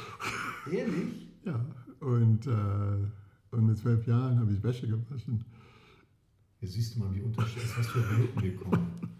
Ehrlich? 0.72 1.28
Ja, 1.44 1.64
und, 2.00 2.46
äh, 2.46 2.98
und 3.50 3.66
mit 3.66 3.78
zwölf 3.78 4.06
Jahren 4.06 4.38
habe 4.38 4.52
ich 4.52 4.62
Wäsche 4.62 4.88
gewaschen. 4.88 5.44
Jetzt 6.60 6.72
siehst 6.72 6.94
du 6.94 7.00
mal, 7.00 7.14
wie 7.14 7.20
unterschiedlich 7.20 7.64
ist, 7.66 7.78
was 7.78 7.86
für 7.88 8.00
Welten 8.00 8.42
wir 8.42 8.56
kommen. 8.56 9.13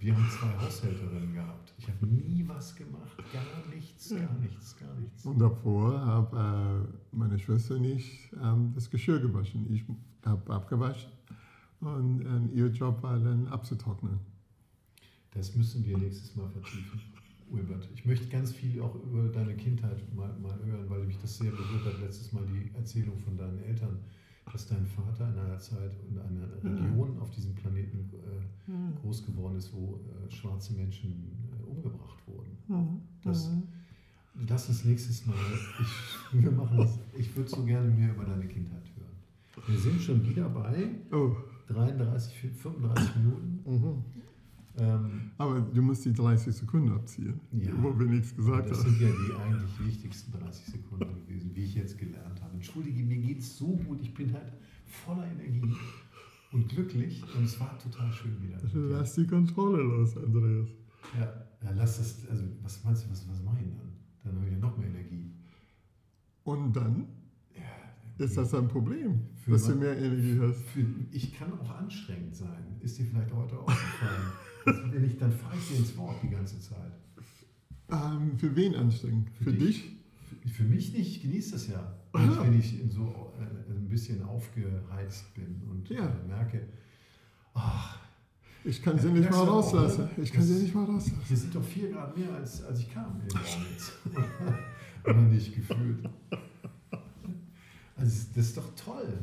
Wir 0.00 0.16
haben 0.16 0.26
zwei 0.30 0.48
Haushälterinnen 0.64 1.34
gehabt. 1.34 1.74
Ich 1.76 1.86
habe 1.86 2.06
nie 2.06 2.42
was 2.48 2.74
gemacht. 2.74 3.18
Gar 3.34 3.74
nichts, 3.74 4.08
gar 4.08 4.38
nichts, 4.38 4.76
gar 4.78 4.94
nichts. 4.94 5.26
Und 5.26 5.38
davor 5.38 6.00
habe 6.00 6.88
äh, 6.90 7.16
meine 7.16 7.38
Schwester 7.38 7.74
und 7.74 7.84
ich 7.84 8.30
ähm, 8.42 8.72
das 8.74 8.88
Geschirr 8.88 9.20
gewaschen. 9.20 9.70
Ich 9.70 9.84
habe 10.24 10.54
abgewaschen 10.54 11.10
und 11.80 12.22
äh, 12.22 12.56
ihr 12.56 12.68
Job 12.68 13.02
war 13.02 13.18
dann 13.18 13.46
abzutrocknen. 13.48 14.18
Das 15.32 15.54
müssen 15.54 15.84
wir 15.84 15.98
nächstes 15.98 16.34
Mal 16.34 16.48
vertiefen, 16.48 17.02
Wilbert. 17.50 17.86
Ich 17.94 18.06
möchte 18.06 18.26
ganz 18.28 18.52
viel 18.52 18.80
auch 18.80 18.94
über 18.94 19.28
deine 19.28 19.54
Kindheit 19.54 20.00
mal, 20.14 20.34
mal 20.38 20.58
hören, 20.64 20.88
weil 20.88 21.04
mich 21.04 21.18
das 21.18 21.36
sehr 21.36 21.50
berührt 21.50 21.84
hat. 21.84 22.00
Letztes 22.00 22.32
Mal 22.32 22.44
die 22.46 22.74
Erzählung 22.74 23.18
von 23.18 23.36
deinen 23.36 23.62
Eltern, 23.64 23.98
dass 24.52 24.66
dein 24.66 24.86
Vater 24.86 25.28
in 25.32 25.38
einer 25.38 25.58
Zeit 25.58 25.92
in 26.08 26.18
einer 26.18 26.46
Region 26.62 27.18
auf 27.20 27.30
diesem 27.30 27.54
Planeten 27.54 28.10
äh, 28.12 29.00
groß 29.00 29.26
geworden 29.26 29.56
ist, 29.56 29.72
wo 29.72 29.98
äh, 29.98 30.30
schwarze 30.30 30.72
Menschen 30.74 31.10
äh, 31.60 31.70
umgebracht 31.70 32.18
wurden. 32.26 33.00
Das, 33.24 33.50
Lass 34.48 34.68
uns 34.68 34.84
nächstes 34.84 35.26
Mal, 35.26 35.34
ich, 35.80 36.32
wir 36.44 36.52
machen 36.52 36.78
das, 36.78 36.98
ich 37.18 37.34
würde 37.36 37.50
so 37.50 37.64
gerne 37.64 37.90
mehr 37.90 38.14
über 38.14 38.24
deine 38.24 38.46
Kindheit 38.46 38.82
hören. 38.96 39.66
Wir 39.66 39.78
sind 39.78 40.00
schon 40.00 40.24
wieder 40.24 40.48
bei 40.48 40.88
Oh, 41.12 41.34
33, 41.68 42.52
35 42.54 43.16
Minuten. 43.16 43.60
mhm. 43.66 44.04
Ähm, 44.80 45.30
aber 45.36 45.60
du 45.60 45.82
musst 45.82 46.04
die 46.06 46.12
30 46.12 46.54
Sekunden 46.54 46.90
abziehen, 46.92 47.38
Ja. 47.52 47.70
wo 47.82 47.98
wir 47.98 48.06
nichts 48.06 48.34
gesagt 48.34 48.70
das 48.70 48.78
haben. 48.78 48.90
sind 48.96 49.00
ja 49.02 49.08
die 49.08 49.32
eigentlich 49.34 49.86
wichtigsten 49.86 50.32
30 50.32 50.64
Sekunden 50.64 51.26
gewesen, 51.26 51.50
wie 51.54 51.64
ich 51.64 51.74
jetzt 51.74 51.98
gelernt 51.98 52.40
habe. 52.40 52.54
Entschuldige, 52.54 53.02
mir 53.04 53.18
geht 53.18 53.40
es 53.40 53.58
so 53.58 53.76
gut, 53.76 54.00
ich 54.00 54.14
bin 54.14 54.32
halt 54.32 54.52
voller 54.86 55.26
Energie 55.30 55.74
und 56.52 56.68
glücklich 56.68 57.22
und 57.36 57.44
es 57.44 57.60
war 57.60 57.78
total 57.78 58.10
schön 58.10 58.36
wieder. 58.42 58.58
Lass 58.72 59.14
die 59.16 59.26
Kontrolle 59.26 59.82
los, 59.82 60.16
Andreas. 60.16 60.68
Ja, 61.18 61.26
ja, 61.62 61.70
lass 61.76 61.98
das, 61.98 62.26
also 62.30 62.44
was 62.62 62.82
meinst 62.82 63.04
du, 63.04 63.10
was, 63.10 63.28
was 63.28 63.42
mache 63.42 63.56
ich 63.58 63.64
denn 63.64 63.76
dann? 63.76 63.92
Dann 64.24 64.36
habe 64.36 64.46
ich 64.46 64.52
ja 64.52 64.58
noch 64.58 64.76
mehr 64.78 64.88
Energie. 64.88 65.30
Und 66.44 66.74
dann 66.74 67.06
ist 68.18 68.36
das 68.36 68.54
ein 68.54 68.68
Problem, 68.68 69.20
dass 69.46 69.64
du 69.66 69.72
was? 69.72 69.78
mehr 69.78 69.96
Energie 69.98 70.38
hast. 70.40 70.62
Für, 70.70 70.84
ich 71.10 71.34
kann 71.34 71.52
auch 71.58 71.70
anstrengend 71.70 72.34
sein. 72.34 72.76
Ist 72.80 72.98
dir 72.98 73.04
vielleicht 73.04 73.32
heute 73.32 73.58
aufgefallen? 73.58 74.22
Das- 74.64 74.76
Wenn 74.92 75.04
ich, 75.04 75.16
dann 75.18 75.32
fahre 75.32 75.56
ich 75.56 75.68
dir 75.68 75.76
ins 75.78 75.96
Wort 75.96 76.16
die 76.22 76.28
ganze 76.30 76.60
Zeit. 76.60 76.92
Ähm, 77.90 78.36
für 78.38 78.54
wen 78.54 78.74
anstrengend? 78.76 79.28
Für, 79.42 79.52
dich? 79.52 79.96
Für, 80.42 80.48
für 80.48 80.62
mich 80.64 80.92
nicht, 80.92 81.16
ich 81.16 81.22
genieße 81.22 81.52
das 81.52 81.68
ja. 81.68 81.94
Wenn 82.12 82.30
ich, 82.30 82.40
wenn 82.42 82.58
ich 82.58 82.80
in 82.80 82.90
so 82.90 83.32
äh, 83.38 83.72
ein 83.72 83.88
bisschen 83.88 84.22
aufgeheizt 84.22 85.32
bin 85.34 85.62
und 85.70 85.88
Ja. 85.88 86.06
äh, 86.08 86.26
merke, 86.28 86.66
ach, 87.54 87.98
Ich 88.64 88.82
kann 88.82 88.98
sie 88.98 89.08
Ja, 89.08 89.14
nicht 89.14 89.30
mal 89.30 89.38
auch, 89.38 89.48
rauslassen. 89.48 90.08
Ich 90.22 90.32
kann 90.32 90.42
sie 90.42 90.54
nicht 90.62 90.74
mal 90.74 90.84
rauslassen. 90.84 91.20
hier 91.26 91.36
sind 91.36 91.54
doch 91.54 91.64
vier 91.64 91.90
Grad 91.90 92.16
mehr, 92.16 92.32
als, 92.34 92.62
als 92.62 92.80
ich 92.80 92.92
kam. 92.92 93.20
Oder 95.04 95.14
nicht 95.22 95.54
gefühlt. 95.56 96.08
Also 97.96 98.26
das 98.34 98.46
ist 98.46 98.56
doch 98.56 98.74
toll. 98.76 99.18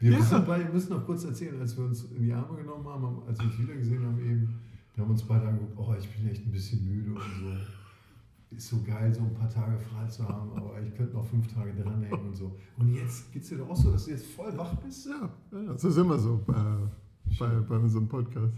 Wir 0.00 0.12
Ja. 0.12 0.18
müssen, 0.18 0.44
beide, 0.46 0.64
wir 0.64 0.72
müssen 0.72 0.92
noch 0.92 1.04
kurz 1.06 1.24
erzählen, 1.24 1.60
als 1.60 1.76
wir 1.76 1.84
uns 1.84 2.04
in 2.04 2.22
die 2.22 2.32
Arme 2.32 2.56
genommen 2.56 2.86
haben, 2.86 3.22
als 3.28 3.38
wir 3.38 3.46
uns 3.46 3.58
wieder 3.58 3.74
gesehen 3.76 4.04
haben 4.04 4.18
eben, 4.18 4.58
da 4.96 5.02
haben 5.02 5.08
wir 5.08 5.12
uns 5.12 5.22
beide 5.22 5.46
angeguckt, 5.46 5.74
oh, 5.76 5.94
ich 5.98 6.08
bin 6.08 6.28
echt 6.30 6.44
ein 6.46 6.50
bisschen 6.52 6.84
müde 6.88 7.10
und 7.12 7.20
so. 7.20 8.56
Ist 8.56 8.68
so 8.68 8.82
geil, 8.82 9.14
so 9.14 9.20
ein 9.20 9.32
paar 9.34 9.48
Tage 9.48 9.78
frei 9.78 10.06
zu 10.08 10.28
haben, 10.28 10.50
aber 10.56 10.80
ich 10.82 10.92
könnte 10.96 11.14
noch 11.14 11.24
fünf 11.24 11.46
Tage 11.54 11.72
dranhängen 11.72 12.28
und 12.28 12.34
so. 12.36 12.50
Und 12.78 12.92
jetzt 12.94 13.30
geht 13.32 13.42
es 13.42 13.48
dir 13.50 13.58
doch 13.58 13.68
auch 13.70 13.76
so, 13.76 13.92
dass 13.92 14.06
du 14.06 14.10
jetzt 14.10 14.26
voll 14.26 14.56
wach 14.58 14.74
bist? 14.76 15.06
Ja, 15.06 15.30
ja, 15.52 15.72
das 15.72 15.84
ist 15.84 15.96
immer 15.96 16.18
so. 16.18 16.40
Äh, 16.48 17.36
bei, 17.38 17.48
bei 17.60 17.76
unserem 17.76 18.08
Podcast. 18.08 18.52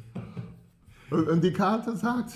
Und, 1.11 1.29
und 1.29 1.45
die 1.45 1.53
Karte 1.53 1.95
sagt, 1.95 2.33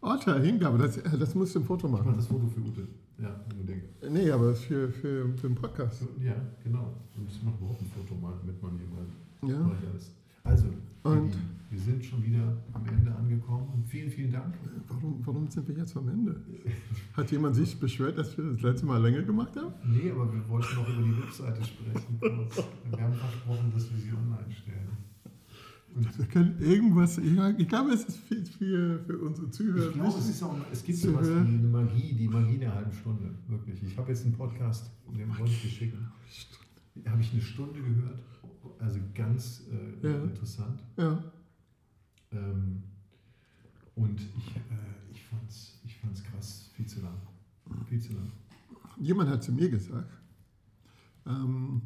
Otter, 0.00 0.40
Hingabe, 0.40 0.78
das, 0.78 0.96
äh, 0.96 1.18
das 1.18 1.34
musst 1.34 1.54
du 1.54 1.58
ein 1.60 1.64
Foto 1.66 1.86
Ich 1.86 1.92
mache 1.92 2.04
machen. 2.04 2.16
das 2.16 2.26
Foto 2.28 2.46
für 2.46 2.60
Ute. 2.60 2.88
Ja, 3.18 3.40
unbedingt. 3.50 3.84
Nee, 4.10 4.30
aber 4.30 4.54
für, 4.54 4.88
für, 4.90 5.28
für 5.36 5.46
den 5.48 5.54
Podcast. 5.54 6.06
Ja, 6.20 6.34
genau. 6.62 6.94
Und 7.16 7.30
ich 7.30 7.42
mache 7.42 7.56
überhaupt 7.58 7.80
ein 7.80 7.86
Foto 7.86 8.14
mal, 8.16 8.34
man 8.60 8.78
hier 8.78 9.52
mal 9.52 9.54
Ja. 9.54 9.70
Also, 10.42 10.66
Und- 11.04 11.32
wir 11.70 11.80
sind 11.80 12.04
schon 12.04 12.22
wieder 12.24 12.56
am 12.72 12.86
Ende 12.86 13.12
angekommen. 13.12 13.68
Und 13.74 13.84
vielen, 13.88 14.08
vielen 14.10 14.30
Dank. 14.30 14.54
Warum, 14.88 15.20
warum 15.26 15.48
sind 15.48 15.66
wir 15.66 15.76
jetzt 15.76 15.96
am 15.96 16.08
Ende? 16.08 16.40
Hat 17.16 17.30
jemand 17.32 17.56
sich 17.56 17.78
beschwert, 17.80 18.16
dass 18.16 18.36
wir 18.38 18.44
das 18.52 18.62
letzte 18.62 18.86
Mal 18.86 19.02
länger 19.02 19.22
gemacht 19.22 19.56
haben? 19.56 19.72
Nee, 19.84 20.10
aber 20.10 20.32
wir 20.32 20.48
wollten 20.48 20.74
noch 20.76 20.88
über 20.88 21.02
die 21.02 21.16
Webseite 21.22 21.64
sprechen. 21.64 22.20
Wir 22.20 23.02
haben 23.02 23.14
versprochen, 23.14 23.72
dass 23.74 23.90
wir 23.90 23.98
sie 23.98 24.10
online 24.12 24.52
stellen. 24.52 24.88
Wir 25.96 26.26
können 26.26 26.58
irgendwas, 26.60 27.18
ich, 27.18 27.38
ich 27.58 27.68
glaube, 27.68 27.92
es 27.92 28.04
ist 28.04 28.16
für, 28.18 28.44
für, 28.44 28.98
für 29.04 29.18
unsere 29.18 29.48
Zuhörer 29.50 29.88
Ich 29.88 29.94
glaube, 29.94 30.18
es, 30.18 30.28
ist 30.28 30.42
auch, 30.42 30.56
es 30.72 30.82
gibt 30.82 30.98
sowas 30.98 31.28
wie 31.28 31.32
eine 31.32 31.68
Magie, 31.68 32.14
die 32.14 32.26
Magie 32.28 32.58
der 32.58 32.74
halben 32.74 32.92
Stunde, 32.92 33.32
wirklich. 33.46 33.80
Ich 33.82 33.96
habe 33.96 34.08
jetzt 34.10 34.24
einen 34.24 34.34
Podcast, 34.34 34.90
den 35.16 35.28
wollte 35.38 35.52
ich 35.52 35.62
dir 35.62 35.68
schicken. 35.68 36.08
Habe 37.06 37.20
ich 37.20 37.32
eine 37.32 37.40
Stunde 37.42 37.80
gehört, 37.80 38.20
also 38.80 38.98
ganz 39.14 39.62
äh, 40.02 40.06
Ja. 40.08 40.22
interessant. 40.24 40.82
Ja, 40.96 41.22
Ähm, 42.32 42.82
und 43.94 44.20
ich, 44.20 44.56
äh, 44.56 45.12
ich 45.12 45.22
fand 45.24 45.48
es 45.48 45.80
ich 45.84 45.96
fand's 45.98 46.24
krass, 46.24 46.70
viel 46.74 46.86
zu 46.86 47.00
lang. 47.02 47.14
Viel 47.88 48.00
zu 48.00 48.12
lang. 48.14 48.32
jemand 48.98 49.30
hat 49.30 49.44
zu 49.44 49.52
mir 49.52 49.70
gesagt, 49.70 50.10
ähm, 51.26 51.82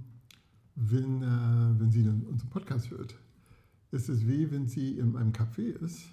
wenn, 0.76 1.22
äh, 1.22 1.78
wenn 1.80 1.90
sie 1.90 2.04
dann 2.04 2.22
unseren 2.22 2.48
Podcast 2.48 2.90
hört, 2.90 3.14
ist 3.90 4.08
es 4.08 4.26
wie 4.26 4.50
wenn 4.50 4.66
sie 4.66 4.98
in 4.98 5.16
einem 5.16 5.32
Café 5.32 5.72
ist 5.84 6.10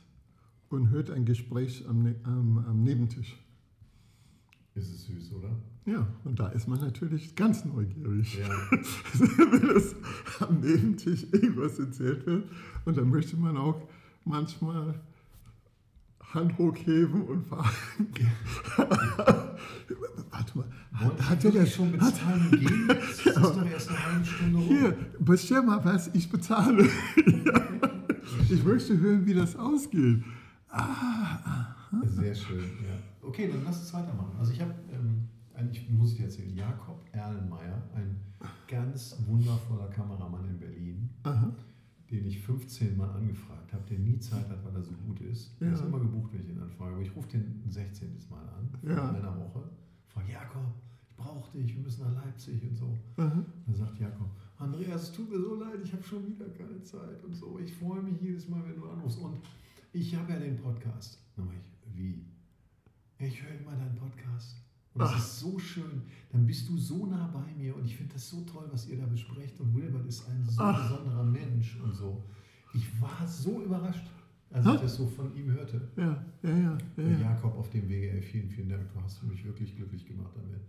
und 0.69 0.89
hört 0.89 1.09
ein 1.09 1.25
Gespräch 1.25 1.85
am, 1.87 2.03
Ne- 2.03 2.19
am, 2.23 2.57
am 2.59 2.83
Nebentisch. 2.83 3.37
Ist 4.75 4.93
es 4.93 5.05
süß, 5.05 5.33
oder? 5.33 5.55
Ja, 5.85 6.07
und 6.23 6.39
da 6.39 6.49
ist 6.49 6.67
man 6.67 6.79
natürlich 6.81 7.35
ganz 7.35 7.63
neugierig. 7.63 8.37
Ja. 8.37 8.49
wenn 8.71 9.69
es 9.69 9.95
am 10.39 10.59
Nebentisch 10.59 11.23
irgendwas 11.31 11.79
erzählt 11.79 12.25
wird. 12.25 12.49
Und 12.83 12.97
dann 12.97 13.09
möchte 13.09 13.37
man 13.37 13.55
auch 13.55 13.87
manchmal 14.25 14.99
Hand 16.33 16.57
hochheben 16.57 17.21
und 17.23 17.45
fragen. 17.45 17.71
Warte 20.31 20.57
mal, 20.57 20.71
Wollen 20.99 21.11
hat, 21.19 21.29
hat 21.29 21.45
er 21.45 21.51
das 21.51 21.73
schon 21.73 21.99
hat, 21.99 22.13
bezahlen 22.13 22.47
und 22.51 22.59
gehen? 22.59 22.87
Das 22.87 23.09
ist 23.19 23.25
doch 23.35 23.65
erst 23.65 23.89
eine 23.89 24.05
halbe 24.05 24.25
Stunde 24.25 24.57
rum. 24.57 24.67
Hier, 24.67 24.97
bestell 25.19 25.61
mal 25.63 25.83
was, 25.83 26.09
ich 26.13 26.29
bezahle. 26.29 26.87
ich 28.49 28.63
möchte 28.63 28.97
hören, 28.99 29.25
wie 29.25 29.33
das 29.33 29.55
ausgeht. 29.55 30.23
Sehr 32.03 32.35
schön, 32.35 32.59
ja. 32.59 32.97
Okay, 33.21 33.49
dann 33.51 33.63
lass 33.63 33.79
uns 33.79 33.93
weitermachen. 33.93 34.33
Also 34.37 34.51
ich 34.53 34.61
habe, 34.61 34.73
ähm, 34.91 35.27
eigentlich 35.53 35.89
muss 35.89 36.11
ich 36.11 36.17
dir 36.17 36.23
erzählen, 36.25 36.53
Jakob 36.55 37.03
Erlenmeyer, 37.11 37.81
ein 37.95 38.17
ganz 38.67 39.17
wundervoller 39.25 39.87
Kameramann 39.87 40.45
in 40.49 40.59
Berlin, 40.59 41.09
Aha. 41.23 41.53
den 42.11 42.25
ich 42.25 42.41
15 42.41 42.95
Mal 42.97 43.09
angefragt 43.09 43.73
habe, 43.73 43.83
der 43.89 43.99
nie 43.99 44.19
Zeit 44.19 44.49
hat, 44.49 44.63
weil 44.65 44.75
er 44.75 44.83
so 44.83 44.91
gut 45.07 45.19
ist. 45.21 45.59
Der 45.59 45.69
Ja. 45.69 45.73
ist 45.73 45.83
immer 45.85 45.99
gebucht, 45.99 46.31
wenn 46.33 46.41
ich 46.41 46.49
ihn 46.49 46.59
anfrage. 46.59 46.93
Aber 46.93 47.01
ich 47.01 47.15
rufe 47.15 47.29
den 47.29 47.61
ein 47.65 47.71
16. 47.71 48.09
Mal 48.29 48.39
an, 48.49 48.69
Ja. 48.83 49.09
in 49.09 49.15
einer 49.15 49.35
Woche. 49.37 49.63
Frage, 50.15 50.31
Jakob, 50.31 50.63
ich 51.01 51.15
brauche 51.17 51.57
dich, 51.57 51.75
wir 51.75 51.83
müssen 51.83 52.03
nach 52.05 52.23
Leipzig 52.23 52.63
und 52.63 52.77
so. 52.77 52.97
Aha. 53.17 53.45
Dann 53.65 53.75
sagt 53.75 53.99
Jakob, 53.99 54.29
Andreas, 54.57 55.03
es 55.03 55.11
tut 55.11 55.29
mir 55.29 55.39
so 55.39 55.55
leid, 55.55 55.79
ich 55.83 55.91
habe 55.91 56.03
schon 56.03 56.25
wieder 56.25 56.47
keine 56.49 56.81
Zeit 56.81 57.21
und 57.23 57.35
so. 57.35 57.59
Ich 57.59 57.73
freue 57.73 58.01
mich 58.01 58.21
jedes 58.21 58.47
Mal, 58.47 58.63
wenn 58.65 58.75
du 58.75 58.87
anrufst. 58.87 59.19
Und 59.19 59.41
ich 59.91 60.15
habe 60.15 60.31
ja 60.31 60.39
den 60.39 60.55
Podcast. 60.55 61.19
Dann 61.35 61.45
mache 61.45 61.57
ich, 61.57 61.97
wie? 61.97 62.25
Ich 63.19 63.43
höre 63.43 63.59
immer 63.59 63.75
deinen 63.75 63.95
Podcast. 63.95 64.55
Und 64.93 65.01
das 65.01 65.11
Ach. 65.11 65.17
ist 65.17 65.39
so 65.39 65.59
schön. 65.59 66.03
Dann 66.31 66.47
bist 66.47 66.69
du 66.69 66.77
so 66.77 67.05
nah 67.05 67.27
bei 67.27 67.53
mir 67.53 67.75
und 67.75 67.85
ich 67.85 67.97
finde 67.97 68.13
das 68.13 68.29
so 68.29 68.41
toll, 68.41 68.69
was 68.71 68.87
ihr 68.87 68.97
da 68.97 69.05
besprecht. 69.05 69.59
Und 69.59 69.75
Wilbert 69.75 70.05
ist 70.05 70.25
ein 70.29 70.45
so 70.47 70.61
Ach. 70.61 70.89
besonderer 70.89 71.23
Mensch 71.23 71.77
und 71.83 71.93
so. 71.93 72.23
Ich 72.73 73.01
war 73.01 73.27
so 73.27 73.61
überrascht, 73.61 74.05
als 74.55 74.65
ich 74.65 74.71
Ha? 74.71 74.77
das 74.77 74.95
so 74.95 75.07
von 75.07 75.35
ihm 75.35 75.51
hörte. 75.51 75.81
Ja, 75.97 76.23
ja, 76.43 76.49
ja. 76.49 76.77
ja, 76.97 77.03
ja. 77.03 77.19
Jakob 77.19 77.57
auf 77.57 77.69
dem 77.69 77.87
Wege, 77.89 78.11
ey, 78.11 78.21
vielen, 78.21 78.49
vielen 78.49 78.69
Dank. 78.69 78.83
Du 78.93 79.01
hast 79.01 79.21
mich 79.23 79.43
wirklich 79.45 79.75
glücklich 79.75 80.05
gemacht 80.05 80.31
damit. 80.35 80.61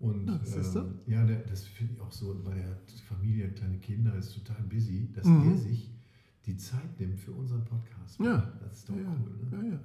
Und 0.00 0.26
du? 0.26 0.78
ähm, 0.80 0.86
ja, 1.06 1.24
der, 1.24 1.38
das 1.40 1.64
finde 1.64 1.94
ich 1.94 2.00
auch 2.00 2.12
so, 2.12 2.34
weil 2.44 2.54
der 2.56 2.66
hat 2.68 2.90
Familie, 3.08 3.48
kleine 3.50 3.78
Kinder, 3.78 4.14
ist 4.16 4.34
total 4.34 4.62
busy, 4.68 5.08
dass 5.14 5.24
Mhm. 5.26 5.50
er 5.50 5.56
sich 5.56 5.90
die 6.46 6.56
Zeit 6.56 6.98
nimmt 7.00 7.18
für 7.18 7.32
unseren 7.32 7.64
Podcast. 7.64 8.18
Ja. 8.20 8.52
Das 8.60 8.78
ist 8.78 8.88
doch 8.88 8.94
Ja, 8.96 9.02
cool. 9.02 9.58
Ne? 9.60 9.66
ja, 9.68 9.72
ja. 9.74 9.80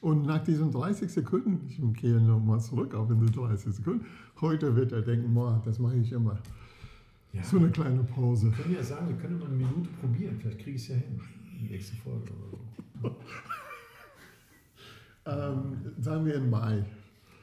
Und 0.00 0.24
nach 0.24 0.42
diesen 0.42 0.70
30 0.70 1.10
Sekunden, 1.10 1.60
ich 1.68 1.78
gehe 2.00 2.20
nochmal 2.20 2.60
zurück 2.60 2.94
auf 2.94 3.10
in 3.10 3.20
die 3.20 3.30
30 3.30 3.74
Sekunden, 3.74 4.06
heute 4.40 4.74
wird 4.74 4.92
er 4.92 5.02
denken, 5.02 5.34
boah, 5.34 5.60
das 5.64 5.78
mache 5.78 5.96
ich 5.96 6.10
immer. 6.12 6.38
Ja. 7.32 7.42
So 7.44 7.58
eine 7.58 7.70
kleine 7.70 8.02
Pause. 8.02 8.46
Wir 8.46 8.52
können 8.64 8.74
ja 8.74 8.82
sagen, 8.82 9.08
wir 9.08 9.16
können 9.16 9.38
mal 9.38 9.46
eine 9.46 9.56
Minute 9.56 9.88
probieren. 10.00 10.36
Vielleicht 10.40 10.58
kriege 10.60 10.76
ich 10.76 10.82
es 10.82 10.88
ja 10.88 10.94
hin. 10.96 11.20
Nächste 11.68 11.96
Folge 11.96 12.32
oder 12.32 12.58
so. 13.02 13.16
Ähm, 15.26 15.76
sagen 16.00 16.24
wir 16.24 16.34
im 16.34 16.48
Mai. 16.48 16.84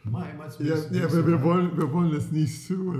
Mai, 0.03 0.34
meinst 0.36 0.59
du? 0.59 0.63
Ja, 0.63 0.76
ja 0.76 1.13
wir 1.13 1.24
Mai? 1.24 1.43
wollen, 1.43 1.78
wir 1.78 1.93
wollen 1.93 2.11
es 2.15 2.32
nicht 2.32 2.65
zu. 2.65 2.91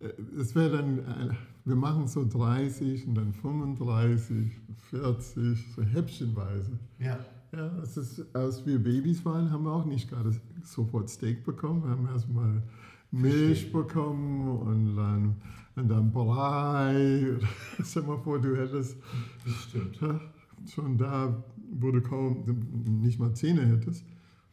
Äh, 0.00 0.06
äh, 0.06 0.12
es 0.40 0.54
wäre 0.54 0.78
dann, 0.78 0.98
äh, 1.00 1.34
wir 1.64 1.76
machen 1.76 2.08
so 2.08 2.24
30 2.26 3.06
und 3.06 3.14
dann 3.16 3.32
35, 3.34 4.50
40, 4.90 5.74
so 5.74 5.82
häppchenweise. 5.82 6.78
Ja, 6.98 7.18
Ja, 7.52 7.78
es 7.82 7.96
ist, 7.96 8.24
als 8.34 8.64
wir 8.66 8.78
Babys 8.78 9.24
waren, 9.24 9.50
haben 9.50 9.64
wir 9.64 9.72
auch 9.72 9.84
nicht 9.84 10.08
gerade 10.08 10.30
sofort 10.64 11.08
Steak 11.10 11.44
bekommen. 11.44 11.84
Wir 11.84 11.90
haben 11.90 12.08
erstmal 12.08 12.62
Milch 13.10 13.72
bekommen 13.72 14.48
und 14.48 14.96
dann, 14.96 15.36
und 15.76 15.88
dann 15.88 16.12
Brei. 16.12 17.38
Stell 17.82 18.02
mal 18.02 18.18
vor, 18.18 18.40
du 18.40 18.56
hättest 18.56 18.96
schon 20.68 20.98
da, 20.98 21.44
wo 21.72 21.90
du 21.90 22.00
kaum 22.00 22.44
nicht 23.02 23.18
mal 23.18 23.34
Zähne 23.34 23.66
hättest, 23.66 24.04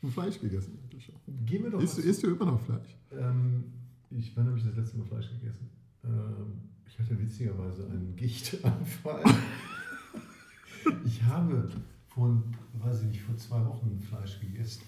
und 0.01 0.12
Fleisch 0.12 0.39
gegessen. 0.39 0.78
Gehen 1.45 1.64
wir 1.64 1.72
doch 1.72 1.82
Isst, 1.82 1.99
isst 1.99 2.24
du 2.24 2.28
immer 2.28 2.45
noch 2.45 2.62
Fleisch? 2.62 2.97
Ähm, 3.12 3.64
ich, 4.12 4.36
wann 4.36 4.47
habe 4.47 4.58
ich 4.58 4.64
das 4.64 4.76
letzte 4.76 4.97
Mal 4.97 5.06
Fleisch 5.06 5.30
gegessen? 5.30 5.70
Ähm, 6.04 6.60
ich 6.86 6.99
hatte 6.99 7.18
witzigerweise 7.20 7.86
einen 7.89 8.16
Gichtanfall. 8.16 9.24
ich 11.06 11.24
habe 11.24 11.70
vor, 12.08 12.43
weiß 12.74 13.01
ich 13.04 13.08
nicht, 13.08 13.22
vor 13.22 13.38
zwei 13.38 13.66
Wochen 13.66 13.99
Fleisch 13.99 14.39
gegessen. 14.39 14.84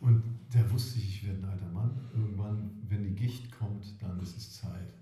Und 0.00 0.22
da 0.52 0.70
wusste 0.70 0.98
ich, 0.98 1.08
ich 1.22 1.26
werde 1.26 1.40
ein 1.40 1.44
alter 1.50 1.70
Mann. 1.72 1.90
Irgendwann, 2.14 2.70
wenn 2.88 3.02
die 3.04 3.14
Gicht 3.14 3.50
kommt, 3.52 4.00
dann 4.00 4.20
ist 4.20 4.36
es 4.36 4.52
Zeit, 4.54 4.94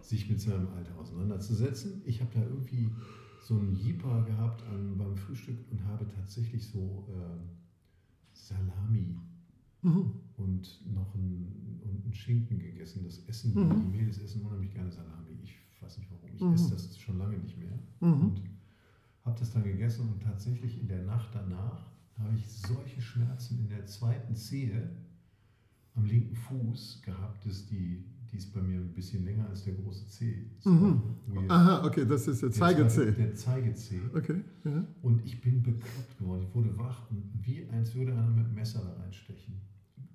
sich 0.00 0.28
mit 0.28 0.40
seinem 0.40 0.68
Alter 0.68 0.96
auseinanderzusetzen. 0.98 2.02
Ich 2.04 2.20
habe 2.20 2.30
da 2.34 2.40
irgendwie 2.42 2.90
so 3.42 3.58
einen 3.58 3.74
Jeeper 3.74 4.22
gehabt 4.24 4.62
an, 4.68 4.96
beim 4.98 5.16
Frühstück 5.16 5.58
und 5.70 5.84
habe 5.84 6.06
tatsächlich 6.08 6.66
so 6.66 7.06
ähm, 7.10 7.48
Salami 8.32 9.16
Mhm. 9.82 10.12
und 10.36 10.94
noch 10.94 11.14
einen, 11.14 11.80
und 11.82 12.04
einen 12.04 12.12
Schinken 12.12 12.58
gegessen. 12.58 13.02
Das 13.04 13.18
essen, 13.28 13.54
Mhm. 13.54 13.80
die 13.80 13.96
Mädels 13.98 14.18
essen 14.18 14.42
unheimlich 14.44 14.74
gerne 14.74 14.90
Salami. 14.92 15.38
Ich 15.42 15.54
weiß 15.80 15.96
nicht 15.98 16.10
warum. 16.10 16.28
Ich 16.34 16.42
Mhm. 16.42 16.52
esse 16.52 16.72
das 16.72 16.98
schon 16.98 17.16
lange 17.16 17.38
nicht 17.38 17.56
mehr. 17.58 17.72
Mhm. 18.00 18.12
Und 18.24 18.42
habe 19.24 19.38
das 19.38 19.52
dann 19.52 19.64
gegessen 19.64 20.06
und 20.10 20.22
tatsächlich 20.22 20.78
in 20.80 20.86
der 20.88 21.02
Nacht 21.04 21.30
danach 21.34 21.86
habe 22.20 22.36
ich 22.36 22.48
solche 22.48 23.00
Schmerzen 23.00 23.58
in 23.58 23.68
der 23.68 23.86
zweiten 23.86 24.34
Zehe 24.34 24.90
am 25.94 26.04
linken 26.04 26.36
Fuß 26.36 27.02
gehabt, 27.02 27.44
dass 27.46 27.66
die, 27.66 28.04
die 28.30 28.36
ist 28.36 28.52
bei 28.52 28.62
mir 28.62 28.78
ein 28.78 28.92
bisschen 28.94 29.24
länger 29.24 29.48
als 29.48 29.64
der 29.64 29.74
große 29.74 30.06
Zeh. 30.08 30.50
Mhm. 30.64 31.02
Aha, 31.48 31.84
okay, 31.84 32.06
das 32.06 32.28
ist 32.28 32.42
der 32.42 32.52
Zeigezeh. 32.52 33.12
Der 33.12 33.34
Zeigezeh. 33.34 34.00
Okay, 34.14 34.42
ja. 34.64 34.86
Und 35.02 35.24
ich 35.24 35.40
bin 35.40 35.62
bekloppt 35.62 36.18
geworden. 36.18 36.44
Ich 36.48 36.54
wurde 36.54 36.76
wach 36.78 37.10
und 37.10 37.30
wie 37.44 37.66
als 37.68 37.94
würde 37.94 38.12
einer 38.12 38.30
mit 38.30 38.46
dem 38.46 38.54
Messer 38.54 38.82
da 38.82 39.02
reinstechen. 39.02 39.60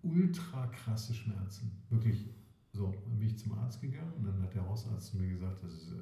Ultra 0.01 0.68
krasse 0.68 1.14
Schmerzen. 1.14 1.72
Wirklich. 1.89 2.30
So, 2.72 2.93
dann 3.08 3.20
bin 3.20 3.30
ich 3.30 3.38
zum 3.38 3.53
Arzt 3.53 3.82
gegangen 3.82 4.12
und 4.18 4.26
dann 4.26 4.41
hat 4.41 4.53
der 4.53 4.68
Hausarzt 4.68 5.14
mir 5.16 5.30
gesagt, 5.30 5.64
das 5.64 5.74
ist, 5.74 5.91
äh, 5.91 5.95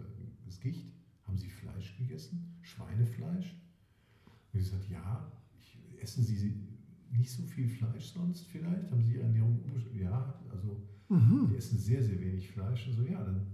das 0.43 0.55
ist 0.55 0.61
Gicht. 0.61 0.91
Haben 1.23 1.37
Sie 1.37 1.49
Fleisch 1.49 1.97
gegessen? 1.97 2.57
Schweinefleisch? 2.61 3.55
Und 4.51 4.59
ich 4.59 4.65
gesagt, 4.65 4.89
ja. 4.89 5.31
Essen 6.03 6.23
Sie 6.23 6.53
nicht 7.17 7.31
so 7.31 7.43
viel 7.43 7.67
Fleisch 7.69 8.11
sonst 8.13 8.45
vielleicht? 8.47 8.91
Haben 8.91 9.03
Sie 9.03 9.13
Ihre 9.15 9.23
Ernährung 9.23 9.59
umgestellt? 9.63 9.95
Ja, 10.01 10.39
also 10.51 10.83
Mhm. 11.09 11.47
die 11.51 11.57
essen 11.57 11.77
sehr, 11.77 12.01
sehr 12.03 12.19
wenig 12.19 12.49
Fleisch. 12.49 12.87
Also 12.87 13.03
ja, 13.03 13.23
dann, 13.23 13.45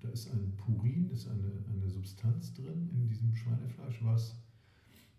da 0.00 0.08
ist 0.08 0.30
ein 0.32 0.54
Purin, 0.56 1.10
ist 1.10 1.28
eine, 1.28 1.50
eine 1.70 1.88
Substanz 1.90 2.54
drin 2.54 2.88
in 2.94 3.06
diesem 3.06 3.34
Schweinefleisch, 3.34 4.00
was 4.02 4.36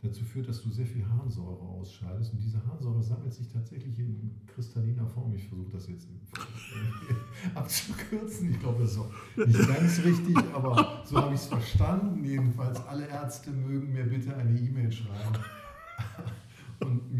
dazu 0.01 0.23
führt, 0.25 0.47
dass 0.49 0.63
du 0.63 0.69
sehr 0.71 0.87
viel 0.87 1.07
Harnsäure 1.07 1.59
ausscheidest. 1.61 2.33
Und 2.33 2.41
diese 2.43 2.65
Harnsäure 2.65 3.01
sammelt 3.03 3.33
sich 3.33 3.47
tatsächlich 3.47 3.99
in 3.99 4.31
kristalliner 4.47 5.05
Form. 5.07 5.33
Ich 5.35 5.47
versuche 5.47 5.71
das 5.71 5.87
jetzt 5.87 6.07
abzukürzen. 7.55 8.51
Ich 8.51 8.59
glaube, 8.59 8.81
das 8.83 8.93
ist 8.93 8.97
auch 8.97 9.11
nicht 9.37 9.67
ganz 9.67 10.03
richtig, 10.03 10.37
aber 10.53 11.03
so 11.05 11.17
habe 11.17 11.33
ich 11.35 11.41
es 11.41 11.47
verstanden. 11.47 12.23
Jedenfalls, 12.25 12.79
alle 12.87 13.07
Ärzte 13.07 13.51
mögen 13.51 13.93
mir 13.93 14.05
bitte 14.05 14.35
eine 14.35 14.57
E-Mail 14.59 14.91
schreiben 14.91 15.35
und 15.35 15.39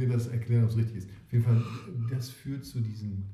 mir 0.07 0.13
das 0.13 0.27
erklären, 0.27 0.63
ob 0.63 0.69
es 0.71 0.77
richtig 0.77 0.97
ist. 0.97 1.09
Auf 1.09 1.33
jeden 1.33 1.43
Fall, 1.43 1.63
das 2.09 2.29
führt 2.29 2.65
zu 2.65 2.79
diesen 2.81 3.25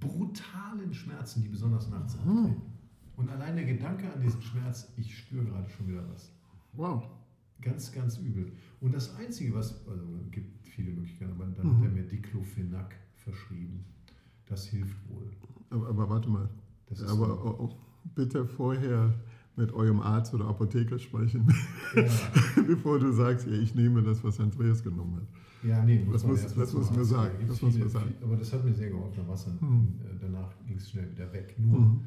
brutalen 0.00 0.92
Schmerzen, 0.92 1.42
die 1.42 1.48
besonders 1.48 1.88
nachts 1.90 2.16
auftreten. 2.16 2.62
Und 3.16 3.30
allein 3.30 3.56
der 3.56 3.64
Gedanke 3.64 4.12
an 4.12 4.20
diesen 4.20 4.42
Schmerz, 4.42 4.92
ich 4.96 5.16
spüre 5.16 5.44
gerade 5.44 5.68
schon 5.70 5.88
wieder 5.88 6.06
was. 6.12 6.32
Wow. 6.74 7.08
Ganz, 7.62 7.90
ganz 7.92 8.18
übel. 8.18 8.52
Und 8.80 8.94
das 8.94 9.16
Einzige, 9.16 9.54
was, 9.54 9.86
also 9.88 10.04
es 10.22 10.30
gibt 10.30 10.66
viele 10.68 10.92
Möglichkeiten, 10.92 11.32
aber 11.32 11.46
dann 11.46 11.78
hat 11.78 11.84
er 11.84 11.90
mir 11.90 12.02
Diclofenac 12.02 12.94
verschrieben. 13.14 13.84
Das 14.44 14.66
hilft 14.66 14.96
wohl. 15.08 15.30
Aber, 15.70 15.88
aber 15.88 16.10
warte 16.10 16.28
mal. 16.28 16.48
Das 16.86 17.00
ist 17.00 17.08
aber 17.08 17.26
so. 17.26 17.56
oh, 17.58 17.76
bitte 18.14 18.44
vorher 18.44 19.14
mit 19.56 19.72
eurem 19.72 20.00
Arzt 20.00 20.34
oder 20.34 20.46
Apotheker 20.46 20.98
sprechen, 20.98 21.46
Ja, 21.94 22.04
bevor 22.66 22.98
du 22.98 23.10
sagst, 23.12 23.46
ja, 23.46 23.54
ich 23.54 23.74
nehme 23.74 24.02
das, 24.02 24.22
was 24.22 24.38
Andreas 24.38 24.82
genommen 24.82 25.16
hat. 25.16 25.28
ja 25.68 25.82
nee, 25.84 26.06
Das 26.12 26.24
muss- 26.24 26.54
das 26.54 26.72
muss 26.74 26.90
mir 26.90 27.04
sagen, 27.04 27.30
das 27.40 27.46
Gibt's 27.48 27.62
muss 27.62 27.72
mir 27.72 27.78
viele- 27.78 27.88
sagen. 27.90 28.14
Aber 28.22 28.36
das 28.36 28.52
hat 28.52 28.64
mir 28.64 28.74
sehr 28.74 28.90
geholfen. 28.90 29.24
Dann, 29.26 29.56
Mhm. 29.60 29.88
äh, 30.04 30.18
danach 30.20 30.52
ging 30.66 30.76
es 30.76 30.90
schnell 30.90 31.10
wieder 31.10 31.32
weg. 31.32 31.54
Nur 31.58 31.80
Mhm. 31.80 32.00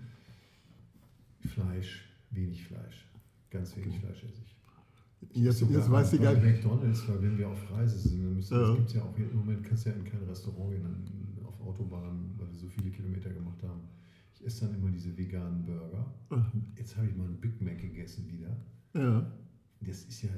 Fleisch, 1.47 2.05
wenig 2.31 2.63
Fleisch. 2.65 3.05
Ganz 3.49 3.75
wenig 3.77 3.99
Fleisch 3.99 4.23
esse 4.23 4.41
ich. 4.43 4.55
Jetzt, 5.43 5.61
jetzt 5.61 5.91
weiß 5.91 6.13
ich 6.13 6.21
gar 6.21 6.33
bei 6.35 6.41
nicht. 6.51 6.63
McDonalds, 6.63 7.07
weil 7.09 7.21
wenn 7.23 7.37
wir 7.37 7.49
auf 7.49 7.71
Reise 7.71 7.97
sind, 7.97 8.23
dann 8.23 8.35
müssen, 8.35 8.53
Ja. 8.53 8.67
das 8.67 8.75
gibt's 8.77 8.93
ja 8.93 9.01
auch 9.03 9.15
hier 9.17 9.29
im 9.29 9.37
Moment, 9.37 9.63
kannst 9.63 9.85
du 9.85 9.89
ja 9.89 9.95
in 9.95 10.03
kein 10.05 10.23
Restaurant 10.23 10.71
gehen, 10.71 10.85
auf 11.45 11.59
Autobahnen, 11.61 12.35
weil 12.37 12.47
wir 12.51 12.55
so 12.57 12.67
viele 12.69 12.89
Kilometer 12.91 13.29
gemacht 13.31 13.61
haben. 13.63 13.81
Ich 14.39 14.45
esse 14.45 14.65
dann 14.65 14.75
immer 14.75 14.89
diese 14.91 15.15
veganen 15.17 15.65
Burger. 15.65 16.05
Jetzt 16.77 16.95
habe 16.97 17.07
ich 17.07 17.15
mal 17.15 17.25
einen 17.25 17.39
Big 17.39 17.61
Mac 17.61 17.79
gegessen 17.79 18.27
wieder. 18.29 18.55
Ja. 18.93 19.29
Das 19.81 20.03
ist 20.05 20.21
ja, 20.23 20.29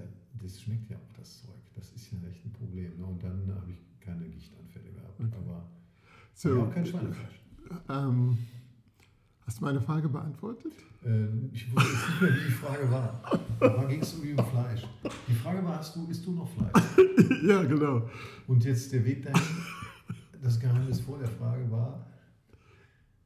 das 0.41 0.59
schmeckt 0.61 0.89
ja 0.89 0.97
auch 0.97 1.13
das 1.17 1.41
Zeug. 1.41 1.55
Das 1.75 1.91
ist 1.91 2.11
ja 2.11 2.17
echt 2.29 2.45
ein 2.45 2.51
Problem. 2.53 2.97
Ne? 2.97 3.05
Und 3.05 3.23
dann 3.23 3.51
habe 3.55 3.71
ich 3.71 3.77
keine 3.99 4.27
Gichtanfälle 4.29 4.91
gehabt. 4.91 5.19
Okay. 5.19 5.29
Aber 5.37 5.69
So, 6.33 6.57
ja, 6.57 6.65
kein 6.67 6.85
Schweinefleisch. 6.85 7.41
ähm, 7.89 8.37
hast 9.45 9.59
du 9.59 9.65
meine 9.65 9.81
Frage 9.81 10.09
beantwortet? 10.09 10.73
Ähm, 11.03 11.49
ich 11.53 11.71
wusste 11.71 11.89
jetzt 11.91 12.09
nicht 12.09 12.21
mehr, 12.21 12.31
wie 12.35 12.45
die 12.45 12.51
Frage 12.51 12.91
war. 12.91 13.21
Da 13.59 13.83
ging 13.85 14.01
es 14.01 14.13
irgendwie 14.13 14.33
um 14.33 14.45
Fleisch. 14.47 14.83
Die 15.27 15.33
Frage 15.33 15.63
war, 15.63 15.77
hast 15.77 15.95
du, 15.95 16.07
isst 16.07 16.25
du 16.25 16.31
noch 16.33 16.49
Fleisch? 16.49 17.07
ja, 17.43 17.63
genau. 17.63 18.09
Und 18.47 18.63
jetzt 18.63 18.91
der 18.93 19.03
Weg 19.05 19.23
dahin, 19.23 19.41
das 20.41 20.59
Geheimnis 20.59 20.99
vor 21.01 21.17
der 21.19 21.27
Frage 21.27 21.69
war, 21.71 22.05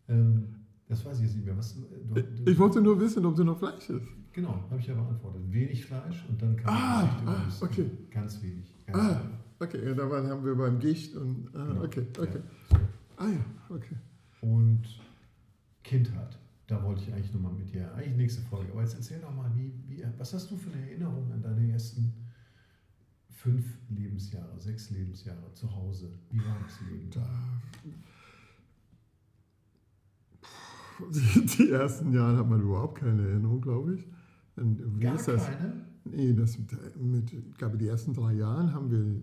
ähm, 0.08 0.56
das 0.88 1.04
weiß 1.06 1.18
ich 1.20 1.26
jetzt 1.26 1.36
nicht 1.36 1.46
mehr. 1.46 1.58
Was, 1.58 1.76
du, 1.76 2.22
du, 2.22 2.52
Ich 2.52 2.58
wollte 2.58 2.82
nur 2.82 3.00
wissen, 3.00 3.26
ob 3.26 3.36
du 3.36 3.44
noch 3.44 3.58
Fleisch 3.58 3.90
isst. 3.90 4.06
genau, 4.34 4.64
habe 4.70 4.80
ich 4.80 4.88
ja 4.88 4.94
beantwortet. 4.94 5.42
Wenig 5.52 5.86
Fleisch 5.86 6.26
und 6.30 6.42
dann 6.42 6.56
kam 6.58 6.74
Ah, 6.74 7.02
Geschichte 7.04 7.30
ah, 7.30 7.66
okay. 7.66 7.92
Ganz 8.12 8.42
wenig. 8.44 8.74
Ganz 8.86 8.98
Ah, 9.00 9.22
okay, 9.60 9.86
ja, 9.86 9.94
da 9.94 10.10
waren, 10.10 10.28
haben 10.28 10.46
wir 10.46 10.56
beim 10.56 10.80
Gicht 10.80 11.16
und. 11.16 11.50
Ah, 11.54 11.66
Genau. 11.66 11.84
okay, 11.84 12.06
okay. 12.20 12.40
Ja. 12.72 12.80
Ah 13.18 13.30
ja, 13.30 13.46
okay. 13.76 13.96
Und 14.42 14.84
Kindheit. 15.84 16.38
Da 16.68 16.82
wollte 16.84 17.04
ich 17.04 17.14
eigentlich 17.14 17.32
nochmal 17.34 17.54
mit 17.54 17.72
dir, 17.72 17.94
eigentlich 17.94 18.16
nächste 18.18 18.42
Folge. 18.42 18.72
Aber 18.72 18.82
jetzt 18.82 18.96
erzähl 18.96 19.20
doch 19.20 19.34
mal, 19.36 19.52
wie, 19.56 19.72
wie, 19.88 20.04
was 20.18 20.34
hast 20.34 20.50
du 20.50 20.58
für 20.58 20.72
eine 20.72 20.82
Erinnerung 20.90 21.32
an 21.32 21.42
deine 21.42 21.72
ersten 21.72 22.12
fünf 23.30 23.66
Lebensjahre, 23.90 24.60
sechs 24.60 24.90
Lebensjahre 24.90 25.54
zu 25.54 25.74
Hause? 25.76 26.10
Wie 26.32 26.40
war 26.40 26.58
das 26.64 26.82
Leben 26.90 27.10
da? 27.12 27.28
Die, 31.58 31.70
ersten 31.70 32.14
Jahre 32.14 32.38
hat 32.38 32.50
man 32.50 32.62
überhaupt 32.62 33.00
keine 33.00 33.28
Erinnerung, 33.28 33.62
glaube 33.62 33.96
ich. 33.96 34.08
Wie 34.56 35.00
Gar 35.00 35.16
ist 35.16 35.28
das? 35.28 35.46
keine? 35.46 35.86
Nee, 36.06 36.34
das 36.34 36.58
mit, 37.00 37.34
ich 37.34 37.58
glaube, 37.58 37.78
die 37.78 37.88
ersten 37.88 38.14
drei 38.14 38.34
Jahren 38.34 38.74
haben 38.74 38.92
wir, 38.92 39.22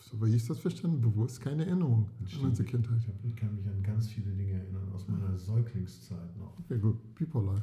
so 0.00 0.20
wie 0.22 0.34
ich 0.34 0.46
das 0.46 0.58
verstanden, 0.58 1.00
bewusst 1.00 1.40
keine 1.40 1.66
Erinnerung 1.66 2.08
an 2.20 2.46
unsere 2.46 2.66
Kindheit. 2.66 2.98
Ich, 2.98 3.08
hab, 3.08 3.24
ich 3.24 3.36
kann 3.36 3.54
mich 3.54 3.66
an 3.68 3.82
ganz 3.82 4.08
viele 4.08 4.32
Dinge 4.32 4.54
erinnern 4.54 4.88
aus 4.92 5.06
meiner 5.06 5.36
Säuglingszeit 5.38 6.36
noch. 6.38 6.58
Okay, 6.60 6.78
gut, 6.78 7.14
bipolar. 7.14 7.62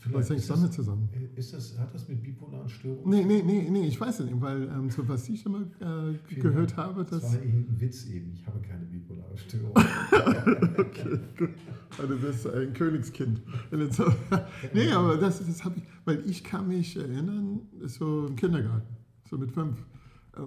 Vielleicht 0.00 0.18
Was 0.20 0.30
hängt 0.30 0.40
ist 0.40 0.50
damit 0.50 0.68
das, 0.68 0.74
zusammen? 0.76 1.08
ist 1.34 1.52
das, 1.52 1.76
hat 1.78 1.92
das 1.92 2.08
mit 2.08 2.22
bipolaren 2.22 2.68
Störungen? 2.68 3.08
Nee, 3.10 3.24
nee, 3.24 3.42
nee, 3.42 3.68
nee, 3.68 3.86
ich 3.88 4.00
weiß 4.00 4.20
es 4.20 4.26
nicht, 4.26 4.40
weil 4.40 4.62
ähm, 4.68 4.88
so 4.90 5.06
was 5.08 5.28
ich 5.28 5.44
immer 5.44 5.62
äh, 5.80 6.14
gehört 6.34 6.70
Dank. 6.70 6.76
habe, 6.76 7.04
Das 7.04 7.20
dass. 7.22 7.34
war 7.34 7.40
ein 7.42 7.66
Witz 7.80 8.06
eben. 8.06 8.32
Ich 8.32 8.46
habe 8.46 8.60
keine 8.60 8.84
bipolare 8.86 9.36
Störung. 9.36 9.72
okay, 10.78 11.18
gut. 11.36 11.50
Also 11.98 12.14
das 12.16 12.36
ist 12.36 12.46
ein 12.46 12.72
Königskind. 12.74 13.42
Nee, 14.72 14.90
aber 14.92 15.16
das, 15.16 15.44
das 15.44 15.64
habe 15.64 15.78
ich, 15.78 15.84
weil 16.04 16.22
ich 16.30 16.44
kann 16.44 16.68
mich 16.68 16.96
erinnern, 16.96 17.60
so 17.86 18.26
im 18.28 18.36
Kindergarten, 18.36 18.96
so 19.28 19.36
mit 19.36 19.50
fünf. 19.50 19.84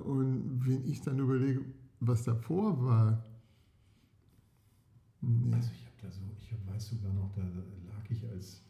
Und 0.05 0.61
wenn 0.65 0.85
ich 0.85 1.01
dann 1.01 1.19
überlege, 1.19 1.61
was 1.99 2.23
davor 2.23 2.81
war, 2.85 3.25
nee. 5.21 5.53
Also 5.53 5.69
ich 5.73 5.85
habe 5.85 5.95
da 6.01 6.09
so, 6.11 6.21
ich 6.39 6.55
weiß 6.73 6.87
sogar 6.89 7.13
noch, 7.13 7.31
da 7.35 7.41
lag 7.41 8.09
ich 8.09 8.23
als 8.29 8.60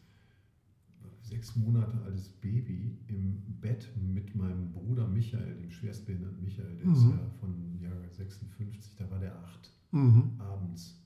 sechs 1.32 1.56
Monate 1.56 1.98
altes 2.06 2.28
Baby 2.30 2.98
im 3.08 3.42
Bett 3.62 3.90
mit 3.98 4.36
meinem 4.36 4.72
Bruder 4.74 5.08
Michael, 5.08 5.56
dem 5.56 5.72
schwerstbehinderten 5.72 6.42
Michael, 6.44 6.76
der 6.76 6.92
ist 6.92 7.04
Mhm. 7.04 7.12
ja 7.12 7.20
von 7.40 7.80
Jahrgang 7.82 8.12
56, 8.12 8.96
da 8.98 9.10
war 9.10 9.20
der 9.20 9.34
acht 9.40 9.72
Mhm. 9.92 10.32
abends. 10.40 10.98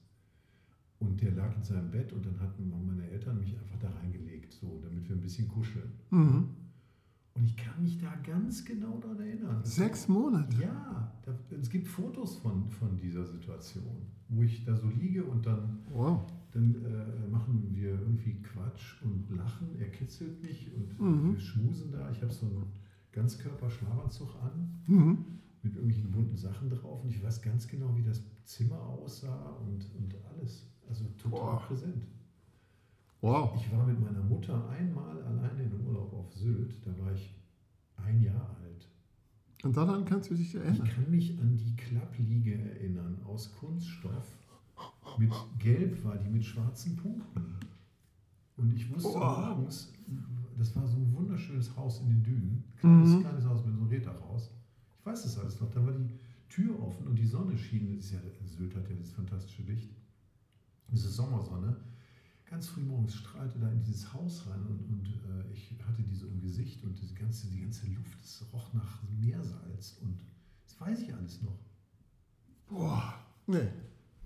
Und 0.99 1.21
der 1.21 1.31
lag 1.33 1.55
in 1.55 1.63
seinem 1.63 1.91
Bett 1.91 2.11
und 2.13 2.25
dann 2.25 2.39
hatten 2.39 2.69
meine 2.87 3.07
Eltern 3.09 3.39
mich 3.39 3.55
einfach 3.57 3.77
da 3.79 3.89
reingelegt, 4.01 4.53
so, 4.53 4.79
damit 4.83 5.07
wir 5.07 5.15
ein 5.15 5.21
bisschen 5.21 5.47
kuscheln. 5.47 5.91
Mhm. 6.09 6.47
Und 7.35 7.43
ich 7.45 7.55
kann 7.57 7.83
mich 7.83 7.97
da 7.99 8.15
ganz 8.23 8.63
genau 8.65 8.97
daran 8.99 9.19
erinnern. 9.19 9.59
Sechs 9.63 10.07
Monate. 10.07 10.55
Ja, 10.59 11.11
da, 11.23 11.37
es 11.61 11.69
gibt 11.69 11.87
Fotos 11.87 12.37
von, 12.37 12.69
von 12.71 12.95
dieser 12.97 13.25
Situation, 13.25 13.97
wo 14.29 14.41
ich 14.41 14.63
da 14.63 14.75
so 14.75 14.87
liege 14.89 15.23
und 15.23 15.45
dann 15.45 15.79
Wow. 15.91 16.25
Dann 16.55 16.73
äh, 16.85 17.27
machen 17.29 17.67
wir 17.73 17.89
irgendwie 17.89 18.41
Quatsch 18.41 19.01
und 19.03 19.29
lachen. 19.35 19.67
Er 19.77 19.89
kitzelt 19.89 20.41
mich 20.41 20.71
und 20.73 20.99
Mhm. 20.99 21.33
wir 21.33 21.39
schmusen 21.39 21.91
da. 21.91 22.09
Ich 22.11 22.21
habe 22.21 22.31
so 22.33 22.45
einen 22.45 22.63
Ganzkörper-Schlafanzug 23.11 24.29
an 24.41 24.81
Mhm. 24.87 25.25
mit 25.63 25.75
irgendwelchen 25.75 26.11
bunten 26.11 26.37
Sachen 26.37 26.69
drauf 26.69 27.03
und 27.03 27.09
ich 27.09 27.21
weiß 27.21 27.41
ganz 27.41 27.67
genau, 27.67 27.95
wie 27.97 28.03
das 28.03 28.21
Zimmer 28.45 28.79
aussah 28.79 29.49
und, 29.65 29.85
und 29.97 30.15
alles. 30.33 30.65
Also 30.87 31.05
total 31.21 31.39
Boah. 31.39 31.61
präsent. 31.67 32.05
Wow. 33.21 33.53
Ich 33.57 33.71
war 33.71 33.85
mit 33.85 33.99
meiner 33.99 34.21
Mutter 34.23 34.69
einmal 34.69 35.21
alleine 35.23 35.63
in 35.63 35.85
Urlaub 35.85 36.13
auf 36.13 36.31
Sylt. 36.33 36.75
Da 36.85 36.91
war 37.03 37.11
ich 37.13 37.33
ein 37.97 38.21
Jahr 38.21 38.55
alt. 38.63 38.87
Und 39.63 39.75
daran 39.75 40.05
kannst 40.05 40.29
du 40.29 40.35
dich 40.35 40.53
Ich 40.53 40.61
erinnern. 40.61 40.87
kann 40.87 41.09
mich 41.09 41.37
an 41.39 41.57
die 41.57 41.75
Klappliege 41.75 42.53
erinnern 42.55 43.17
aus 43.25 43.51
Kunststoff. 43.55 44.27
Mit 45.17 45.33
Gelb 45.59 46.03
war 46.03 46.17
die 46.17 46.29
mit 46.29 46.43
schwarzen 46.45 46.95
Punkten. 46.95 47.55
Und 48.57 48.73
ich 48.73 48.89
wusste 48.89 49.09
Boah. 49.09 49.53
morgens, 49.55 49.91
das 50.57 50.75
war 50.75 50.87
so 50.87 50.97
ein 50.97 51.13
wunderschönes 51.13 51.75
Haus 51.75 52.01
in 52.01 52.09
den 52.09 52.23
Dünen. 52.23 52.63
Kleines, 52.77 53.09
Mhm. 53.15 53.21
kleines 53.21 53.45
Haus 53.45 53.65
mit 53.65 53.73
so 53.75 53.81
einem 53.81 53.89
Reddachhaus. 53.89 54.51
Ich 54.99 55.05
weiß 55.05 55.23
das 55.23 55.37
alles 55.39 55.59
noch. 55.59 55.69
Da 55.71 55.85
war 55.85 55.91
die 55.93 56.09
Tür 56.49 56.79
offen 56.81 57.07
und 57.07 57.15
die 57.19 57.25
Sonne 57.27 57.57
schien. 57.57 57.95
Das 57.97 58.05
ist 58.05 58.11
ja, 58.13 58.19
Sylt 58.45 58.75
hat 58.75 58.87
ja 58.89 58.95
dieses 58.95 59.11
fantastische 59.13 59.63
Licht. 59.63 59.89
Diese 60.91 61.09
Sommersonne. 61.09 61.75
Ganz 62.49 62.67
früh 62.67 62.81
morgens 62.81 63.15
strahlte 63.15 63.57
da 63.59 63.69
in 63.71 63.81
dieses 63.81 64.13
Haus 64.13 64.45
rein 64.47 64.61
und, 64.61 64.79
und 64.87 65.07
äh, 65.07 65.51
ich 65.51 65.75
hatte 65.85 66.03
die 66.03 66.15
so 66.15 66.27
im 66.27 66.39
Gesicht 66.39 66.83
und 66.83 66.93
die 67.01 67.13
ganze, 67.15 67.47
die 67.47 67.59
ganze 67.61 67.87
Luft, 67.87 68.23
es 68.23 68.45
roch 68.53 68.71
nach 68.73 69.01
Meersalz 69.19 69.97
und 70.01 70.19
das 70.63 70.79
weiß 70.79 71.01
ich 71.01 71.13
alles 71.13 71.41
noch. 71.41 71.57
Boah. 72.69 73.15
Nee. 73.47 73.67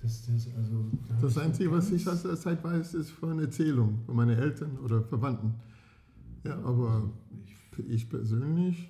Das, 0.01 0.25
das, 0.25 0.47
also, 0.55 0.85
da 1.09 1.15
Das 1.21 1.31
ich 1.35 1.41
Einzige, 1.41 1.71
was 1.71 1.91
ich 1.91 2.07
aus 2.07 2.21
der 2.23 2.37
Zeit 2.37 2.63
weiß, 2.63 2.93
ist 2.93 3.11
von 3.11 3.37
Erzählungen 3.39 3.99
von 4.05 4.15
meinen 4.15 4.37
Eltern 4.37 4.77
oder 4.79 5.01
Verwandten. 5.03 5.53
Ja, 6.45 6.57
aber 6.63 7.09
Ich, 7.45 7.55
für 7.71 7.81
ich 7.83 8.09
persönlich, 8.09 8.89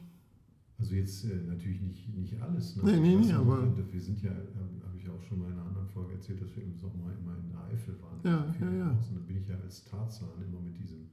also 0.77 0.93
jetzt 0.95 1.25
äh, 1.25 1.35
natürlich 1.47 1.81
nicht, 1.81 2.15
nicht 2.15 2.39
alles. 2.41 2.75
Ne? 2.75 2.83
Nee, 2.85 2.99
nee, 2.99 3.13
Ich 3.13 3.19
weiß 3.19 3.25
nee, 3.27 3.33
aber- 3.33 3.63
äh, 3.63 3.91
Wir 3.93 4.01
sind 4.01 4.21
ja, 4.21 4.31
ähm, 4.31 4.81
habe 4.85 4.97
ich 4.97 5.09
auch 5.09 5.21
schon 5.23 5.39
mal 5.39 5.47
in 5.47 5.53
einer 5.53 5.65
anderen 5.65 5.87
Folge 5.89 6.13
erzählt, 6.13 6.41
dass 6.41 6.55
wir 6.55 6.63
im 6.63 6.75
Sommer 6.75 7.11
immer 7.19 7.35
in 7.37 7.49
der 7.49 7.63
Eifel 7.65 7.95
waren. 8.01 8.19
Ja, 8.23 8.53
ja, 8.61 8.71
ja. 8.77 8.91
raus. 8.91 9.07
Und 9.09 9.15
da 9.17 9.21
bin 9.25 9.37
ich 9.37 9.47
ja 9.47 9.57
als 9.59 9.83
Tarzan 9.85 10.29
immer 10.47 10.61
mit 10.61 10.77
diesem 10.77 11.09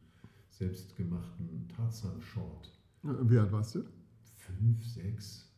selbstgemachten 0.50 1.68
Tarzan-Short. 1.74 2.70
äh, 3.04 3.08
wie 3.30 3.38
alt 3.38 3.50
warst 3.52 3.74
du? 3.76 3.80
Fünf, 4.36 4.84
sechs, 4.84 5.50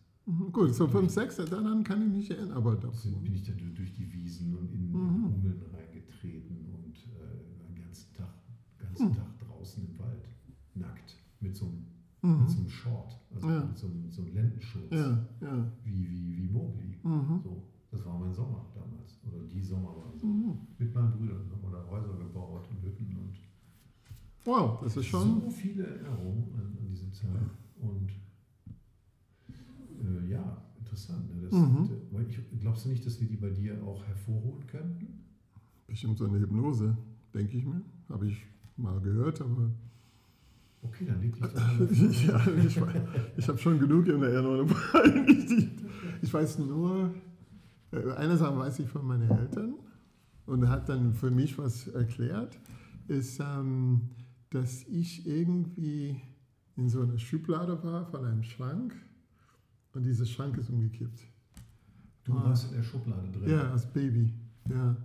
Gut, 0.52 0.74
so 0.74 0.86
5, 0.86 1.10
6, 1.10 1.36
daran 1.48 1.82
kann 1.84 2.02
ich 2.02 2.08
mich 2.12 2.30
erinnern, 2.30 2.52
aber 2.58 2.76
da, 2.76 2.88
bin 3.22 3.34
ich 3.34 3.42
da 3.44 3.52
durch 3.52 3.94
die 3.94 4.12
Wiesen 4.12 4.54
und 4.54 4.70
in, 4.72 4.92
Mhm. 4.92 5.24
Hummeln 5.24 5.62
reingetreten 5.72 6.66
und 6.74 6.94
äh, 7.16 7.66
den 7.66 7.82
ganzen 7.82 8.12
Tag, 8.14 8.34
ganzen 8.78 9.08
Mhm. 9.08 9.14
Tag 9.14 9.38
draußen 9.38 9.86
im 9.88 9.98
Wald, 9.98 10.28
nackt, 10.74 11.16
mit 11.40 11.56
so 11.56 11.64
einem, 11.66 11.86
Mhm. 12.22 12.40
mit 12.42 12.50
so 12.50 12.58
einem 12.58 12.68
Short. 12.68 13.18
also 13.34 13.48
Ja. 13.48 13.64
mit 13.64 13.78
so, 13.78 13.86
einem- 13.86 14.10
so 14.10 14.22
einem 14.22 14.34
Lendenschutz, 14.34 14.90
Ja, 14.92 15.26
ja. 15.40 15.72
wie, 15.84 16.10
wie, 16.10 16.36
wie 16.36 16.48
Mowgli. 16.48 16.98
Mhm. 17.04 17.40
So, 17.42 17.62
das 17.90 18.04
war 18.04 18.18
mein 18.18 18.34
Sommer 18.34 18.66
damals, 18.74 19.18
oder 19.26 19.42
die 19.46 19.62
Sommer 19.62 19.96
waren 19.96 20.18
so. 20.18 20.26
Mhm. 20.26 20.58
Mit 20.78 20.94
meinen 20.94 21.12
Brüdern 21.12 21.50
haben 21.50 21.62
wir 21.62 21.70
da 21.70 21.86
Häuser 21.90 22.16
gebaut 22.18 22.68
und 22.70 22.82
Hütten 22.82 23.16
und 23.16 23.38
Wow, 24.44 24.80
das 24.82 24.96
ist 24.96 25.06
schon. 25.06 25.40
so 25.42 25.50
viele 25.50 25.86
Erinnerungen 25.86 26.52
an, 26.54 26.76
an 26.80 26.86
diese 26.86 27.10
Zeit. 27.12 27.28
Und 27.80 28.08
äh, 30.00 30.30
ja, 30.30 30.62
interessant. 30.78 31.28
Ne? 31.34 31.42
Das, 31.48 31.52
Mhm. 31.52 31.88
weil 32.10 32.26
ich, 32.28 32.38
glaubst 32.60 32.84
du 32.84 32.88
nicht, 32.90 33.04
dass 33.06 33.20
wir 33.20 33.28
die 33.28 33.36
bei 33.36 33.50
dir 33.50 33.82
auch 33.84 34.04
hervorholen 34.04 34.66
könnten? 34.66 35.24
Bestimmt 35.86 36.18
so 36.18 36.26
eine 36.26 36.38
Hypnose, 36.40 36.96
denke 37.34 37.56
ich 37.56 37.64
mir. 37.64 37.82
Habe 38.08 38.26
ich 38.28 38.44
mal 38.76 39.00
gehört, 39.00 39.40
aber 39.40 39.70
Okay, 40.80 41.06
dann 41.06 41.20
leg 41.20 41.32
dich 41.34 41.42
doch 41.42 41.54
mal 41.54 41.78
davor. 41.86 42.08
ja, 42.08 42.56
ich, 42.64 42.76
ich 43.38 43.48
habe 43.48 43.58
schon 43.58 43.80
genug 43.80 44.06
in 44.06 44.22
Erinnerung. 44.22 44.70
eigentlich 44.94 45.48
nicht. 45.56 45.70
Ich 46.22 46.32
weiß 46.32 46.58
nur, 46.60 47.12
äh, 47.90 48.12
eine 48.12 48.36
Sache 48.36 48.56
weiß 48.58 48.78
ich 48.80 48.88
von 48.88 49.04
meinen 49.06 49.28
Eltern 49.30 49.74
und 50.46 50.68
hat 50.68 50.88
dann 50.88 51.14
für 51.14 51.30
mich 51.32 51.58
was 51.58 51.88
erklärt, 51.88 52.58
ist, 53.08 53.40
ähm, 53.40 54.02
dass 54.50 54.84
ich 54.84 55.26
irgendwie 55.26 56.20
in 56.76 56.88
so 56.88 57.02
einer 57.02 57.18
Schublade 57.18 57.82
war 57.82 58.06
von 58.06 58.24
einem 58.24 58.44
Schrank 58.44 58.94
und 59.98 60.04
dieser 60.04 60.24
Schrank 60.26 60.56
ist 60.58 60.70
umgekippt. 60.70 61.20
Du 62.24 62.32
Ah. 62.32 62.44
warst 62.44 62.68
in 62.70 62.76
der 62.76 62.82
Schublade 62.84 63.28
drin. 63.32 63.50
Ja, 63.50 63.70
als 63.72 63.84
Baby. 63.92 64.32
Ja. 64.70 64.96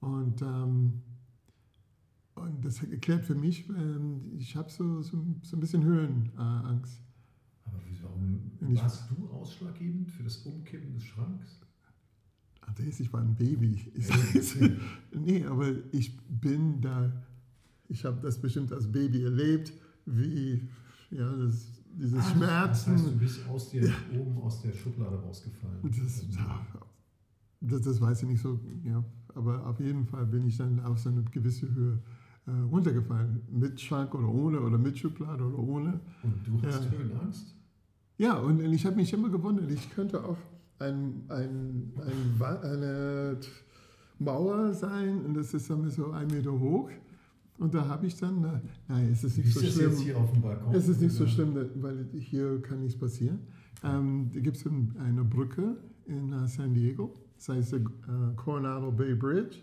Und, 0.00 0.42
ähm, 0.42 1.00
und 2.34 2.64
das 2.64 2.82
erklärt 2.82 3.24
für 3.24 3.34
mich, 3.34 3.66
ähm, 3.70 4.20
ich 4.36 4.54
habe 4.54 4.70
so, 4.70 5.00
so, 5.02 5.24
so 5.42 5.56
ein 5.56 5.60
bisschen 5.60 5.82
Höhenangst. 5.84 7.00
Aber 7.64 7.78
warum 8.02 8.50
Ich- 8.68 8.78
warst 8.82 9.10
du 9.10 9.28
ausschlaggebend 9.30 10.10
für 10.10 10.24
das 10.24 10.38
Umkippen 10.38 10.92
des 10.94 11.04
Schranks? 11.04 11.60
Ist, 12.78 12.98
ich 13.00 13.12
war 13.12 13.20
ein 13.20 13.34
Baby. 13.36 13.80
Ich, 13.94 14.08
nee, 15.14 15.44
aber 15.46 15.70
ich 15.92 16.18
bin 16.28 16.80
da, 16.80 17.12
ich 17.88 18.04
habe 18.04 18.20
das 18.20 18.38
bestimmt 18.40 18.72
als 18.72 18.90
Baby 18.90 19.22
erlebt, 19.22 19.72
wie 20.06 20.68
ja, 21.10 21.30
das, 21.36 21.68
diese 21.98 22.18
Ah, 22.18 22.22
Schmerzen. 22.22 22.92
Das 22.92 23.02
heißt, 23.02 23.14
du 23.14 23.18
bist 23.18 23.48
aus 23.48 23.70
der, 23.70 23.90
oben 24.18 24.38
aus 24.42 24.62
der 24.62 24.72
Schublade 24.72 25.16
rausgefallen. 25.16 25.78
Das, 25.82 26.22
das, 27.60 27.80
das 27.82 28.00
weiß 28.00 28.22
ich 28.22 28.28
nicht 28.28 28.42
so, 28.42 28.58
ja. 28.84 29.02
Aber 29.34 29.66
auf 29.66 29.80
jeden 29.80 30.06
Fall 30.06 30.26
bin 30.26 30.46
ich 30.46 30.56
dann 30.56 30.80
auf 30.80 30.98
so 30.98 31.08
eine 31.08 31.22
gewisse 31.24 31.72
Höhe 31.74 31.98
äh, 32.46 32.50
runtergefallen. 32.70 33.40
Mit 33.50 33.80
Schrank 33.80 34.14
oder 34.14 34.28
ohne, 34.28 34.60
oder 34.60 34.78
mit 34.78 34.98
Schublade 34.98 35.44
oder 35.44 35.58
ohne. 35.58 36.00
Und 36.22 36.34
du 36.46 36.66
hast 36.66 36.84
Ja. 36.84 36.90
Höhenangst? 36.90 37.54
Ja, 38.16 38.34
und, 38.38 38.60
und 38.62 38.72
ich 38.72 38.86
habe 38.86 38.96
mich 38.96 39.12
immer 39.12 39.28
gewundert, 39.28 39.70
ich 39.70 39.90
könnte 39.90 40.22
auch 40.24 40.36
ein, 40.78 41.22
ein, 41.28 41.92
ein, 41.96 42.42
eine 42.62 43.38
Mauer 44.20 44.72
sein 44.72 45.24
und 45.24 45.34
das 45.34 45.52
ist 45.52 45.68
dann 45.68 45.90
so 45.90 46.12
ein 46.12 46.28
Meter 46.28 46.52
hoch. 46.52 46.90
Und 47.58 47.72
da 47.74 47.86
habe 47.86 48.06
ich 48.06 48.16
dann, 48.16 48.40
na, 48.40 48.60
nein, 48.88 49.10
es 49.12 49.22
ist 49.22 49.38
nicht 49.38 49.46
ist 49.48 49.54
so 49.54 49.60
schlimm. 49.60 49.90
jetzt 49.90 50.00
hier 50.00 50.16
auf 50.18 50.32
dem 50.32 50.42
Balkon? 50.42 50.74
Es 50.74 50.88
ist 50.88 51.00
nicht 51.00 51.12
so 51.14 51.22
Oder- 51.22 51.32
schlimm, 51.32 51.54
weil 51.76 52.08
hier 52.18 52.60
kann 52.62 52.80
nichts 52.80 52.98
passieren. 52.98 53.38
Ähm, 53.84 54.30
da 54.34 54.40
gibt 54.40 54.56
es 54.56 54.66
eine 54.66 55.24
Brücke 55.24 55.76
in 56.06 56.32
äh, 56.32 56.48
San 56.48 56.74
Diego, 56.74 57.14
das 57.36 57.48
heißt 57.50 57.74
äh, 57.74 57.84
Coronado 58.36 58.90
Bay 58.90 59.14
Bridge. 59.14 59.58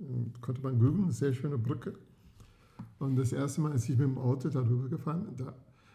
Ähm, 0.00 0.32
Konnte 0.40 0.62
man 0.62 0.78
googeln, 0.78 1.10
sehr 1.10 1.32
schöne 1.32 1.58
Brücke. 1.58 1.94
Und 2.98 3.16
das 3.16 3.32
erste 3.32 3.60
Mal, 3.62 3.72
als 3.72 3.84
ich 3.84 3.90
mit 3.98 4.00
dem 4.00 4.18
Auto 4.18 4.48
darüber 4.48 4.88
gefahren 4.88 5.24
bin, 5.24 5.36
da 5.36 5.54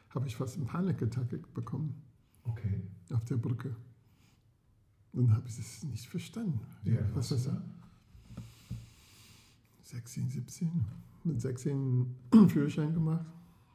habe 0.09 0.27
ich 0.27 0.35
fast 0.35 0.57
eine 0.57 0.65
Panikattacke 0.65 1.39
bekommen 1.53 1.95
Okay. 2.43 2.81
auf 3.13 3.23
der 3.25 3.37
Brücke. 3.37 3.75
Und 5.13 5.31
habe 5.33 5.47
ich 5.47 5.55
das 5.55 5.83
nicht 5.83 6.07
verstanden. 6.07 6.59
Alt 6.85 6.99
Was 7.15 7.31
warst 7.31 7.31
das 7.31 7.43
du 7.45 7.49
da? 7.51 7.61
16, 9.83 10.29
17. 10.29 10.69
Mit 11.23 11.41
16 11.41 12.15
Führerschein 12.47 12.93
gemacht. 12.93 13.25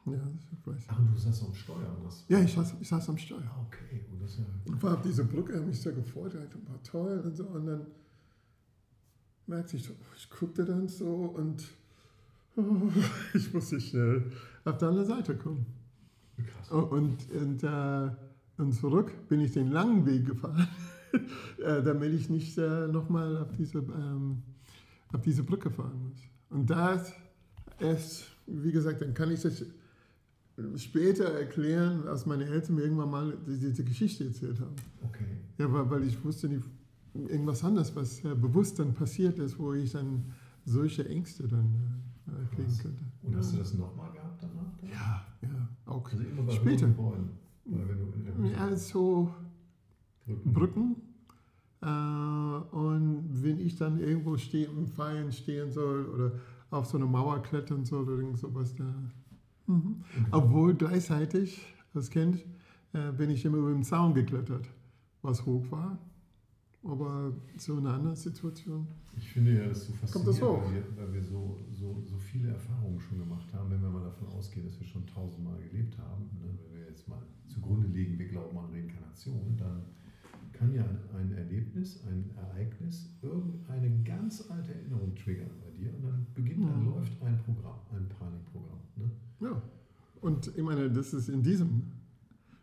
Ja, 0.05 0.21
ich 0.51 0.67
weiß. 0.67 0.83
Ach, 0.87 0.99
und 0.99 1.11
du 1.13 1.17
saßt 1.17 1.43
am 1.45 1.55
Steuer. 1.55 1.97
Das 2.03 2.25
Ja, 2.27 2.39
ich 2.39 2.53
saß, 2.53 2.75
ich 2.79 2.87
saß 2.87 3.09
am 3.09 3.17
Steuer. 3.17 3.65
Okay. 3.67 4.05
Und 4.11 4.21
das 4.21 4.37
ja 4.37 4.43
Und 4.65 4.81
war 4.83 4.93
auf 4.93 5.01
dieser 5.01 5.23
Brücke, 5.23 5.55
habe 5.55 5.65
mich 5.65 5.81
sehr 5.81 5.93
gefreut, 5.93 6.35
war 6.35 6.83
toll 6.83 7.21
und 7.25 7.35
so. 7.35 7.45
Und 7.45 7.65
dann 7.65 7.87
merkte 9.47 9.77
ich, 9.77 9.83
so, 9.83 9.93
ich 10.15 10.29
guckte 10.29 10.63
dann 10.63 10.87
so 10.87 11.07
und 11.07 11.63
oh, 12.55 12.61
ich 13.33 13.51
musste 13.51 13.79
schnell 13.79 14.31
auf 14.63 14.77
die 14.77 14.85
andere 14.85 15.05
Seite 15.05 15.35
kommen. 15.35 15.65
krass. 16.37 16.69
Und, 16.69 16.91
und, 16.91 17.31
und, 17.31 17.63
äh, 17.63 18.11
und 18.57 18.73
zurück 18.73 19.11
bin 19.27 19.41
ich 19.41 19.53
den 19.53 19.71
langen 19.71 20.05
Weg 20.05 20.25
gefahren, 20.25 20.67
äh, 21.63 21.81
damit 21.81 22.13
ich 22.13 22.29
nicht 22.29 22.57
äh, 22.59 22.87
nochmal 22.87 23.37
auf 23.37 23.51
diese, 23.53 23.79
ähm, 23.79 24.43
auf 25.11 25.21
diese 25.21 25.43
Brücke 25.43 25.71
fahren 25.71 26.09
muss. 26.09 26.17
Und 26.49 26.69
da 26.69 27.03
erst, 27.79 28.25
wie 28.47 28.71
gesagt, 28.71 29.01
dann 29.01 29.13
kann 29.13 29.31
ich 29.31 29.41
das 29.41 29.63
später 30.77 31.25
erklären, 31.25 32.07
als 32.07 32.25
meine 32.25 32.45
Eltern 32.45 32.75
mir 32.75 32.83
irgendwann 32.83 33.11
mal 33.11 33.37
diese, 33.45 33.83
Geschichte 33.83 34.25
erzählt 34.25 34.59
haben. 34.59 34.75
Okay. 35.03 35.25
Ja, 35.57 35.71
weil, 35.71 35.89
weil 35.89 36.03
ich 36.03 36.23
wusste 36.23 36.47
nicht, 36.47 36.63
irgendwas 37.13 37.63
anderes, 37.63 37.95
was 37.95 38.21
bewusst 38.21 38.79
dann 38.79 38.93
passiert 38.93 39.39
ist, 39.39 39.57
wo 39.59 39.73
ich 39.73 39.91
dann 39.91 40.33
solche 40.65 41.07
Ängste 41.07 41.47
dann 41.47 42.01
äh, 42.27 42.55
kriegen 42.55 42.77
könnte. 42.77 43.03
Und 43.23 43.35
hast 43.35 43.53
du 43.53 43.57
das 43.57 43.73
nochmal 43.73 44.11
gehabt 44.11 44.41
danach? 44.41 44.71
dann? 44.81 44.89
Ja, 44.89 45.25
ja, 45.41 45.69
auch. 45.85 46.11
Also 46.11 46.23
immer 46.23 46.43
bei 46.43 46.53
Später. 46.53 46.87
Oder 46.97 47.17
wenn 47.65 48.51
Ja, 48.51 48.75
so 48.75 49.33
Brücken. 50.25 50.53
Brücken. 50.53 50.95
Äh, 51.81 52.75
und 52.75 53.43
wenn 53.43 53.59
ich 53.59 53.75
dann 53.75 53.99
irgendwo 53.99 54.37
stehe 54.37 54.69
und 54.69 54.87
feiern 54.87 55.31
stehen 55.31 55.71
soll 55.71 56.05
oder 56.05 56.31
auf 56.75 56.85
so 56.85 56.97
eine 56.97 57.05
Mauer 57.05 57.41
klettern 57.41 57.85
soll 57.85 58.03
oder 58.03 58.17
irgend 58.17 58.37
sowas 58.37 58.75
da. 58.75 58.93
Mhm. 59.67 60.03
Obwohl 60.31 60.75
gleichzeitig 60.75 61.61
als 61.93 62.09
Kind 62.09 62.43
äh, 62.93 63.11
bin 63.11 63.29
ich 63.29 63.45
immer 63.45 63.57
über 63.57 63.71
den 63.71 63.83
Zaun 63.83 64.13
geklettert, 64.13 64.69
was 65.21 65.45
hoch 65.45 65.65
war. 65.71 65.97
Aber 66.83 67.33
so 67.57 67.77
eine 67.77 67.89
andere 67.89 68.15
Situation. 68.15 68.87
Ich 69.17 69.31
finde 69.31 69.57
ja, 69.57 69.67
das 69.67 69.87
so 69.87 69.93
Kommt 70.11 70.27
das 70.27 70.37
faszinierend, 70.37 70.43
hoch? 70.43 70.71
weil 70.71 70.73
wir, 70.73 70.97
weil 70.97 71.13
wir 71.13 71.23
so, 71.23 71.57
so, 71.71 72.03
so 72.05 72.17
viele 72.17 72.49
Erfahrungen 72.49 72.99
schon 72.99 73.17
gemacht 73.17 73.51
haben, 73.53 73.71
wenn 73.71 73.81
wir 73.81 73.89
mal 73.89 74.03
davon 74.03 74.27
ausgehen, 74.27 74.67
dass 74.67 74.79
wir 74.79 74.85
schon 74.85 75.07
tausendmal 75.07 75.57
gelebt 75.57 75.97
haben. 75.97 76.25
Ne? 76.25 76.59
Wenn 76.69 76.79
wir 76.79 76.87
jetzt 76.87 77.07
mal 77.07 77.21
zugrunde 77.47 77.87
legen, 77.87 78.19
wir 78.19 78.27
glauben 78.27 78.55
an 78.57 78.69
Reinkarnation, 78.71 79.57
dann 79.57 79.81
kann 80.57 80.73
ja 80.73 80.83
ein, 81.17 81.31
Erlebnis, 81.33 82.03
ein 82.07 82.29
Ereignis 82.35 83.09
irgendeine 83.21 83.89
ganz 84.03 84.49
alte 84.49 84.73
Erinnerung 84.73 85.13
triggern 85.15 85.49
bei 85.63 85.71
dir 85.71 85.93
und 85.95 86.03
dann 86.03 86.25
beginnt, 86.33 86.63
dann 86.67 86.81
Mhm. 86.83 86.89
läuft 86.91 87.21
ein 87.21 87.37
Programm, 87.43 87.79
ein 87.91 88.07
Panikprogramm. 88.09 88.79
Ne? 88.95 89.11
Ja. 89.41 89.61
Und 90.21 90.47
ich 90.55 90.63
meine, 90.63 90.89
das 90.89 91.13
ist 91.13 91.29
in 91.29 91.43
diesem 91.43 91.83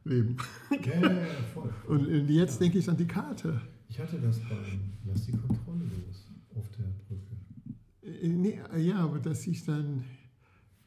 Leben. 0.04 0.36
Ja, 0.70 1.00
ja, 1.00 1.12
ja, 1.12 1.26
voll. 1.54 1.70
voll. 1.86 1.96
Und 1.98 2.28
jetzt 2.28 2.60
denke 2.60 2.78
ich 2.78 2.88
an 2.90 2.96
die 2.96 3.06
Karte. 3.06 3.60
Ich 3.88 3.98
hatte 4.00 4.18
das 4.20 4.40
beim 4.40 4.80
Lass 5.06 5.26
die 5.26 5.32
Kontrolle 5.32 5.84
los 5.84 6.30
auf 6.56 6.68
der 6.70 6.84
Brücke. 7.06 7.36
Äh, 8.02 8.28
Nee, 8.28 8.58
ja, 8.78 8.96
aber 9.04 9.18
dass 9.18 9.46
ich 9.46 9.64
dann, 9.64 10.02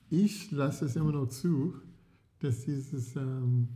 ich 0.10 0.52
lasse 0.52 0.86
es 0.86 0.96
immer 0.96 1.12
noch 1.12 1.28
zu, 1.28 1.76
dass 2.40 2.66
dieses, 2.66 3.16
ähm, 3.16 3.70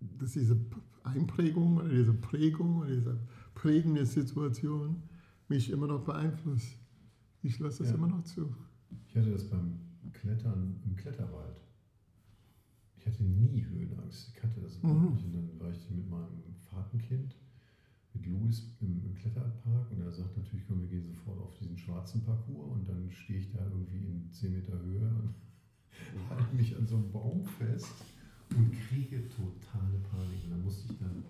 dass 0.00 0.32
diese 0.32 0.56
Einprägung 1.04 1.76
oder 1.78 1.88
diese 1.88 2.14
Prägung 2.14 2.78
oder 2.78 2.90
diese 2.90 3.18
prägende 3.54 4.06
Situation 4.06 5.02
mich 5.48 5.70
immer 5.70 5.86
noch 5.86 6.04
beeinflusst. 6.04 6.76
Ich 7.42 7.58
lasse 7.58 7.82
es 7.82 7.90
Ja. 7.90 7.96
immer 7.96 8.08
noch 8.08 8.22
zu. 8.24 8.54
Ich 9.08 9.16
hatte 9.16 9.30
das 9.32 9.48
beim 9.48 9.78
Klettern 10.12 10.80
im 10.84 10.94
Kletterwald. 10.96 11.60
Ich 12.96 13.06
hatte 13.06 13.22
nie 13.24 13.64
Höhenangst. 13.64 14.28
Ich 14.28 14.34
kannte 14.34 14.60
das 14.60 14.76
überhaupt 14.76 15.00
Mhm. 15.02 15.14
nicht. 15.14 15.24
Und 15.26 15.32
dann 15.34 15.60
war 15.60 15.70
ich 15.70 15.90
mit 15.90 16.08
meinem 16.08 16.28
Patenkind, 16.70 17.34
mit 18.14 18.26
Louis 18.26 18.62
im, 18.80 19.02
im 19.04 19.14
Kletterpark 19.14 19.90
und 19.90 20.00
er 20.00 20.12
sagt 20.12 20.36
natürlich, 20.36 20.64
komm, 20.68 20.80
wir 20.82 20.88
gehen 20.88 21.06
sofort 21.06 21.38
auf 21.40 21.54
diesen 21.58 21.76
schwarzen 21.76 22.22
Parcours 22.22 22.70
und 22.72 22.88
dann 22.88 23.10
stehe 23.10 23.40
ich 23.40 23.50
da 23.50 23.58
irgendwie 23.64 24.06
in 24.06 24.30
10 24.30 24.52
Meter 24.52 24.78
Höhe 24.80 25.08
und 25.08 25.34
halte 26.30 26.54
mich 26.54 26.76
an 26.76 26.86
so 26.86 26.96
einem 26.96 27.10
Baum 27.10 27.44
fest 27.44 27.92
und 28.56 28.72
kriege 28.72 29.28
totale 29.28 29.98
Panik. 30.10 30.44
Und 30.44 30.50
dann 30.50 30.62
musste 30.64 30.92
ich 30.92 30.98
dann 30.98 31.22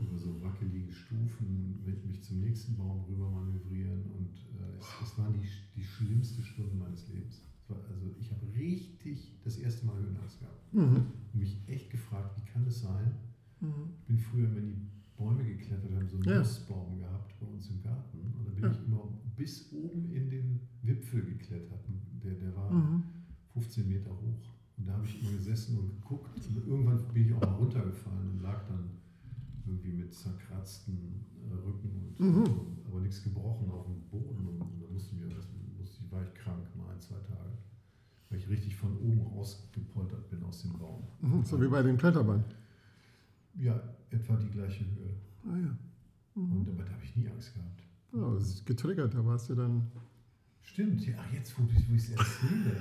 über 0.00 0.18
so 0.18 0.40
wackelige 0.42 0.92
Stufen 0.92 1.82
mich, 1.84 2.04
mich 2.04 2.22
zum 2.22 2.40
nächsten 2.40 2.76
Baum 2.76 3.04
rüber 3.04 3.30
manövrieren 3.30 4.02
und 4.18 4.30
äh, 4.58 4.78
es, 4.78 4.86
es 5.10 5.18
waren 5.18 5.34
die, 5.34 5.46
die 5.76 5.84
schlimmste 5.84 6.42
Stunden 6.42 6.78
meines 6.78 7.08
Lebens. 7.08 7.42
War, 7.68 7.78
also 7.90 8.06
ich 8.18 8.30
habe 8.30 8.46
richtig 8.56 9.40
das 9.44 9.56
erste 9.58 9.86
Mal 9.86 9.96
Höhenangst 9.98 10.40
gehabt 10.40 10.72
Mhm. 10.72 10.82
und 11.32 11.34
mich 11.40 11.56
echt 11.68 11.90
gefragt, 11.90 12.36
wie 12.40 12.50
kann 12.50 12.66
es 12.66 12.80
sein? 12.82 13.12
Mhm. 13.60 13.90
Ich 14.00 14.04
bin 14.06 14.18
früher, 14.18 14.54
wenn 14.54 14.66
die 14.66 14.86
Bäume 15.16 15.44
geklettert 15.44 15.92
haben, 15.94 16.08
so 16.08 16.16
einen 16.16 16.24
Ja. 16.28 16.38
Nussbaum 16.38 16.98
gehabt 16.98 17.38
bei 17.40 17.46
uns 17.46 17.70
im 17.70 17.82
Garten 17.82 18.18
und 18.36 18.44
da 18.46 18.50
bin 18.50 18.64
Ja. 18.64 18.70
ich 18.72 18.78
immer 18.86 19.08
bis 19.36 19.72
oben 19.72 20.10
in 20.12 20.28
den 20.30 20.60
Wipfel 20.82 21.22
geklettert. 21.22 21.84
Der, 22.22 22.34
der 22.34 22.54
war 22.56 22.72
Mhm. 22.72 23.02
15 23.52 23.88
Meter 23.88 24.10
hoch 24.10 24.55
Und 24.78 24.86
da 24.88 24.92
habe 24.94 25.06
ich 25.06 25.20
immer 25.22 25.32
gesessen 25.32 25.78
und 25.78 25.88
geguckt. 26.00 26.30
Und 26.48 26.66
irgendwann 26.66 27.08
bin 27.12 27.24
ich 27.26 27.32
auch 27.34 27.40
mal 27.40 27.54
runtergefallen 27.54 28.30
und 28.32 28.42
lag 28.42 28.62
dann 28.68 28.90
irgendwie 29.66 29.92
mit 29.92 30.12
zerkratzten 30.14 31.24
äh, 31.50 31.54
Rücken 31.54 31.90
und 32.18 32.20
Mhm. 32.20 32.44
aber 32.86 33.00
nichts 33.00 33.22
gebrochen 33.22 33.70
auf 33.70 33.86
dem 33.86 34.00
Boden. 34.10 34.46
Und, 34.46 34.60
und 34.60 34.80
da 34.82 34.86
musste 34.92 35.14
mir, 35.16 35.28
das 35.28 35.46
musste 35.78 36.02
ich, 36.04 36.12
war 36.12 36.22
ich 36.22 36.34
krank 36.34 36.64
mal 36.76 36.92
ein, 36.92 37.00
zwei 37.00 37.16
Tage. 37.16 37.52
Weil 38.28 38.38
ich 38.38 38.48
richtig 38.48 38.76
von 38.76 38.96
oben 38.98 39.20
rausgepoltert 39.22 40.28
bin 40.30 40.42
aus 40.44 40.62
dem 40.62 40.72
Baum. 40.78 41.04
Mhm, 41.20 41.44
So 41.44 41.60
wie 41.60 41.68
bei 41.68 41.82
den 41.82 41.96
Kletterbahn. 41.96 42.44
Ja, 43.58 43.80
etwa 44.10 44.36
die 44.36 44.50
gleiche 44.50 44.84
Höhe. 44.84 45.14
Ah 45.44 45.56
ja. 45.58 45.78
Und 46.34 46.66
damit 46.66 46.90
habe 46.90 47.02
ich 47.02 47.16
nie 47.16 47.28
Angst 47.28 47.54
gehabt. 47.54 47.82
Ja, 48.12 48.34
das 48.34 48.48
ist 48.50 48.66
getriggert, 48.66 49.14
da 49.14 49.24
warst 49.24 49.48
du 49.48 49.54
dann. 49.54 49.90
Stimmt, 50.66 51.06
ja, 51.06 51.14
jetzt, 51.32 51.58
wo 51.58 51.64
ich 51.72 51.96
es 51.96 52.10
erzähle. 52.10 52.76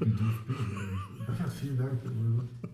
Wie 0.00 0.10
doof 0.10 0.44
bin 0.46 0.54
ich 0.54 1.28
eigentlich? 1.28 1.38
Ja, 1.38 1.46
vielen 1.48 1.76
Dank, 1.76 2.02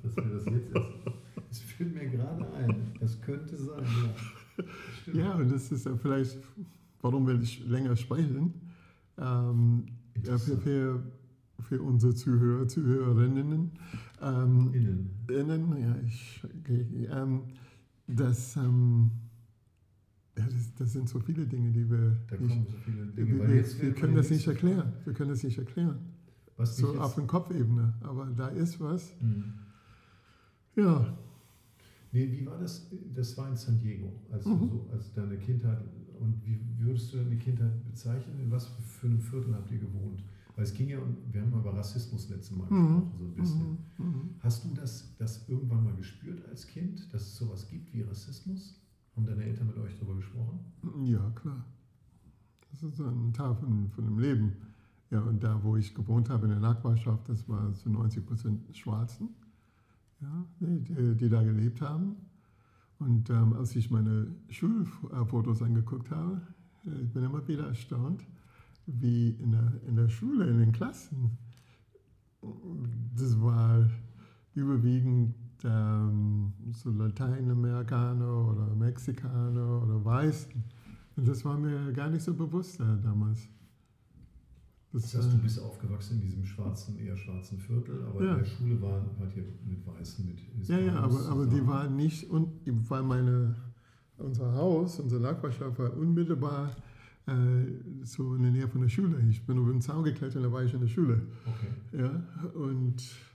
dass 0.03 0.17
wir 0.17 0.25
das 0.25 0.45
jetzt 0.45 0.75
erzählen. 0.75 1.15
Es 1.51 1.59
fällt 1.61 1.95
mir 1.95 2.09
gerade 2.09 2.53
ein. 2.55 2.95
Das 3.01 3.21
könnte 3.21 3.57
sein, 3.57 3.83
ja. 3.85 4.65
Stimmt. 5.03 5.17
Ja, 5.17 5.35
und 5.35 5.51
das 5.51 5.73
ist 5.73 5.85
ja 5.85 5.97
vielleicht, 5.97 6.39
warum 7.01 7.27
will 7.27 7.43
ich 7.43 7.67
länger 7.67 7.97
sprechen? 7.97 8.55
Ähm, 9.19 9.87
ja, 10.25 10.39
für, 10.39 10.59
für, 10.59 11.03
für 11.61 11.83
unsere 11.83 12.15
Zuhörer, 12.15 12.69
Zuhörerinnen. 12.69 13.73
Ähm, 14.23 14.71
Innen. 14.75 15.11
Innen, 15.29 15.77
ja, 15.81 15.97
ich, 16.07 16.41
okay, 16.61 17.09
ähm, 17.11 17.43
das, 18.07 18.57
ähm, 18.57 19.11
ja, 20.41 20.47
das, 20.47 20.75
das 20.75 20.93
sind 20.93 21.09
so 21.09 21.19
viele 21.21 21.47
Dinge, 21.47 21.71
die 21.71 21.89
wir 21.89 22.17
Da 22.29 22.37
nicht, 22.37 22.49
kommen 22.49 22.67
so 22.67 22.77
viele 22.85 23.07
wir, 23.17 23.25
Dinge. 23.25 23.39
wir, 23.41 23.49
wir 23.49 23.83
werden 23.83 23.95
können 23.95 24.15
das 24.17 24.31
nicht 24.31 24.47
erklären. 24.47 24.93
Wir 25.05 25.13
können 25.13 25.31
das 25.31 25.43
nicht 25.43 25.59
erklären. 25.59 25.99
Was 26.57 26.77
So 26.77 26.99
auf 26.99 27.15
der 27.15 27.25
Kopfebene. 27.25 27.95
Aber 28.03 28.27
da 28.27 28.49
ist 28.49 28.81
was. 28.81 29.13
Hm. 29.21 29.55
Ja, 30.77 31.17
Nee, 32.13 32.29
wie 32.33 32.45
war 32.45 32.59
das? 32.59 32.91
Das 33.15 33.37
war 33.39 33.49
in 33.49 33.57
San 33.57 33.79
Diego, 33.79 34.13
als, 34.33 34.45
Mhm. 34.45 34.59
du 34.59 34.67
so, 34.67 34.89
als 34.93 35.13
deine 35.13 35.37
Kindheit. 35.39 35.79
Und 36.19 36.35
wie 36.45 36.61
würdest 36.79 37.13
du 37.13 37.19
deine 37.19 37.37
Kindheit 37.37 37.73
bezeichnen? 37.85 38.41
In 38.41 38.51
was 38.51 38.67
für 38.67 39.07
einem 39.07 39.21
Viertel 39.21 39.55
habt 39.55 39.71
ihr 39.71 39.79
gewohnt? 39.79 40.25
Weil 40.57 40.65
es 40.65 40.75
ging 40.75 40.89
ja, 40.89 40.99
wir 41.31 41.41
haben 41.41 41.51
mal 41.51 41.61
über 41.61 41.73
Rassismus 41.77 42.29
letztes 42.29 42.57
Mal 42.57 42.65
Mhm. 42.69 42.95
gesprochen, 42.97 43.13
so 43.17 43.25
ein 43.25 43.35
bisschen. 43.35 43.79
Mhm. 43.99 44.31
Hast 44.41 44.65
du 44.65 44.75
das, 44.75 45.15
das 45.19 45.49
irgendwann 45.49 45.85
mal 45.85 45.95
gespürt 45.95 46.43
als 46.49 46.67
Kind, 46.67 47.13
dass 47.15 47.23
es 47.23 47.37
sowas 47.37 47.69
gibt 47.69 47.95
wie 47.95 48.03
Rassismus? 48.03 48.80
Haben 49.21 49.27
deine 49.27 49.45
Eltern 49.45 49.67
mit 49.67 49.77
euch 49.77 49.95
darüber 49.97 50.15
gesprochen? 50.15 50.61
Ja, 51.05 51.31
klar. 51.35 51.63
Das 52.71 52.83
ist 52.83 53.01
ein 53.01 53.35
Teil 53.35 53.55
von, 53.55 53.91
von 53.91 54.05
dem 54.07 54.19
Leben. 54.19 54.57
Ja, 55.11 55.21
und 55.21 55.45
da, 55.45 55.63
wo 55.63 55.77
ich 55.77 55.95
gewohnt 55.95 56.31
habe, 56.31 56.47
in 56.47 56.53
der 56.53 56.61
Nachbarschaft, 56.61 57.29
das 57.29 57.47
war 57.47 57.71
zu 57.75 57.91
90 57.91 58.25
Prozent 58.25 58.75
Schwarzen, 58.75 59.29
ja, 60.23 60.47
die, 60.61 61.17
die, 61.17 61.29
da 61.29 61.43
gelebt 61.43 61.83
haben. 61.83 62.17
Und 62.99 63.29
ähm, 63.29 63.53
als 63.53 63.77
ich 63.77 63.91
meine 63.91 64.35
Schulfotos 64.49 65.61
angeguckt 65.61 66.11
habe, 66.11 66.41
äh, 66.87 67.03
ich 67.03 67.13
bin 67.13 67.23
immer 67.23 67.47
wieder 67.47 67.67
erstaunt, 67.67 68.25
wie 68.87 69.33
in 69.33 69.53
der, 69.53 69.83
in 69.87 69.97
der 69.97 70.09
Schule, 70.09 70.49
in 70.49 70.61
den 70.61 70.73
Klassen, 70.73 71.37
das 73.15 73.39
war 73.43 73.87
überwiegend 74.55 75.35
ähm, 75.65 76.53
so 76.73 76.91
Lateinamerikaner 76.91 78.49
oder 78.51 78.75
Mexikaner 78.75 79.83
oder 79.83 80.05
Weißen. 80.05 80.63
Und 81.17 81.29
das 81.29 81.45
war 81.45 81.59
mir 81.59 81.93
gar 81.93 82.09
nicht 82.11 82.23
so 82.23 82.35
bewusst 82.35 82.81
äh, 82.81 82.85
damals. 83.03 83.49
Das 84.93 85.15
heißt, 85.15 85.33
du 85.33 85.39
bist 85.39 85.61
aufgewachsen 85.61 86.15
in 86.17 86.21
diesem 86.23 86.45
schwarzen, 86.45 86.99
eher 86.99 87.17
schwarzen 87.17 87.59
Viertel, 87.59 88.03
aber 88.09 88.25
Ja. 88.25 88.33
in 88.33 88.39
der 88.39 88.45
Schule 88.45 88.83
war, 88.83 89.05
wart 89.19 89.37
ihr 89.37 89.45
mit 89.65 89.87
Weißen, 89.87 90.27
mit 90.27 90.41
Ja, 90.69 90.79
ja, 90.79 90.95
aber, 90.97 91.15
Hispanos 91.15 91.29
aber 91.29 91.47
die 91.47 91.65
waren 91.67 91.95
nicht, 91.97 92.29
und 92.29 92.49
weil 92.91 93.03
meine, 93.05 93.55
unser 94.19 94.53
Haus, 94.53 94.99
unsere 94.99 95.21
Nachbarschaft 95.23 95.79
war 95.79 95.97
unmittelbar 95.97 96.75
äh, 97.27 97.33
so 98.03 98.35
in 98.35 98.43
der 98.43 98.51
Nähe 98.51 98.67
von 98.69 98.81
der 98.81 98.89
Schule. 98.89 99.21
Ich 99.31 99.47
bin 99.47 99.59
über 99.59 99.71
den 99.71 99.81
Zaun 99.81 100.03
geklettert, 100.03 100.43
da 100.45 100.51
war 100.51 100.65
ich 100.65 100.75
in 100.75 100.81
der 100.81 100.89
Schule. 100.89 101.23
Okay. 101.93 102.03
Ja, 102.03 102.51
und 102.55 102.97
äh, 103.01 103.30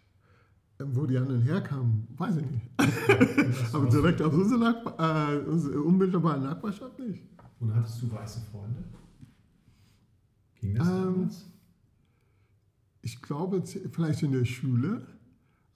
wo 0.83 1.05
die 1.05 1.17
anderen 1.17 1.41
herkamen, 1.41 2.07
weiß 2.17 2.37
ich 2.37 2.51
nicht. 2.51 2.69
Aber 3.73 3.89
direkt 3.89 4.21
aus 4.21 4.33
unserer, 4.33 5.35
äh, 5.37 5.39
unsere 5.49 5.81
unmittelbare 5.81 6.39
Nachbarschaft 6.41 6.99
nicht. 6.99 7.23
und 7.59 7.73
hattest 7.73 8.01
du 8.01 8.11
weiße 8.11 8.41
Freunde? 8.51 8.83
Ging 10.59 10.75
das 10.75 10.87
Ähm, 10.87 10.93
damals? 11.03 11.45
Ich 13.01 13.21
glaube, 13.21 13.63
vielleicht 13.91 14.23
in 14.23 14.31
der 14.31 14.45
Schule, 14.45 15.05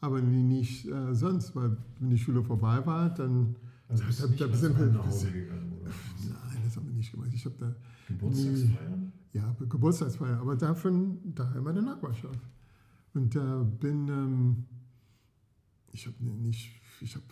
aber 0.02 0.20
nie- 0.22 0.44
nicht 0.44 0.88
äh, 0.88 1.14
sonst, 1.14 1.56
weil 1.56 1.78
wenn 2.00 2.10
die 2.10 2.18
Schule 2.18 2.44
vorbei 2.44 2.84
war, 2.86 3.10
dann. 3.14 3.56
Also 3.88 4.04
bist 4.06 4.20
da- 4.20 4.26
du 4.26 4.30
nicht 4.32 4.42
da 4.42 4.48
mehr 4.48 4.56
sind 4.58 4.78
wir- 4.78 4.84
einem 4.86 4.94
nach 4.96 5.06
Hause 5.06 5.32
gegangen, 5.32 5.74
oder? 5.82 5.92
Nein, 6.28 6.62
das 6.66 6.76
haben 6.76 6.88
wir 6.88 6.94
nicht 6.94 7.12
gemacht. 7.12 7.30
Ich 7.34 7.46
habe 7.46 7.56
da 7.60 7.76
Geburtstagsfeiern? 8.08 9.12
Ja, 9.34 9.56
Geburtstagsfeier, 9.70 10.40
aber 10.40 10.56
davon 10.56 11.20
daher 11.36 11.62
meine 11.62 11.82
Nachbarschaft. 11.84 12.40
Und 13.14 13.36
da 13.36 13.64
bin, 13.64 14.08
ähm, 14.08 14.66
ich 15.92 16.08
habe 16.08 16.24
nicht, 16.24 16.82
ich 17.02 17.16
habe, 17.16 17.26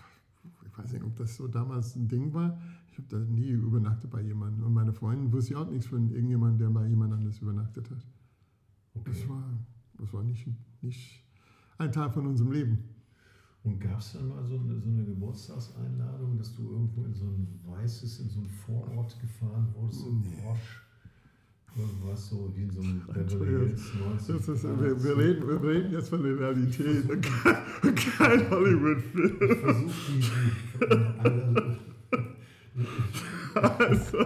ich 0.65 0.77
weiß 0.77 0.91
nicht, 0.93 1.03
ob 1.03 1.15
das 1.15 1.35
so 1.35 1.47
damals 1.47 1.95
ein 1.95 2.07
Ding 2.07 2.33
war, 2.33 2.59
ich 2.91 2.97
habe 2.97 3.07
da 3.09 3.19
nie 3.19 3.49
übernachtet 3.49 4.09
bei 4.09 4.21
jemandem. 4.21 4.65
Und 4.65 4.73
meine 4.73 4.93
Freundin 4.93 5.31
wusste 5.31 5.57
auch 5.57 5.69
nichts 5.69 5.87
von 5.87 6.09
irgendjemandem, 6.09 6.59
der 6.59 6.69
bei 6.81 6.87
jemand 6.87 7.13
anders 7.13 7.39
übernachtet 7.39 7.89
hat. 7.91 8.05
Okay. 8.95 9.11
Das 9.11 9.29
war, 9.29 9.43
das 9.99 10.13
war 10.13 10.23
nicht, 10.23 10.47
nicht 10.81 11.23
ein 11.77 11.91
Teil 11.91 12.09
von 12.09 12.25
unserem 12.25 12.51
Leben. 12.51 12.77
Und 13.63 13.79
gab 13.79 13.99
es 13.99 14.13
dann 14.13 14.29
mal 14.29 14.43
so 14.45 14.57
eine, 14.59 14.79
so 14.79 14.89
eine 14.89 15.03
Geburtstagseinladung, 15.05 16.37
dass 16.37 16.55
du 16.55 16.71
irgendwo 16.71 17.03
in 17.03 17.13
so 17.13 17.25
ein 17.25 17.59
weißes, 17.65 18.19
in 18.21 18.29
so 18.29 18.39
ein 18.39 18.47
Vorort 18.49 19.19
gefahren 19.19 19.67
wurdest, 19.75 19.99
so 19.99 20.09
ein 20.09 20.21
Nee. 20.21 20.41
Porsche? 20.41 20.79
Irgendwas 21.77 22.29
so 22.29 22.51
wie 22.55 22.63
in 22.63 22.71
so 22.71 22.81
einem 22.81 23.01
Beverly. 23.05 23.67
Hills 23.67 23.93
90. 23.93 24.35
Das 24.35 24.47
ist, 24.47 24.63
wir, 24.63 25.03
wir, 25.03 25.17
reden, 25.17 25.47
wir 25.47 25.69
reden 25.69 25.91
jetzt 25.93 26.09
von 26.09 26.23
der 26.23 26.39
Realität 26.39 27.09
und 27.09 27.21
kein, 27.21 27.95
kein 28.17 28.49
Hollywood-Film. 28.49 29.37
Ich 29.41 29.57
versuche 29.57 29.93
die, 30.11 30.23
Also, 33.53 34.17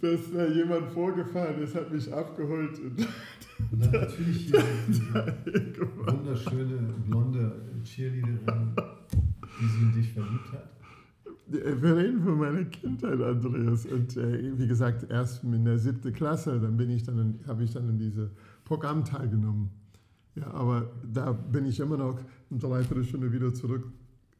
dass 0.00 0.32
da 0.32 0.46
jemand 0.46 0.90
vorgefahren 0.92 1.62
ist, 1.62 1.74
hat 1.74 1.92
mich 1.92 2.12
abgeholt. 2.12 2.78
Und 2.78 3.06
Und 3.72 3.82
dann 3.82 3.90
natürlich 3.90 4.46
hier 4.46 4.62
diese 4.88 5.14
wunderschöne 6.06 6.94
blonde 7.06 7.52
Cheerleaderin, 7.84 8.74
die 9.60 9.66
sich 9.66 9.82
in 9.82 9.92
dich 9.94 10.12
verliebt 10.12 10.52
hat. 10.52 10.75
Wir 11.46 11.96
reden 11.96 12.22
von 12.22 12.38
meiner 12.38 12.64
Kindheit, 12.64 13.20
Andreas. 13.20 13.86
Und 13.86 14.16
äh, 14.16 14.58
wie 14.58 14.66
gesagt, 14.66 15.10
erst 15.10 15.44
in 15.44 15.64
der 15.64 15.78
siebten 15.78 16.12
Klasse, 16.12 16.60
dann 16.60 16.76
bin 16.76 16.90
ich 16.90 17.04
dann, 17.04 17.38
habe 17.46 17.64
ich 17.64 17.72
dann 17.72 17.88
in 17.88 17.98
diese 17.98 18.30
Programm 18.64 19.04
teilgenommen. 19.04 19.70
Ja, 20.34 20.50
aber 20.52 20.90
da 21.12 21.32
bin 21.32 21.64
ich 21.66 21.80
immer 21.80 21.96
noch 21.96 22.18
eine 22.50 22.60
Dreiviertelstunde 22.60 23.32
wieder 23.32 23.54
zurück 23.54 23.90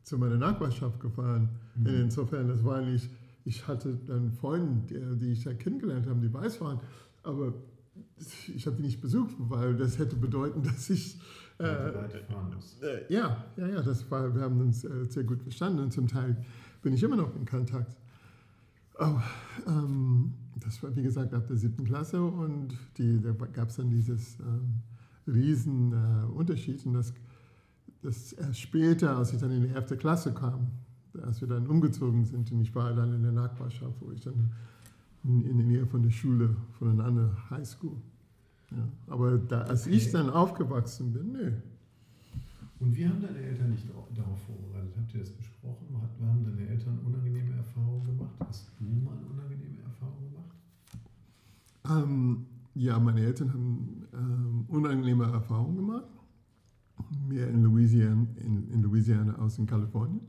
zu 0.03 0.19
meiner 0.19 0.37
Nachbarschaft 0.37 1.01
gefahren. 1.01 1.49
Insofern, 1.85 2.49
das 2.49 2.63
war 2.63 2.83
nicht, 2.83 3.09
ich 3.45 3.67
hatte 3.67 3.99
dann 4.07 4.33
Freunde, 4.33 5.17
die, 5.17 5.33
ich 5.33 5.45
da 5.45 5.55
kennengelernt 5.55 6.07
habe, 6.07 6.21
die 6.21 6.33
weiß 6.33 6.61
waren, 6.61 6.81
aber 7.23 7.55
ich 8.55 8.67
habe 8.67 8.77
die 8.77 8.83
nicht 8.83 9.01
besucht, 9.01 9.35
weil 9.39 9.75
das 9.77 9.99
hätte 9.99 10.17
bedeuten, 10.17 10.63
dass 10.63 10.91
ich 10.91 11.19
äh, 11.59 11.65
äh, 11.65 11.93
ja, 13.09 13.47
ja, 13.57 13.67
ja, 13.67 13.83
das 13.83 14.11
war, 14.11 14.35
wir 14.35 14.43
haben 14.43 14.61
uns 14.61 14.85
äh, 14.85 15.07
sehr 15.09 15.25
gut 15.25 15.43
verstanden 15.43 15.81
und 15.81 15.93
zum 15.93 16.07
Teil 16.07 16.37
bin 16.87 16.95
ich 16.95 17.03
immer 17.03 17.17
noch 17.17 17.35
in 17.35 17.45
Kontakt. 17.45 17.97
Oh, 19.01 19.19
ähm, 19.67 20.33
das 20.55 20.81
war, 20.85 20.95
wie 20.95 21.03
gesagt, 21.03 21.35
ab 21.35 21.49
der 21.49 21.57
siebten 21.57 21.85
Klasse 21.85 22.23
und 22.23 22.79
die, 22.97 23.21
da 23.21 23.33
gab 23.33 23.71
es 23.71 23.77
dann 23.77 23.91
dieses 23.91 24.39
ähm, 24.39 24.83
riesen 25.27 25.93
äh, 25.93 26.27
Unterschied 26.27 26.87
und 26.87 26.93
das, 26.95 27.13
das 28.03 28.35
erst 28.35 28.61
später, 28.61 29.17
als 29.17 29.33
ich 29.33 29.41
dann 29.41 29.51
in 29.51 29.63
die 29.63 29.71
elfte 29.71 29.97
Klasse 29.97 30.33
kam, 30.33 30.69
als 31.25 31.41
wir 31.41 31.49
dann 31.49 31.67
umgezogen 31.67 32.25
sind 32.25 32.53
und 32.53 32.61
ich 32.61 32.73
war 32.73 32.95
dann 32.95 33.13
in 33.15 33.23
der 33.25 33.33
Nachbarschaft, 33.33 33.97
wo 34.01 34.13
ich 34.13 34.21
dann 34.21 34.53
in, 35.25 35.45
in 35.45 35.57
der 35.57 35.67
Nähe 35.67 35.87
von 35.87 36.05
der 36.05 36.11
Schule, 36.11 36.55
von 36.79 36.89
einer 36.89 37.05
anderen 37.05 37.51
Highschool. 37.51 37.97
Ja, 38.71 38.89
aber 39.09 39.39
da, 39.39 39.63
als 39.63 39.89
ich 39.89 40.05
Okay. 40.05 40.13
dann 40.13 40.31
aufgewachsen 40.31 41.13
bin, 41.13 41.33
nö. 41.33 41.53
Und 42.79 42.97
wie 42.97 43.09
haben 43.09 43.21
deine 43.21 43.39
Eltern 43.39 43.73
dich 43.73 43.85
darauf 43.89 44.07
darauf 44.15 44.41
vorbereitet? 44.43 44.93
Habt 44.97 45.15
ihr 45.15 45.21
das 45.21 45.31
besprochen? 45.33 45.56
Hat, 46.01 46.11
haben 46.21 46.45
deine 46.45 46.69
Eltern 46.69 46.99
unangenehme 47.01 47.57
Erfahrungen 47.57 48.05
gemacht? 48.05 48.35
Hast 48.41 48.73
du 48.79 48.85
mal 48.85 49.17
unangenehme 49.31 49.83
Erfahrungen 49.83 50.31
gemacht? 50.31 50.57
Ähm, 51.89 52.47
ja, 52.75 52.99
meine 52.99 53.21
Eltern 53.21 53.53
haben 53.53 54.07
ähm, 54.13 54.65
unangenehme 54.69 55.25
Erfahrungen 55.25 55.77
gemacht. 55.77 56.09
Mehr 57.29 57.49
in 57.49 57.63
Louisiana, 57.63 58.27
in, 58.37 58.71
in 58.71 58.83
Louisiana 58.83 59.35
als 59.37 59.59
in 59.59 59.67
Kalifornien. 59.67 60.23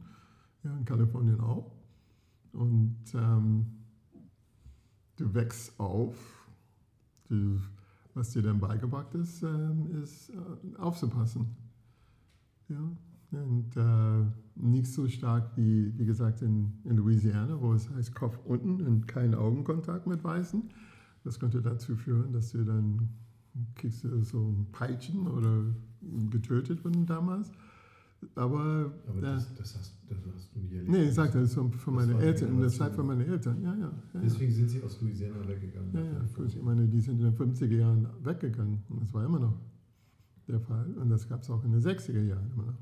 Ja, 0.64 0.76
in 0.78 0.86
Kalifornien 0.86 1.40
auch. 1.40 1.72
Und 2.54 2.98
ähm, 3.14 3.66
du 5.16 5.34
wächst 5.34 5.80
auf. 5.80 6.16
Du 7.30 7.60
was 8.18 8.32
dir 8.32 8.42
dann 8.42 8.60
beigebracht 8.60 9.14
ist, 9.14 9.44
ähm, 9.44 10.02
ist 10.02 10.32
äh, 10.32 10.78
aufzupassen. 10.78 11.56
Ja, 12.68 12.82
und 13.32 13.76
äh, 13.76 14.26
nicht 14.56 14.88
so 14.88 15.08
stark 15.08 15.52
wie, 15.56 15.98
wie 15.98 16.06
gesagt, 16.06 16.42
in, 16.42 16.74
in 16.84 16.98
Louisiana, 16.98 17.60
wo 17.62 17.74
es 17.74 17.90
heißt 17.90 18.16
Kopf 18.16 18.40
unten 18.46 18.82
und 18.82 19.08
kein 19.08 19.36
Augenkontakt 19.36 20.08
mit 20.08 20.24
Weißen. 20.24 20.64
Das 21.24 21.40
könnte 21.40 21.62
dazu 21.62 21.96
führen, 21.96 22.32
dass 22.32 22.52
du 22.52 22.64
dann 22.64 23.10
kriegst 23.76 24.04
du 24.04 24.24
so 24.24 24.40
ein 24.40 24.68
Peitschen 24.72 25.28
oder 25.28 25.64
getötet 26.30 26.84
wurden 26.86 27.06
damals. 27.06 27.52
Aber, 28.36 28.92
Aber 29.08 29.18
äh, 29.18 29.22
das, 29.22 29.54
das, 29.56 29.78
hast, 29.78 29.94
das 30.10 30.18
hast 30.34 30.56
du 30.56 30.60
nie 30.60 30.76
erlebt. 30.76 30.90
nee, 30.92 31.04
ich 31.04 31.14
sagte, 31.14 31.40
das 31.40 31.50
ist 31.50 31.56
von 31.56 31.72
Das 31.72 31.86
meinen 32.08 32.20
Eltern, 32.20 32.50
in 32.50 32.60
der. 32.62 32.70
Zeit 32.70 32.96
von 32.96 33.06
meinen 33.06 33.22
Eltern. 33.22 33.62
Ja, 33.62 33.74
ja. 33.74 33.80
ja, 33.80 33.92
ja. 34.14 34.20
Deswegen 34.22 34.52
sind 34.52 34.70
sie 34.70 34.82
aus 34.82 35.00
Louisiana 35.02 35.48
weggegangen. 35.48 35.92
Ja, 35.94 36.02
ja, 36.02 36.26
gut. 36.34 36.48
Ich 36.48 36.62
meine, 36.62 36.88
die 36.88 37.00
sind 37.00 37.20
in 37.20 37.26
den 37.26 37.36
50er 37.36 37.76
Jahren 37.76 38.08
weggegangen. 38.24 38.84
Und 38.90 39.02
das 39.04 39.14
war 39.14 39.24
immer 39.24 39.40
noch 39.40 39.60
der 40.48 40.60
Fall. 40.60 40.94
Und 40.96 41.10
das 41.10 41.28
gab 41.30 41.44
es 41.44 41.50
auch 41.50 41.64
in 41.64 41.72
den 41.72 41.82
60er 41.82 42.24
Jahren 42.24 42.50
immer 42.52 42.66
noch. 42.66 42.78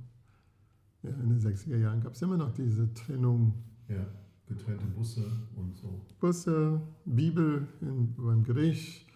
Ja, 1.05 1.11
in 1.21 1.29
den 1.29 1.39
60er 1.39 1.77
Jahren 1.77 2.01
gab 2.01 2.13
es 2.13 2.21
immer 2.21 2.37
noch 2.37 2.51
diese 2.51 2.91
Trennung 2.93 3.53
Ja, 3.87 4.07
getrennte 4.47 4.85
Busse 4.87 5.25
und 5.55 5.75
so. 5.75 6.01
Busse, 6.19 6.81
Bibel 7.05 7.67
in, 7.81 8.13
beim 8.15 8.43
Gericht, 8.43 9.07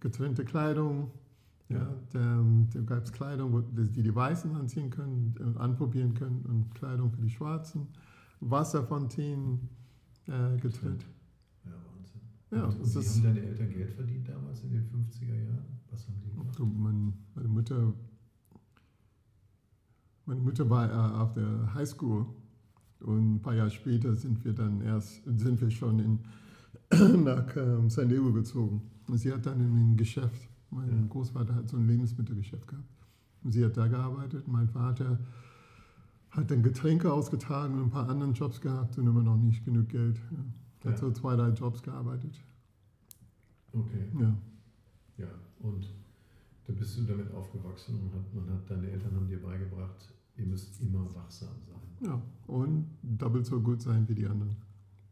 getrennte 0.00 0.44
Kleidung. 0.44 1.10
Ja, 1.68 1.94
da, 2.12 2.44
da 2.72 2.80
gab 2.80 3.04
es 3.04 3.12
Kleidung, 3.12 3.64
die 3.74 4.02
die 4.02 4.14
Weißen 4.14 4.54
anziehen 4.56 4.90
können 4.90 5.34
und 5.38 5.56
anprobieren 5.56 6.14
können 6.14 6.44
und 6.46 6.74
Kleidung 6.74 7.12
für 7.12 7.22
die 7.22 7.30
Schwarzen. 7.30 7.86
Wasserfontänen 8.40 9.68
äh, 10.26 10.56
getrennt. 10.58 11.06
Ja, 11.64 11.72
Wahnsinn. 11.72 12.20
Ja, 12.50 12.64
und, 12.64 12.80
und 12.80 12.96
das 12.96 13.22
wie 13.22 13.26
haben 13.26 13.34
deine 13.34 13.46
Eltern 13.46 13.70
Geld 13.70 13.92
verdient 13.92 14.28
damals 14.28 14.64
in 14.64 14.70
den 14.72 14.82
50er 14.82 15.44
Jahren? 15.44 15.80
Was 15.90 16.08
haben 16.08 16.20
die 16.20 16.30
gemacht? 16.30 16.58
Meine 17.34 17.48
Mutter, 17.48 17.94
meine 20.30 20.42
Mutter 20.42 20.70
war 20.70 20.88
äh, 20.88 21.16
auf 21.20 21.32
der 21.32 21.74
Highschool 21.74 22.24
und 23.00 23.34
ein 23.34 23.42
paar 23.42 23.54
Jahre 23.54 23.70
später 23.70 24.14
sind 24.14 24.44
wir 24.44 24.52
dann 24.52 24.80
erst, 24.80 25.24
sind 25.24 25.60
wir 25.60 25.70
schon 25.70 25.98
in, 25.98 26.18
nach 27.24 27.56
ähm, 27.56 27.90
San 27.90 28.08
Diego 28.08 28.32
gezogen. 28.32 28.80
Und 29.08 29.18
sie 29.18 29.32
hat 29.32 29.44
dann 29.44 29.60
in 29.60 29.66
einem 29.74 29.96
Geschäft, 29.96 30.48
mein. 30.70 31.08
Großvater 31.08 31.52
hat 31.56 31.68
so 31.68 31.76
ein 31.78 31.86
Lebensmittelgeschäft 31.88 32.68
gehabt. 32.68 32.86
Und 33.42 33.50
sie 33.50 33.64
hat 33.64 33.76
da 33.76 33.88
gearbeitet. 33.88 34.46
Mein 34.46 34.68
Vater 34.68 35.18
hat 36.30 36.48
dann 36.48 36.62
Getränke 36.62 37.12
ausgetragen 37.12 37.74
und 37.74 37.84
ein 37.86 37.90
paar 37.90 38.08
anderen 38.08 38.34
Jobs 38.34 38.60
gehabt 38.60 38.96
und 38.98 39.08
immer 39.08 39.24
noch 39.24 39.36
nicht 39.36 39.64
genug 39.64 39.88
Geld. 39.88 40.18
Ja. 40.30 40.90
Hat 40.90 40.92
Ja. 40.92 40.96
so 40.98 41.10
zwei, 41.10 41.34
drei 41.34 41.48
Jobs 41.48 41.82
gearbeitet. 41.82 42.40
Okay, 43.72 44.04
Ja. 44.20 44.36
ja. 45.18 45.28
Und 45.58 45.92
da 46.68 46.72
bist 46.72 46.98
du 46.98 47.02
damit 47.02 47.32
aufgewachsen 47.32 47.98
und 48.00 48.12
hat, 48.14 48.32
man 48.32 48.54
hat, 48.54 48.70
deine 48.70 48.88
Eltern 48.90 49.12
haben 49.16 49.26
dir 49.26 49.42
beigebracht, 49.42 50.14
ihr 50.40 50.46
müsst 50.46 50.80
immer 50.80 51.14
wachsam 51.14 51.54
sein. 51.66 52.08
Ja, 52.08 52.22
und 52.46 52.86
doppelt 53.02 53.46
so 53.46 53.60
gut 53.60 53.82
sein 53.82 54.08
wie 54.08 54.14
die 54.14 54.26
anderen, 54.26 54.56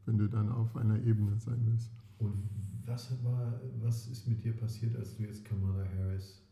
wenn 0.07 0.19
du 0.19 0.29
dann 0.29 0.51
auf 0.51 0.75
einer 0.77 0.99
Ebene 1.05 1.39
sein 1.39 1.61
willst. 1.67 1.91
Und 2.19 2.49
was, 2.87 3.23
war, 3.23 3.61
was 3.81 4.09
ist 4.09 4.27
mit 4.27 4.43
dir 4.43 4.57
passiert, 4.57 4.97
als 4.97 5.17
du 5.17 5.25
jetzt 5.25 5.45
Kamala 5.45 5.85
Harris 5.97 6.43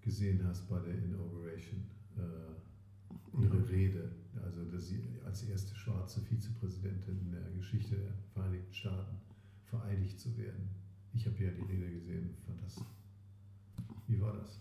gesehen 0.00 0.40
hast 0.46 0.68
bei 0.68 0.78
der 0.80 0.96
Inauguration? 1.02 1.80
Äh, 2.16 3.42
ihre 3.42 3.68
Rede, 3.68 4.10
also 4.44 4.64
dass 4.70 4.88
sie 4.88 5.02
als 5.24 5.42
erste 5.44 5.74
schwarze 5.74 6.20
Vizepräsidentin 6.20 7.18
in 7.18 7.32
der 7.32 7.50
Geschichte 7.56 7.96
der 7.96 8.12
Vereinigten 8.32 8.74
Staaten 8.74 9.16
vereidigt 9.64 10.20
zu 10.20 10.36
werden. 10.36 10.68
Ich 11.14 11.26
habe 11.26 11.36
ja 11.42 11.50
die 11.50 11.62
Rede 11.62 11.90
gesehen, 11.90 12.30
fand 12.46 12.62
das. 12.62 12.84
Wie 14.06 14.20
war 14.20 14.34
das? 14.34 14.58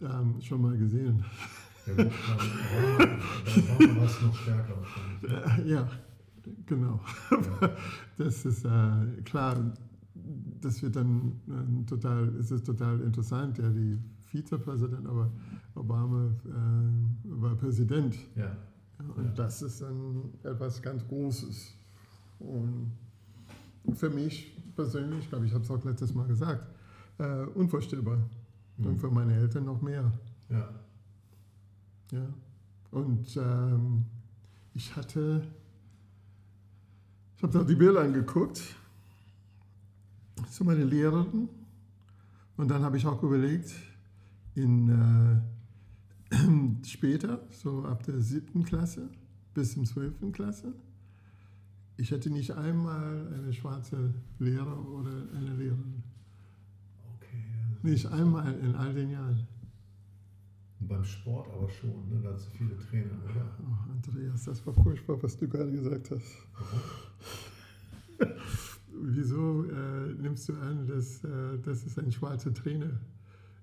Ähm, 0.00 0.40
schon 0.40 0.62
mal 0.62 0.76
gesehen. 0.76 1.24
Dann 1.96 3.96
war 3.96 4.04
es 4.04 4.22
noch 4.22 4.36
stärker. 4.36 4.74
Äh, 5.22 5.68
ja, 5.70 5.88
genau. 6.66 7.00
Ja. 7.30 7.70
Das 8.16 8.44
ist 8.44 8.64
äh, 8.64 9.22
klar, 9.24 9.56
das 10.60 10.82
wird 10.82 10.96
dann 10.96 11.32
äh, 11.48 11.84
total, 11.86 12.28
es 12.40 12.50
ist 12.50 12.66
total 12.66 13.00
interessant, 13.00 13.58
ja, 13.58 13.68
die 13.70 13.98
Vizepräsident, 14.30 15.06
aber 15.06 15.30
Obama 15.74 16.26
äh, 16.44 17.40
war 17.40 17.54
Präsident. 17.56 18.16
Ja. 18.36 18.56
Und 19.16 19.24
Ja. 19.24 19.30
das 19.32 19.62
ist 19.62 19.80
dann 19.82 20.30
etwas 20.42 20.82
ganz 20.82 21.06
Großes. 21.06 21.74
Und 22.40 22.92
für 23.94 24.10
mich 24.10 24.56
persönlich, 24.74 25.20
ich 25.20 25.28
glaube, 25.30 25.46
ich 25.46 25.54
habe 25.54 25.64
es 25.64 25.70
auch 25.70 25.84
letztes 25.84 26.12
Mal 26.14 26.26
gesagt, 26.26 26.64
äh, 27.18 27.44
unvorstellbar. 27.54 28.18
Und 28.78 28.92
Mhm. 28.92 28.98
für 28.98 29.10
meine 29.10 29.34
Eltern 29.34 29.64
noch 29.64 29.80
mehr. 29.82 30.12
ja. 30.50 30.68
Ja. 32.12 32.26
Und 32.90 33.36
ähm, 33.36 34.04
ich 34.74 34.94
hatte, 34.96 35.42
ich 37.36 37.42
habe 37.42 37.52
da 37.52 37.64
die 37.64 37.74
Bilder 37.74 38.00
angeguckt, 38.00 38.62
so 40.48 40.64
meine 40.64 40.84
Lehrerin. 40.84 41.48
Und 42.56 42.68
dann 42.68 42.82
habe 42.82 42.96
ich 42.96 43.06
auch 43.06 43.22
überlegt, 43.22 43.72
in, 44.54 45.42
äh, 46.30 46.36
später, 46.86 47.40
so 47.50 47.84
ab 47.84 48.02
der 48.04 48.20
siebten 48.20 48.64
Klasse 48.64 49.08
bis 49.54 49.74
zum 49.74 49.84
zwölften 49.84 50.32
Klasse, 50.32 50.72
ich 51.96 52.12
hätte 52.12 52.30
nicht 52.30 52.52
einmal 52.52 53.26
eine 53.34 53.52
schwarze 53.52 54.14
Lehrer 54.38 54.88
oder 54.88 55.10
eine 55.36 55.56
Lehrerin. 55.56 56.02
Okay. 57.16 57.42
Nicht 57.82 58.06
einmal 58.06 58.54
in 58.60 58.76
all 58.76 58.94
den 58.94 59.10
Jahren. 59.10 59.46
Beim 60.88 61.04
Sport 61.04 61.48
aber 61.54 61.68
schon, 61.68 61.90
ne? 62.08 62.20
da 62.22 62.30
hat 62.30 62.40
viele 62.56 62.76
Trainer, 62.78 63.12
oder? 63.24 63.44
Oh, 63.62 63.92
Andreas, 63.92 64.44
das 64.44 64.66
war 64.66 64.72
furchtbar, 64.74 65.22
was 65.22 65.36
du 65.36 65.46
gerade 65.48 65.70
gesagt 65.70 66.10
hast. 66.10 66.46
Wieso 69.00 69.64
äh, 69.64 70.14
nimmst 70.20 70.48
du 70.48 70.54
an, 70.54 70.86
dass 70.86 71.22
äh, 71.24 71.58
das 71.64 71.84
ist 71.84 71.98
ein 71.98 72.10
schwarzer 72.10 72.52
Trainer? 72.52 72.90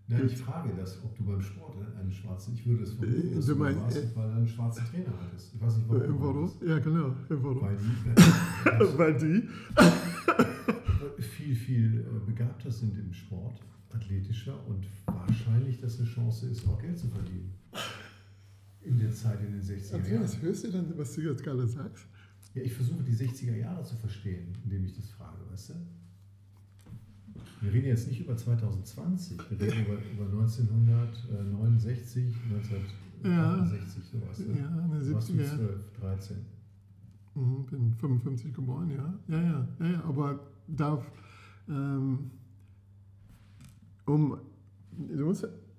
Nein, 0.08 0.28
ich 0.28 0.38
frage 0.38 0.72
das, 0.78 1.04
ob 1.04 1.18
du 1.18 1.24
beim 1.26 1.42
Sport 1.42 1.78
einen 2.00 2.12
schwarzen, 2.12 2.54
ich 2.54 2.66
würde 2.68 2.84
es 2.84 2.94
vermuten, 2.94 3.32
Äh, 3.32 3.36
dass 3.36 3.46
du 3.48 3.54
du 3.54 3.60
meinst, 3.60 3.80
beim 3.80 3.86
Basketball 3.88 4.32
einen 4.32 4.48
schwarzen 4.48 4.86
Trainer 4.86 5.14
hattest. 5.20 5.56
Ich 5.56 5.62
weiß 5.62 5.78
nicht, 5.78 5.90
warum. 5.90 6.02
Äh, 6.02 6.06
Im 6.06 6.22
Warum? 6.22 6.52
Ja, 6.64 6.80
genau, 6.80 7.16
im 7.30 7.44
Warum. 7.44 7.62
Weil 7.64 7.78
die 7.78 8.98
Weil 8.98 9.18
die. 9.18 9.50
äh, 11.18 11.22
viel, 11.22 11.56
viel 11.56 12.02
äh, 12.02 12.26
begabter 12.26 12.70
sind 12.72 12.96
im 12.98 13.12
Sport, 13.12 13.60
athletischer 13.94 14.56
und 14.68 14.88
wahrscheinlich, 15.06 15.80
dass 15.80 16.00
eine 16.00 16.08
Chance 16.08 16.48
ist, 16.50 16.68
auch 16.68 16.80
Geld 16.80 16.98
zu 16.98 17.08
verdienen. 17.08 17.54
In 18.82 19.00
der 19.00 19.12
Zeit 19.12 19.40
in 19.42 19.52
den 19.54 19.62
60er 19.62 19.92
Jahren. 19.92 20.02
Andreas, 20.04 20.42
hörst 20.42 20.64
du 20.66 20.72
dann, 20.72 20.98
was 20.98 21.14
du 21.16 21.22
jetzt 21.22 21.44
gerade 21.44 21.68
sagst? 21.68 22.06
Ja, 22.54 22.62
ich 22.62 22.74
versuche 22.74 23.04
die 23.04 23.14
60er 23.16 23.56
Jahre 23.56 23.84
zu 23.84 23.96
verstehen, 23.96 24.54
indem 24.64 24.86
ich 24.86 24.96
das 24.96 25.10
frage, 25.10 25.40
weißt 25.52 25.70
du? 25.70 25.74
Wir 27.62 27.74
reden 27.74 27.88
jetzt 27.88 28.08
nicht 28.08 28.22
über 28.22 28.38
2020, 28.38 29.38
wir 29.50 29.60
reden 29.60 29.86
über, 29.86 29.98
über 30.14 30.26
1969, 30.40 32.34
1968, 33.24 34.04
sowas. 34.04 34.40
Ne? 34.40 34.60
Ja, 34.60 34.86
in 34.86 34.92
den 34.92 35.02
Du 35.02 35.14
warst 35.14 35.30
70er 35.30 35.36
du 35.36 35.44
Jahren. 35.44 35.58
12, 35.58 35.94
13. 36.00 36.38
Mhm, 37.36 37.66
bin 37.66 37.94
55 37.96 38.54
geboren, 38.54 38.90
ja. 38.92 39.14
Ja, 39.28 39.42
ja, 39.42 39.68
ja, 39.80 39.86
ja. 39.88 40.04
aber 40.06 40.40
darf, 40.68 41.04
ähm, 41.68 42.32
um, 44.06 44.38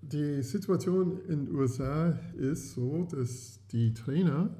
die 0.03 0.43
Situation 0.43 1.19
in 1.29 1.47
den 1.47 1.55
USA 1.55 2.11
ist 2.37 2.73
so, 2.75 3.05
dass 3.11 3.61
die 3.73 3.93
Trainer, 3.95 4.51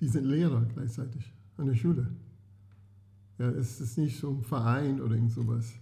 die 0.00 0.08
sind 0.08 0.24
Lehrer 0.24 0.64
gleichzeitig 0.74 1.32
an 1.56 1.66
der 1.66 1.74
Schule. 1.74 2.08
Ja, 3.38 3.50
es 3.50 3.80
ist 3.80 3.98
nicht 3.98 4.18
so 4.18 4.30
ein 4.30 4.42
Verein 4.42 5.00
oder 5.00 5.14
irgend 5.14 5.32
sowas. 5.32 5.74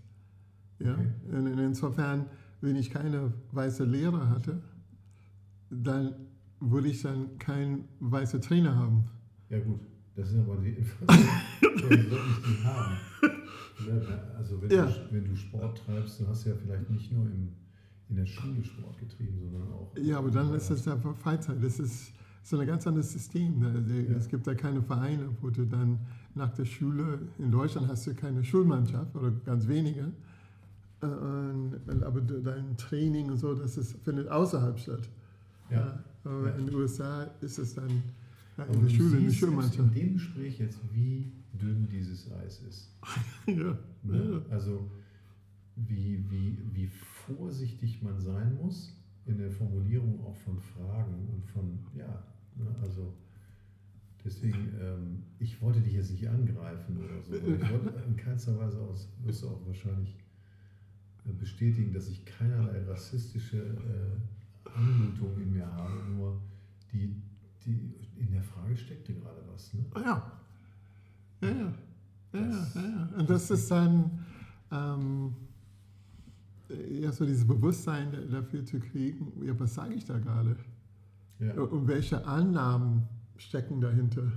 Ja, 0.78 0.92
Okay. 0.94 1.64
insofern, 1.64 2.26
wenn 2.60 2.76
ich 2.76 2.90
keine 2.90 3.32
weiße 3.52 3.84
Lehrer 3.84 4.28
hatte, 4.28 4.62
dann 5.70 6.14
würde 6.60 6.88
ich 6.88 7.02
dann 7.02 7.38
keinen 7.38 7.84
weißen 8.00 8.40
Trainer 8.40 8.74
haben. 8.76 9.04
Ja 9.48 9.60
gut, 9.60 9.80
das 10.14 10.30
sind 10.30 10.40
aber 10.40 10.56
die 10.56 10.70
Informationen, 10.70 11.40
die 11.90 11.94
ich 11.94 12.58
die 12.58 12.64
haben. 12.64 12.96
Ja, 13.86 13.94
Also 14.38 14.60
wenn, 14.62 14.70
Ja. 14.70 14.86
du, 14.86 14.92
wenn 15.10 15.24
du 15.24 15.36
Sport 15.36 15.82
treibst, 15.84 16.20
du 16.20 16.26
hast 16.28 16.44
ja 16.46 16.54
vielleicht 16.54 16.88
nicht 16.90 17.12
nur 17.12 17.26
im, 17.26 17.48
in 18.08 18.16
der 18.16 18.26
Schule 18.26 18.62
Sport 18.64 18.98
getrieben, 18.98 19.38
sondern 19.42 19.72
auch... 19.72 19.92
Ja, 19.98 20.18
aber 20.18 20.30
dann 20.30 20.54
ist 20.54 20.70
das 20.70 20.86
einfach 20.88 21.14
Freizeit. 21.16 21.62
Das 21.62 21.78
ist 21.78 22.12
so 22.42 22.58
ein 22.58 22.66
ganz 22.66 22.86
anderes 22.86 23.12
System. 23.12 23.60
Da- 23.60 23.68
Ja. 23.94 24.16
Es 24.16 24.28
gibt 24.28 24.46
da 24.46 24.54
keine 24.54 24.80
Vereine, 24.80 25.28
wo 25.40 25.50
du 25.50 25.66
dann 25.66 25.98
nach 26.34 26.52
der 26.54 26.64
Schule, 26.64 27.18
in 27.38 27.50
Deutschland 27.50 27.88
hast 27.88 28.06
du 28.06 28.14
keine 28.14 28.44
Schulmannschaft 28.44 29.14
oder 29.16 29.30
ganz 29.44 29.66
wenige. 29.66 30.12
Äh, 31.02 31.06
Aber 32.04 32.20
de- 32.20 32.42
dein 32.42 32.76
Training 32.76 33.30
und 33.30 33.36
so, 33.36 33.54
das 33.54 33.76
ist, 33.76 33.96
findet 34.04 34.28
außerhalb 34.28 34.78
statt. 34.78 35.08
Ja. 35.70 35.98
Aber 36.24 36.48
Ja. 36.48 36.54
in 36.56 36.66
den 36.66 36.74
USA 36.74 37.24
ist 37.40 37.58
es 37.58 37.74
dann 37.74 37.90
ja, 38.56 38.64
in 38.64 38.72
der 38.72 38.82
du 38.82 38.88
Schule, 38.90 39.18
in 39.18 39.24
der 39.26 39.32
Schulmannschaft. 39.32 39.78
in 39.78 39.92
dem 39.94 40.12
Gespräch 40.14 40.58
jetzt, 40.58 40.78
wie 40.94 41.30
dünn 41.58 41.88
dieses 41.88 42.30
Eis 42.32 42.60
ist. 42.62 42.92
Ja. 43.46 43.78
Ne? 44.02 44.44
Also 44.50 44.90
wie, 45.76 46.24
wie, 46.30 46.58
wie 46.72 46.86
vorsichtig 46.88 48.02
man 48.02 48.18
sein 48.20 48.56
muss 48.56 48.92
in 49.26 49.38
der 49.38 49.50
Formulierung 49.50 50.24
auch 50.24 50.36
von 50.36 50.58
Fragen 50.58 51.28
und 51.32 51.44
von, 51.44 51.78
ja, 51.96 52.24
ne, 52.56 52.74
also 52.80 53.14
deswegen, 54.24 54.72
ähm, 54.80 55.22
ich 55.38 55.60
wollte 55.60 55.80
dich 55.80 55.94
jetzt 55.94 56.10
nicht 56.10 56.28
angreifen 56.28 56.96
oder 56.98 57.22
so, 57.22 57.34
ich 57.34 57.42
wollte 57.70 58.02
in 58.06 58.16
keinster 58.16 58.58
Weise 58.58 58.80
aus, 58.80 59.08
wirst 59.24 59.42
du 59.42 59.48
auch 59.48 59.66
wahrscheinlich 59.66 60.16
äh, 61.26 61.32
bestätigen, 61.32 61.92
dass 61.92 62.08
ich 62.08 62.24
keinerlei 62.24 62.82
rassistische 62.84 63.58
äh, 63.58 64.68
Anmutung 64.70 65.40
in 65.40 65.52
mir 65.52 65.66
habe, 65.66 66.02
nur 66.10 66.40
die, 66.92 67.14
die 67.64 67.94
in 68.16 68.30
der 68.32 68.42
Frage 68.42 68.76
steckte 68.76 69.14
gerade 69.14 69.42
was. 69.52 69.74
Ne? 69.74 69.84
Ja. 69.96 70.40
Ja, 71.40 71.48
ja. 71.48 71.72
Ja, 72.32 72.40
ja, 72.40 72.66
ja, 72.74 72.80
ja. 72.82 73.08
Und 73.18 73.30
das 73.30 73.50
ist 73.50 73.70
dann, 73.70 74.24
ähm, 74.70 75.34
ja, 76.90 77.12
so 77.12 77.24
dieses 77.24 77.46
Bewusstsein 77.46 78.10
da- 78.12 78.40
dafür 78.40 78.64
zu 78.64 78.80
kriegen, 78.80 79.32
ja, 79.44 79.58
was 79.58 79.74
sage 79.74 79.94
ich 79.94 80.04
da 80.04 80.18
gerade? 80.18 80.56
Ja, 81.38 81.54
Und 81.54 81.86
welche 81.86 82.26
Annahmen 82.26 83.06
stecken 83.36 83.80
dahinter? 83.80 84.32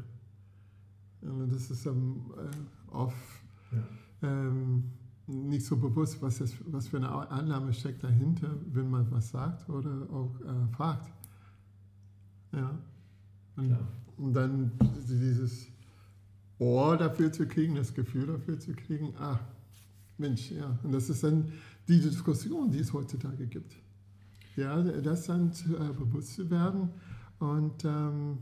Und 1.21 1.51
das 1.51 1.71
ist 1.71 1.85
ähm, 1.85 2.21
äh, 2.37 2.91
oft 2.93 3.15
ja, 3.71 3.83
ähm, 4.29 4.83
nicht 5.27 5.65
so 5.65 5.77
bewusst, 5.77 6.21
was, 6.21 6.37
das, 6.39 6.53
was 6.67 6.87
für 6.87 6.97
eine 6.97 7.09
Annahme 7.09 7.73
steckt 7.73 8.03
dahinter, 8.03 8.55
wenn 8.71 8.89
man 8.89 9.09
was 9.11 9.29
sagt 9.29 9.69
oder 9.69 10.07
auch 10.11 10.39
äh, 10.41 10.67
fragt. 10.73 11.11
Ja. 12.51 12.77
Und, 13.55 13.67
klar. 13.67 13.87
und 14.17 14.33
dann 14.33 14.71
dieses 15.07 15.67
Ohr 16.59 16.97
dafür 16.97 17.31
zu 17.31 17.47
kriegen, 17.47 17.75
das 17.75 17.93
Gefühl 17.93 18.27
dafür 18.27 18.59
zu 18.59 18.73
kriegen, 18.73 19.13
ah, 19.17 19.39
Mensch, 20.17 20.51
ja. 20.51 20.77
Und 20.83 20.91
das 20.91 21.09
ist 21.09 21.23
dann 21.23 21.51
die 21.87 21.99
Diskussion, 21.99 22.69
die 22.69 22.79
es 22.79 22.93
heutzutage 22.93 23.47
gibt. 23.47 23.75
Ja, 24.55 24.81
das 24.81 25.25
dann 25.25 25.53
zu, 25.53 25.75
äh, 25.77 25.93
bewusst 25.93 26.33
zu 26.33 26.49
werden 26.49 26.89
und 27.39 27.85
ähm, 27.85 28.39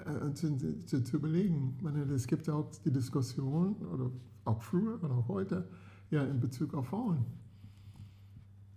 äh, 0.00 0.32
zu, 0.34 0.56
zu, 0.84 1.04
zu 1.04 1.16
überlegen. 1.16 1.74
Ich 1.76 1.82
meine, 1.82 2.02
es 2.12 2.26
gibt 2.26 2.48
auch 2.48 2.68
die 2.84 2.90
Diskussion, 2.90 3.76
oder 3.76 4.10
auch 4.44 4.60
früher 4.62 5.02
oder 5.02 5.14
auch 5.14 5.28
heute, 5.28 5.68
ja, 6.10 6.24
in 6.24 6.40
Bezug 6.40 6.74
auf 6.74 6.88
Frauen. 6.88 7.24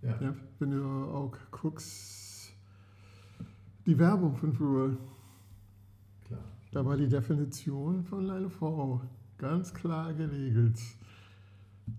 Ja, 0.03 0.21
Ja, 0.21 0.35
wenn 0.59 0.71
du 0.71 0.83
auch 0.83 1.35
guckst, 1.49 2.53
die 3.85 3.97
Werbung 3.97 4.35
von 4.35 4.53
früher. 4.53 4.97
Da 6.71 6.85
war 6.85 6.97
die 6.97 7.07
Definition 7.07 8.03
von 8.03 8.29
einer 8.29 8.49
Frau 8.49 9.01
ganz 9.37 9.73
klar 9.73 10.13
geregelt. 10.13 10.79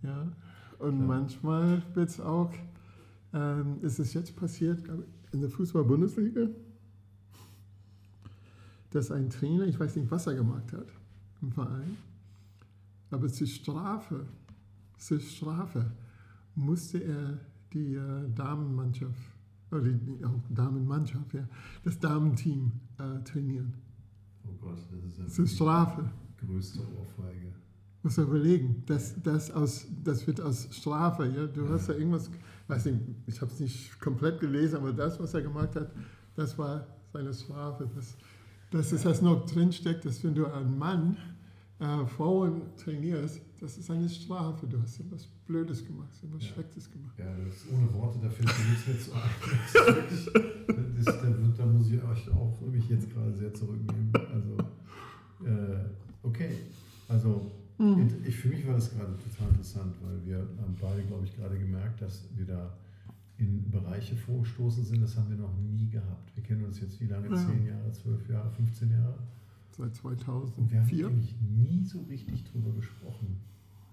Ja, 0.03 0.33
und 0.79 0.97
Klar. 0.97 1.09
manchmal 1.09 1.83
wird 1.95 2.09
es 2.09 2.21
auch, 2.21 2.53
ähm, 3.35 3.79
ist 3.83 3.99
es 3.99 4.15
jetzt 4.15 4.35
passiert, 4.35 4.83
in 5.33 5.41
der 5.41 5.51
Fußball-Bundesliga, 5.51 6.49
dass 8.91 9.11
ein 9.11 9.31
Trainer, 9.31 9.65
ich 9.65 9.79
weiß 9.79 9.97
nicht, 9.97 10.11
was 10.11 10.27
er 10.27 10.35
gemacht 10.35 10.73
hat 10.73 10.87
im 11.41 11.53
Verein, 11.53 11.97
aber 13.11 13.29
zur 13.29 13.47
Strafe, 13.47 14.27
zur 14.97 15.21
Strafe 15.21 15.91
musste 16.55 17.03
er 17.03 17.39
die 17.73 17.95
äh, 17.95 18.29
Damenmannschaft, 18.35 19.21
oder 19.71 19.83
die, 19.83 19.95
die 19.95 20.25
auch 20.25 20.41
Damenmannschaft, 20.51 21.35
ja, 21.35 21.47
das 21.85 21.99
Damenteam 21.99 22.73
äh, 22.99 23.23
trainieren. 23.25 23.75
Oh 24.47 24.55
Gott, 24.61 24.79
das 24.91 25.05
ist 25.05 25.19
ja 25.19 25.27
Zur 25.27 25.45
die 25.45 25.51
Strafe. 25.51 26.11
größte 26.39 26.81
Ohrfeige. 26.81 27.53
Muss 28.03 28.17
man 28.17 28.27
überlegen, 28.27 28.83
das, 28.87 29.15
das, 29.23 29.51
aus, 29.51 29.87
das 30.03 30.27
wird 30.27 30.41
aus 30.41 30.69
Strafe, 30.73 31.27
ja, 31.27 31.47
du 31.47 31.69
hast 31.69 31.89
ja 31.89 31.95
irgendwas, 31.95 32.31
weiß 32.67 32.87
nicht, 32.87 32.99
ich 33.27 33.41
habe 33.41 33.53
es 33.53 33.61
nicht 33.61 34.01
komplett 34.01 34.41
gelesen, 34.41 34.77
aber 34.77 34.93
das, 34.93 35.21
was 35.21 35.35
er 35.35 35.43
gemacht 35.43 35.77
hat, 35.77 35.93
das 36.35 36.59
war 36.59 36.87
seine 37.13 37.33
Strafe. 37.33 37.89
Das, 37.95 38.17
das 38.71 38.93
ist, 38.93 39.05
was 39.05 39.23
noch 39.23 39.47
drinsteckt, 39.47 40.05
dass 40.05 40.25
wenn 40.25 40.35
du 40.35 40.47
einen 40.47 40.77
Mann 40.77 41.17
äh, 41.83 42.07
Frauen 42.07 42.63
trainierst, 42.77 43.41
das 43.61 43.77
ist 43.79 43.91
eine 43.91 44.09
Strafe. 44.09 44.67
Du 44.67 44.81
hast 44.81 45.01
etwas 45.01 45.27
Blödes 45.47 45.85
gemacht, 45.85 46.09
etwas 46.23 46.43
Ja. 46.45 46.49
Schlechtes 46.55 46.91
gemacht. 46.91 47.19
Ja, 47.19 47.35
das 47.45 47.57
ist 47.57 47.67
ohne 47.73 47.93
Worte, 47.95 48.19
da 48.23 48.31
fällt 48.31 48.49
mir 48.49 48.99
zu 48.99 49.11
ist 50.21 50.27
das, 51.07 51.21
da, 51.23 51.67
muss 51.67 51.91
ich 51.91 52.03
euch 52.03 52.31
auch 52.33 52.61
mich 52.71 52.89
jetzt 52.89 53.11
gerade 53.13 53.33
sehr 53.35 53.53
zurücknehmen. 53.53 54.13
Also, 54.15 54.57
äh, 55.49 55.85
okay. 56.23 56.51
Also, 57.09 57.51
int- 57.79 58.27
ich, 58.27 58.37
für 58.37 58.49
mich 58.49 58.67
war 58.67 58.75
das 58.75 58.91
gerade 58.97 59.15
total 59.19 59.49
interessant, 59.49 59.95
weil 60.03 60.25
wir 60.25 60.39
haben 60.39 60.77
beide, 60.81 61.03
glaube 61.03 61.25
ich, 61.25 61.37
gerade 61.37 61.59
gemerkt, 61.59 62.01
dass 62.01 62.29
wir 62.37 62.47
da 62.47 62.73
in 63.39 63.69
Bereiche 63.71 64.15
vorgestoßen 64.15 64.85
sind, 64.85 65.03
das 65.03 65.17
haben 65.17 65.29
wir 65.31 65.37
noch 65.37 65.57
nie 65.59 65.89
gehabt. 65.89 66.31
Wir 66.37 66.45
kennen 66.45 66.65
uns 66.65 66.81
jetzt 66.81 67.01
wie 67.01 67.07
lange? 67.07 67.29
Ja. 67.29 67.37
10 67.37 67.67
Jahre, 67.67 67.91
12 67.93 68.29
Jahre, 68.29 68.51
15 68.53 68.91
Jahre? 68.91 69.19
Seit 69.77 69.87
Und 70.05 70.05
wir 70.05 70.81
haben 70.81 70.87
2004. 70.89 71.07
eigentlich 71.07 71.37
nie 71.41 71.85
so 71.85 72.01
richtig 72.03 72.45
drüber 72.45 72.73
gesprochen. 72.73 73.39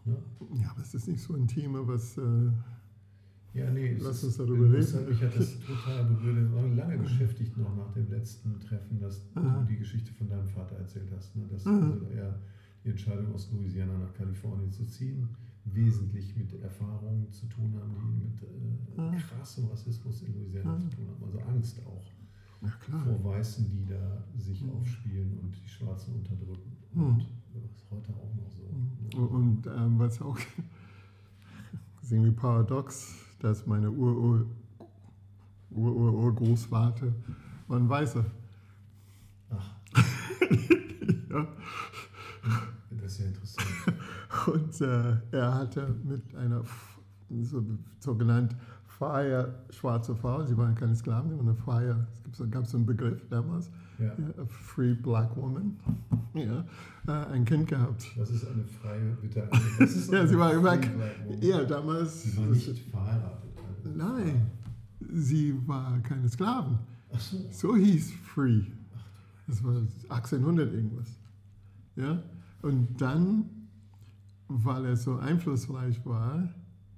Ne? 0.05 0.17
Ja, 0.61 0.71
aber 0.71 0.81
es 0.81 0.93
ist 0.93 1.07
nicht 1.07 1.21
so 1.21 1.33
ein 1.35 1.47
Thema, 1.47 1.87
was. 1.87 2.17
Äh, 2.17 2.51
Ja, 3.53 3.71
nee, 3.71 3.97
Lass 3.99 4.23
uns 4.23 4.37
darüber 4.37 4.67
das 4.67 4.93
reden. 4.93 4.99
hat 4.99 5.09
mich 5.09 5.21
hat 5.23 5.35
das 5.35 5.59
total 5.59 6.05
berührt. 6.05 6.75
Lange 6.75 6.97
beschäftigt 6.99 7.57
noch 7.57 7.75
nach 7.75 7.91
dem 7.93 8.09
letzten 8.09 8.59
Treffen, 8.59 8.99
dass 8.99 9.25
Aha. 9.35 9.59
du 9.61 9.65
die 9.65 9.77
Geschichte 9.77 10.11
von 10.13 10.29
deinem 10.29 10.47
Vater 10.47 10.75
erzählt 10.75 11.09
hast. 11.15 11.35
Ne? 11.35 11.47
Dass 11.51 11.65
also 11.65 12.05
er 12.15 12.39
die 12.83 12.89
Entscheidung 12.89 13.33
aus 13.33 13.51
Louisiana 13.51 13.97
nach 13.97 14.13
Kalifornien 14.13 14.71
zu 14.71 14.85
ziehen, 14.85 15.27
wesentlich 15.65 16.35
mit 16.35 16.53
Erfahrungen 16.61 17.29
zu 17.31 17.45
tun 17.47 17.73
haben, 17.79 17.95
die 17.99 18.25
mit 18.25 19.15
äh, 19.17 19.17
krassem 19.21 19.65
Rassismus 19.65 20.21
in 20.21 20.33
Louisiana 20.35 20.77
zu 20.77 20.87
tun 20.89 21.07
haben. 21.07 21.23
Also 21.25 21.39
Angst 21.39 21.81
auch. 21.85 22.05
Vor 22.61 23.23
Weißen, 23.23 23.69
die 23.69 23.85
da 23.85 24.23
sich 24.37 24.63
Mhm. 24.63 24.71
aufspielen 24.71 25.39
und 25.39 25.55
die 25.55 25.67
Schwarzen 25.67 26.15
unterdrücken. 26.15 26.75
Mhm. 26.93 27.03
Und 27.03 27.25
das 27.53 27.63
ist 27.71 27.85
heute 27.89 28.13
auch 28.13 28.33
noch 28.35 28.49
so. 28.51 29.17
ne? 29.19 29.27
Und 29.27 29.65
ähm, 29.67 29.99
was 29.99 30.21
auch 30.21 30.37
ist 32.01 32.11
irgendwie 32.11 32.31
paradox, 32.31 33.15
dass 33.39 33.65
meine 33.65 33.89
Ur-Ur- 33.89 34.45
Ur-Ur-Urgroßvater 35.71 37.13
war 37.67 37.77
ein 37.79 37.87
Weißer. 37.89 38.25
Ach, 39.51 39.75
Ja. 41.29 41.47
das 42.89 43.11
ist 43.13 43.19
ja 43.19 43.25
interessant. 43.27 43.67
Und 44.47 44.81
äh, 44.81 45.17
er 45.31 45.53
hatte 45.53 45.95
mit 46.03 46.35
einer 46.35 46.61
f- 46.61 46.99
so, 47.43 47.63
sogenannten 47.99 48.55
freie 48.99 49.55
schwarze 49.69 50.13
Frau, 50.13 50.45
sie 50.45 50.57
waren 50.57 50.75
keine 50.75 50.93
Sklaven, 50.93 51.29
sie 51.31 51.37
waren 51.37 51.47
eine 51.47 51.55
freie, 51.57 52.05
es 52.31 52.51
gab 52.51 52.67
so, 52.67 52.75
einen 52.77 52.85
Begriff 52.85 53.25
damals, 53.29 53.71
Ja. 53.97 54.05
ja, 54.07 54.43
a 54.43 54.45
free 54.45 54.93
black 54.93 55.35
woman, 55.37 55.77
ja, 56.33 56.65
äh, 57.07 57.25
ein 57.31 57.45
Kind 57.45 57.67
gehabt. 57.67 58.05
Was 58.17 58.29
ist 58.29 58.45
eine 58.47 58.65
freie, 58.65 59.17
bitte? 59.21 59.49
Ist 59.79 60.11
Ja, 60.11 60.27
sie 60.27 60.37
war 60.37 60.55
Woman? 60.55 60.81
ja, 61.39 61.63
damals, 61.63 62.23
Sie 62.23 62.37
war 62.37 62.45
nicht 62.47 62.79
verheiratet. 62.91 63.49
Also. 63.85 63.97
nein, 63.97 64.47
sie 65.13 65.55
war 65.65 65.97
keine 65.99 66.27
Sklaven. 66.27 66.77
Ach 67.13 67.19
so. 67.19 67.37
So 67.51 67.75
hieß 67.77 68.11
Free. 68.35 68.63
Das 69.47 69.63
war 69.63 69.75
1800 70.09 70.71
irgendwas. 70.73 71.07
Ja? 71.95 72.21
Und 72.61 73.01
dann, 73.01 73.45
weil 74.49 74.85
er 74.85 74.95
so 74.97 75.15
einflussreich 75.17 76.05
war, 76.05 76.49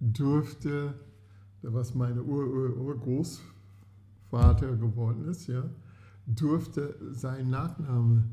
durfte, 0.01 0.95
was 1.63 1.95
meine 1.95 2.23
Ur-Ur-Urgroßvater 2.23 4.75
geworden 4.77 5.25
ist, 5.25 5.47
ja, 5.47 5.63
durfte 6.25 6.95
sein 7.11 7.49
Nachname 7.49 8.23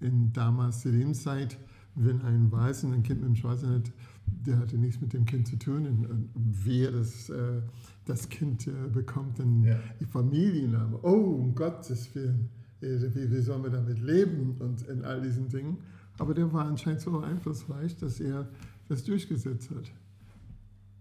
in 0.00 0.32
damals 0.32 0.80
zu 0.80 0.92
dem 0.92 1.14
Zeit, 1.14 1.58
wenn 1.94 2.22
ein 2.22 2.50
Weißen 2.50 2.92
ein 2.92 3.02
Kind 3.02 3.20
mit 3.20 3.26
einem 3.26 3.36
Schwarzen 3.36 3.70
hat, 3.70 3.92
der 4.26 4.58
hatte 4.58 4.76
nichts 4.76 5.00
mit 5.00 5.12
dem 5.12 5.24
Kind 5.26 5.46
zu 5.46 5.56
tun. 5.56 5.86
Und, 5.86 6.06
und 6.06 6.30
wer 6.34 6.90
das, 6.90 7.30
äh, 7.30 7.62
das 8.04 8.28
Kind 8.28 8.66
äh, 8.66 8.72
bekommt, 8.92 9.38
dann 9.38 9.62
Ja. 9.62 9.78
die 10.00 10.06
Familienname. 10.06 10.98
Oh, 11.02 11.36
um 11.38 11.54
Gottes 11.54 12.12
Willen, 12.14 12.48
äh, 12.80 12.98
wie, 13.14 13.30
wie 13.30 13.40
sollen 13.40 13.62
wir 13.62 13.70
damit 13.70 14.00
leben 14.00 14.56
und 14.58 14.82
in 14.88 15.04
all 15.04 15.20
diesen 15.20 15.48
Dingen. 15.48 15.78
Aber 16.18 16.34
der 16.34 16.52
war 16.52 16.66
anscheinend 16.66 17.00
so 17.00 17.20
einflussreich, 17.20 17.96
dass 17.96 18.20
er 18.20 18.48
das 18.88 19.04
durchgesetzt 19.04 19.70
hat. 19.70 19.92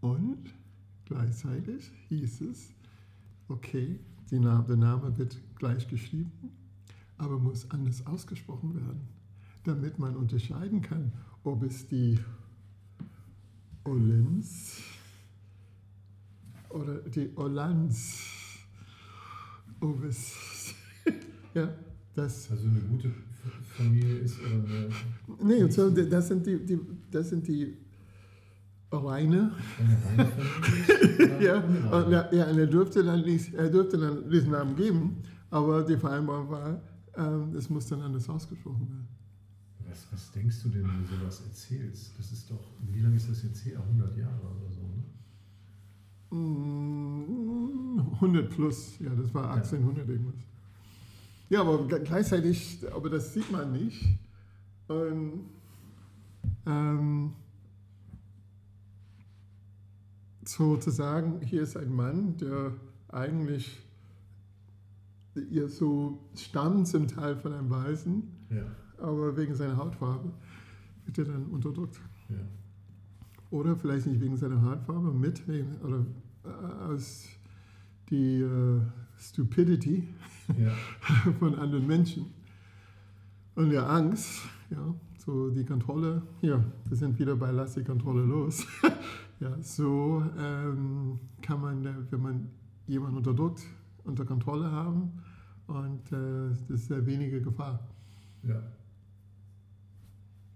Und 0.01 0.53
gleichzeitig 1.06 1.91
hieß 2.10 2.41
es, 2.41 2.70
okay, 3.47 3.99
Name, 4.39 4.66
der 4.68 4.78
Name 4.78 5.16
wird 5.18 5.38
gleich 5.56 5.88
geschrieben, 5.88 6.32
aber 7.18 7.38
muss 7.39 7.70
anders 7.72 8.06
ausgesprochen 8.08 8.76
werden, 8.76 9.01
damit 9.64 9.99
man 9.99 10.16
unterscheiden 10.16 10.82
kann, 10.82 11.12
ob 11.43 11.64
es 11.64 11.88
die 11.88 12.20
Olins 13.86 14.78
oder 16.70 16.99
die 17.01 17.30
Olans, 17.36 18.20
ob 19.80 20.04
es, 20.06 20.74
ja, 21.54 21.74
das 22.16 22.49
Also 22.51 22.68
eine 22.68 22.80
gute 22.82 23.12
Familie 23.76 24.18
ist 24.20 24.39
oder 24.39 24.64
eine. 24.64 24.89
Nee, 25.43 25.70
so- 25.70 25.89
das 25.89 26.28
sind 26.28 26.45
die, 26.45 26.66
die, 26.66 26.80
das 27.12 27.30
sind 27.30 27.47
die 27.47 27.78
alleine. 28.94 29.52
Eine 30.18 30.32
Ja, 31.44 31.58
und, 31.58 32.12
ja, 32.12 32.32
ja, 32.32 32.46
und 32.46 32.58
er 32.58 32.68
durfte 32.68 33.04
dann 33.04 33.22
nicht, 33.22 33.54
er 33.54 33.70
durfte 33.70 33.98
dann 33.98 34.30
diesen 34.30 34.52
Namen 34.52 34.76
geben, 34.76 35.18
aber 35.50 35.84
die 35.84 35.98
Vereinbarung 35.98 36.50
war, 36.50 36.82
ähm, 37.16 37.56
es 37.56 37.70
muss 37.70 37.88
dann 37.88 38.02
anders 38.02 38.30
ausgesprochen 38.30 38.88
werden. 38.89 39.08
Was, 39.89 40.08
was 40.12 40.32
denkst 40.32 40.64
du 40.64 40.70
denn, 40.70 40.88
wenn 40.88 41.06
du 41.06 41.16
sowas 41.16 41.41
erzählst? 41.46 42.14
Das 42.18 42.32
ist 42.32 42.50
doch, 42.50 42.64
wie 42.91 43.02
lange 43.02 43.16
ist 43.16 43.30
das 43.30 43.44
jetzt 43.44 43.66
her? 43.66 43.80
100 43.80 44.18
Jahre 44.18 44.41
oder 44.41 44.72
so, 44.72 44.82
ne? 44.82 46.39
Mm, 46.39 48.00
100 48.16 48.50
plus, 48.50 48.98
ja, 49.00 49.10
das 49.14 49.34
war 49.34 49.52
1800 49.52 50.08
irgendwas. 50.08 50.36
Ja, 51.50 51.62
aber 51.62 51.86
gleichzeitig, 51.88 52.80
aber 52.91 53.10
das 53.10 53.34
sieht 53.34 53.52
man 53.52 53.72
nicht. 53.72 54.18
Und, 54.88 55.41
ähm, 56.66 57.34
so 60.54 60.78
zu 60.78 60.91
sagen, 60.91 61.41
hier 61.41 61.64
ist 61.64 61.76
ein 61.76 61.93
Mann, 61.93 62.38
der 62.38 62.74
eigentlich 63.10 63.82
ihr 65.49 65.68
so 65.68 66.20
stammt 66.36 66.88
zum 66.88 67.08
Teil 67.08 67.36
von 67.36 67.54
einem 67.54 67.70
Weißen, 67.70 68.24
Ja, 68.51 68.66
aber 69.04 69.36
wegen 69.36 69.56
seiner 69.56 69.78
Hautfarbe 69.78 70.32
wird 71.06 71.18
er 71.18 71.26
dann 71.26 71.45
unterdrückt. 71.47 71.99
ja. 72.30 72.36
Oder 73.49 73.76
vielleicht 73.76 74.08
nicht 74.08 74.20
wegen 74.20 74.36
seiner 74.38 74.62
Hautfarbe, 74.62 75.12
mit 75.12 75.47
wegen, 75.47 75.76
oder 75.84 76.06
äh, 76.43 76.91
aus 76.91 77.28
die 78.10 78.41
äh, 78.41 78.82
Stupidity 79.18 80.08
ja. 80.58 80.72
von 81.39 81.56
anderen 81.56 81.86
Menschen. 81.86 82.26
Und 83.56 83.70
der 83.70 83.88
Angst, 83.89 84.41
ja, 84.72 84.93
so 85.18 85.49
die 85.49 85.64
Kontrolle, 85.66 86.24
ja, 86.41 86.64
wir 86.88 86.97
sind 86.97 87.18
wieder 87.20 87.36
bei 87.36 87.51
Lass 87.51 87.76
die 87.76 87.84
Kontrolle 87.84 88.24
los. 88.24 88.66
ja, 89.44 89.62
so 89.62 90.24
ähm, 90.38 91.20
kann 91.41 91.60
man, 91.60 91.86
äh, 91.86 91.94
wenn 92.12 92.22
man 92.22 92.50
jemanden 92.88 93.18
unterdrückt, 93.18 93.62
unter 94.06 94.26
Kontrolle 94.26 94.72
haben 94.72 95.12
und 95.68 96.12
äh, 96.12 96.50
das 96.50 96.70
ist 96.70 96.88
sehr 96.88 97.06
wenige 97.06 97.41
Gefahr. 97.41 97.80
Ja. 98.44 98.62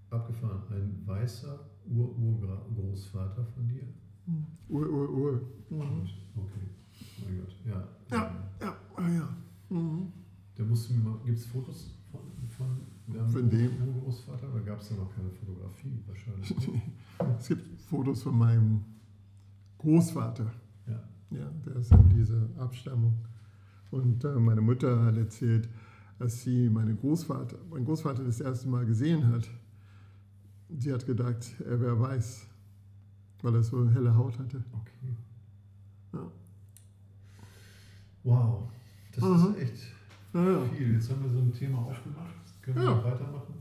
Abgefahren. 0.10 0.64
Ein 0.72 1.02
weißer 1.06 1.60
Ur-Urgroßvater 1.90 3.46
von 3.46 3.68
dir? 3.68 3.84
Ur, 4.70 4.90
ur, 4.90 5.10
ur. 5.10 5.32
Mhm. 5.70 6.08
Okay. 6.36 6.68
Mein 7.26 7.40
Gott. 7.40 7.56
Ja. 7.66 7.88
Ja, 8.12 8.46
ja, 8.62 9.10
ja. 9.10 9.38
Mhm. 9.70 10.12
Da 10.56 10.64
musst 10.64 10.90
du 10.90 10.94
mir 10.94 11.10
mal. 11.10 11.20
Gibt 11.26 11.38
es 11.38 11.46
Fotos 11.46 11.98
von, 12.12 12.22
von 12.50 12.82
Von 13.32 13.49
dem? 13.49 13.72
Urgroßvater? 13.95 14.47
Da 14.53 14.60
gab 14.60 14.82
es 14.82 14.89
ja 14.89 14.97
noch 14.97 15.14
keine 15.16 15.30
Fotografie 15.30 16.03
wahrscheinlich. 16.08 16.55
Es 17.39 17.47
gibt 17.47 17.82
Fotos 17.82 18.22
von 18.24 18.38
meinem 18.38 18.84
Großvater. 19.80 20.51
ja. 20.88 21.03
Ja, 21.32 21.49
der 21.66 21.76
ist 21.78 21.91
in 21.91 22.10
dieser 22.10 22.47
Abstammung. 22.58 23.18
Und 23.91 24.24
äh, 24.24 24.36
meine 24.36 24.62
Mutter 24.62 25.03
hat 25.03 25.18
erzählt, 25.18 25.68
als 26.20 26.41
sie 26.43 26.70
meine 26.70 26.95
Großvater, 26.95 27.58
meinen 27.70 27.86
Großvater 27.86 28.24
das 28.24 28.39
erste 28.39 28.68
Mal 28.70 28.86
gesehen 28.86 29.28
hat, 29.28 29.49
sie 30.78 30.93
hat 30.93 31.05
gedacht, 31.05 31.55
er 31.66 31.80
wäre 31.82 31.99
weiß, 31.99 32.47
weil 33.41 33.55
er 33.55 33.64
so 33.64 33.78
eine 33.80 33.91
helle 33.91 34.16
Haut 34.16 34.38
hatte. 34.39 34.64
Okay. 34.74 35.16
Ja. 36.14 36.32
Wow. 38.24 38.70
Das 39.14 39.24
Mhm. 39.24 39.55
ist 39.55 39.58
echt 39.62 39.84
Ja, 40.34 40.51
ja. 40.51 40.66
viel. 40.66 40.93
Jetzt 40.93 41.10
haben 41.12 41.24
wir 41.24 41.30
so 41.30 41.39
ein 41.39 41.51
Thema 41.53 41.80
aufgemacht. 41.80 42.36
Können 42.68 42.80
wir 42.80 42.84
Ja. 42.84 42.95
noch 42.97 43.05
weitermachen. 43.05 43.53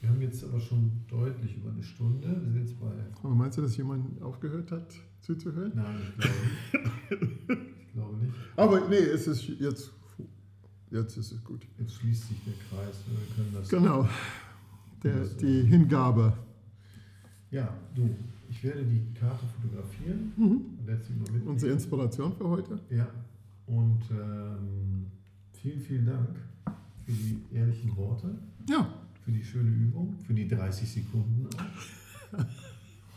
Wir 0.00 0.08
haben 0.08 0.20
jetzt 0.22 0.42
aber 0.42 0.58
schon 0.58 0.90
deutlich 1.06 1.56
über 1.58 1.70
eine 1.70 1.82
Stunde. 1.84 2.26
Wir 2.26 2.50
sind 2.50 2.56
jetzt 2.66 2.80
bei. 2.80 2.90
Aber 3.22 3.34
meinst 3.34 3.58
du, 3.58 3.62
dass 3.62 3.76
jemand 3.76 4.20
aufgehört 4.22 4.72
hat 4.72 4.92
zuzuhören? 5.20 5.70
Nein, 5.74 5.98
ich 6.00 6.16
glaube 6.16 7.26
nicht. 7.26 7.70
ich 7.86 7.92
glaube 7.92 8.16
nicht. 8.16 8.34
Aber 8.56 8.88
nee, 8.88 8.96
es 8.96 9.28
ist 9.28 9.46
jetzt, 9.60 9.92
jetzt 10.90 11.16
ist 11.16 11.30
es 11.30 11.44
gut. 11.44 11.64
Jetzt 11.78 11.94
schließt 11.94 12.26
sich 12.28 12.38
der 12.44 12.54
Kreis. 12.54 13.04
Wir 13.06 13.36
können 13.36 13.54
das. 13.54 13.68
Genau, 13.68 14.08
der, 15.04 15.24
die 15.26 15.62
Hingabe. 15.62 16.32
Ja, 17.52 17.72
du. 17.94 18.10
Ich 18.48 18.64
werde 18.64 18.82
die 18.84 19.12
Karte 19.14 19.44
fotografieren. 19.46 20.32
und 20.36 20.84
werde 20.88 21.04
sie 21.04 21.12
mal 21.12 21.20
mitnehmen. 21.20 21.44
Mhm. 21.44 21.50
Unsere 21.50 21.72
Inspiration 21.72 22.32
für 22.32 22.48
heute. 22.48 22.80
Ja. 22.90 23.06
Und 23.66 24.00
ähm, 24.10 25.06
vielen, 25.52 25.78
vielen 25.80 26.06
Dank 26.06 26.30
für 27.10 27.16
die 27.16 27.56
ehrlichen 27.56 27.96
Worte, 27.96 28.38
Ja, 28.68 28.86
für 29.24 29.32
die 29.32 29.42
schöne 29.42 29.70
Übung, 29.70 30.16
für 30.26 30.34
die 30.34 30.46
30 30.48 30.88
Sekunden 30.88 31.48
auch. 31.56 32.38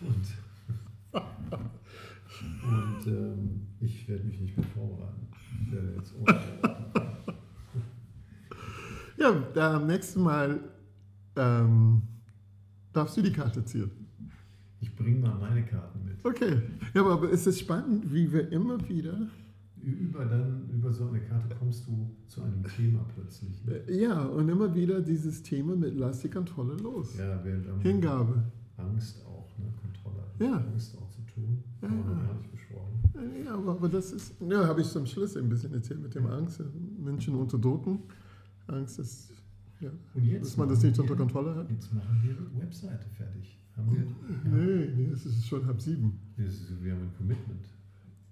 Und, 0.02 1.22
und 2.64 3.08
ähm, 3.08 3.62
ich 3.80 4.08
werde 4.08 4.24
mich 4.24 4.40
nicht 4.40 4.58
mehr 4.58 4.66
vorbereiten. 4.68 5.28
Ich 5.62 5.72
werde 5.72 5.94
jetzt 5.96 6.14
ohne 6.20 6.42
ja 9.18 9.32
da, 9.54 9.76
am 9.76 9.88
nächsten 9.88 10.22
Mal 10.22 10.60
ähm, 11.36 12.02
darfst 12.92 13.16
du 13.16 13.22
die 13.22 13.32
Karte 13.32 13.64
ziehen. 13.64 13.92
Ich 14.82 14.94
bringe 14.96 15.20
mal 15.20 15.38
meine 15.40 15.64
Karten 15.64 16.04
mit. 16.04 16.26
Okay, 16.26 16.62
ja, 16.94 17.02
aber, 17.02 17.14
aber 17.14 17.32
es 17.32 17.48
ist 17.48 17.60
spannend, 17.60 18.12
wie 18.12 18.32
wir 18.32 18.52
immer 18.52 18.90
wieder, 18.90 19.30
Über, 19.84 20.24
dann, 20.26 20.70
über 20.70 20.94
so 20.94 21.08
eine 21.08 21.20
Karte 21.20 21.54
kommst 21.56 21.88
du 21.88 22.10
zu 22.28 22.42
einem 22.42 22.64
Thema 22.64 23.06
plötzlich. 23.14 23.64
Ne? 23.66 23.74
äh, 23.88 24.02
ja, 24.04 24.24
und 24.26 24.48
immer 24.48 24.74
wieder 24.74 25.02
dieses 25.02 25.44
Thema 25.44 25.76
mit 25.76 25.96
Lass 25.96 26.22
die 26.22 26.30
Kontrolle 26.30 26.76
los. 26.78 27.18
Ja, 27.18 27.42
am 27.42 27.82
Hingabe. 27.82 28.44
Angst 28.78 29.26
auch, 29.26 29.48
ne? 29.60 29.66
Kontrolle. 29.82 30.24
Ja. 30.40 30.58
Angst 30.72 30.98
auch 30.98 31.10
zu 31.12 31.22
tun. 31.34 31.62
Ja. 31.82 31.90
Haben 31.90 31.98
wir 32.08 32.16
gar 32.16 32.34
nicht 32.36 32.52
besprochen. 32.52 33.00
Äh, 33.16 33.44
Ja, 33.46 33.54
aber, 33.56 33.72
aber 33.72 33.90
das 33.90 34.12
ist, 34.14 34.36
ja, 34.50 34.66
habe 34.66 34.82
ich 34.82 34.88
zum 34.88 35.06
Schluss 35.06 35.36
ein 35.36 35.50
bisschen 35.50 35.74
erzählt 35.74 36.02
mit 36.02 36.16
dem 36.16 36.26
Angst. 36.28 36.60
äh, 36.62 36.64
Menschen 37.04 37.36
unterdrücken. 37.36 38.00
Angst 38.68 39.00
ist, 39.00 39.32
ja, 39.82 39.90
Und 40.14 40.24
jetzt 40.24 40.46
dass 40.52 40.58
man 40.58 40.70
das 40.70 40.82
nicht 40.82 40.96
wir- 40.98 41.04
unter 41.04 41.16
Kontrolle 41.18 41.56
hat. 41.56 41.70
Jetzt 41.70 41.94
machen 41.94 42.22
wir 42.24 42.62
Webseite 42.62 43.06
fertig. 43.18 43.60
Haben 43.76 43.92
wir, 43.92 44.52
Nee, 44.52 44.94
nee, 44.96 45.10
es 45.12 45.26
ist 45.26 45.46
schon 45.48 45.66
halb 45.66 45.82
sieben. 45.82 46.20
Wir 46.38 46.94
haben 46.94 47.02
ein 47.02 47.12
Commitment. 47.18 47.66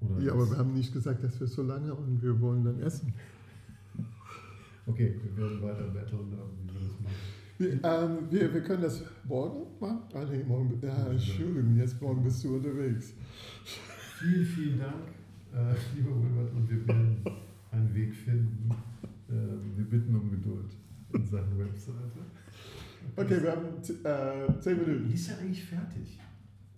Oder 0.02 0.22
Ja, 0.24 0.34
aber 0.34 0.50
wir 0.50 0.58
haben 0.58 0.74
nicht 0.74 0.94
gesagt, 0.94 1.24
dass 1.24 1.40
wir 1.40 1.48
so 1.48 1.64
lange 1.64 1.94
und 1.94 2.22
wir 2.22 2.40
wollen 2.42 2.64
dann 2.64 2.80
essen. 2.82 3.14
Okay, 4.88 5.16
wir 5.24 5.38
werden 5.44 5.62
weiter 5.62 5.88
betteln, 5.90 6.32
wie 6.32 6.74
wir 6.74 6.80
das 6.82 7.00
machen. 7.00 7.16
Wir, 7.58 7.72
ähm, 7.84 8.32
wir, 8.32 8.54
wir 8.54 8.62
können 8.64 8.82
das 8.82 9.04
morgen 9.26 9.68
machen? 9.80 10.00
Ah, 10.14 10.26
nee, 10.32 10.44
morgen. 10.44 10.80
Ja, 10.82 11.08
Entschuldigung, 11.08 11.78
jetzt 11.78 12.02
morgen 12.02 12.24
bist 12.24 12.44
du 12.44 12.56
unterwegs. 12.56 13.14
Vielen, 14.20 14.46
vielen 14.46 14.80
Dank, 14.80 14.96
äh, 15.54 15.76
lieber 15.96 16.10
Wilbert, 16.22 16.54
und 16.56 16.70
wir 16.70 16.88
werden 16.88 17.24
einen 17.72 17.94
Weg 17.94 18.14
finden. 18.16 18.70
Äh, 19.30 19.34
wir 19.78 19.86
bitten 19.86 20.16
um 20.16 20.32
Geduld 20.32 20.76
in 21.14 21.26
Sachen 21.26 21.58
Webseite. 21.60 21.98
Okay, 23.16 23.42
wir 23.42 23.52
haben 23.52 23.66
äh, 23.78 24.60
zehn 24.60 24.80
Die 24.80 24.90
Minuten. 24.92 25.14
ist 25.14 25.28
ja 25.30 25.38
eigentlich 25.38 25.64
fertig. 25.64 26.20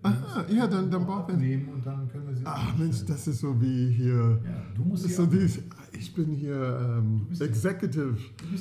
Aha, 0.04 0.46
ja, 0.50 0.68
dann- 0.68 0.92
dann 0.92 1.06
brauchen 1.06 1.30
wir- 1.30 1.38
nehmen 1.48 1.70
und 1.70 1.86
dann 1.86 2.08
können 2.10 2.28
wir 2.28 2.36
sie. 2.36 2.42
Ach 2.46 2.78
Mensch, 2.78 3.06
das 3.06 3.26
ist 3.28 3.40
so 3.40 3.60
wie 3.62 3.90
hier. 3.92 4.40
Ja, 4.44 4.64
du 4.76 4.84
musst 4.84 5.10
so 5.10 5.24
abnehmen. 5.24 5.46
dies, 5.48 5.60
ich 5.98 6.14
bin 6.14 6.32
hier 6.34 7.00
ähm, 7.00 7.28
Executive, 7.40 8.18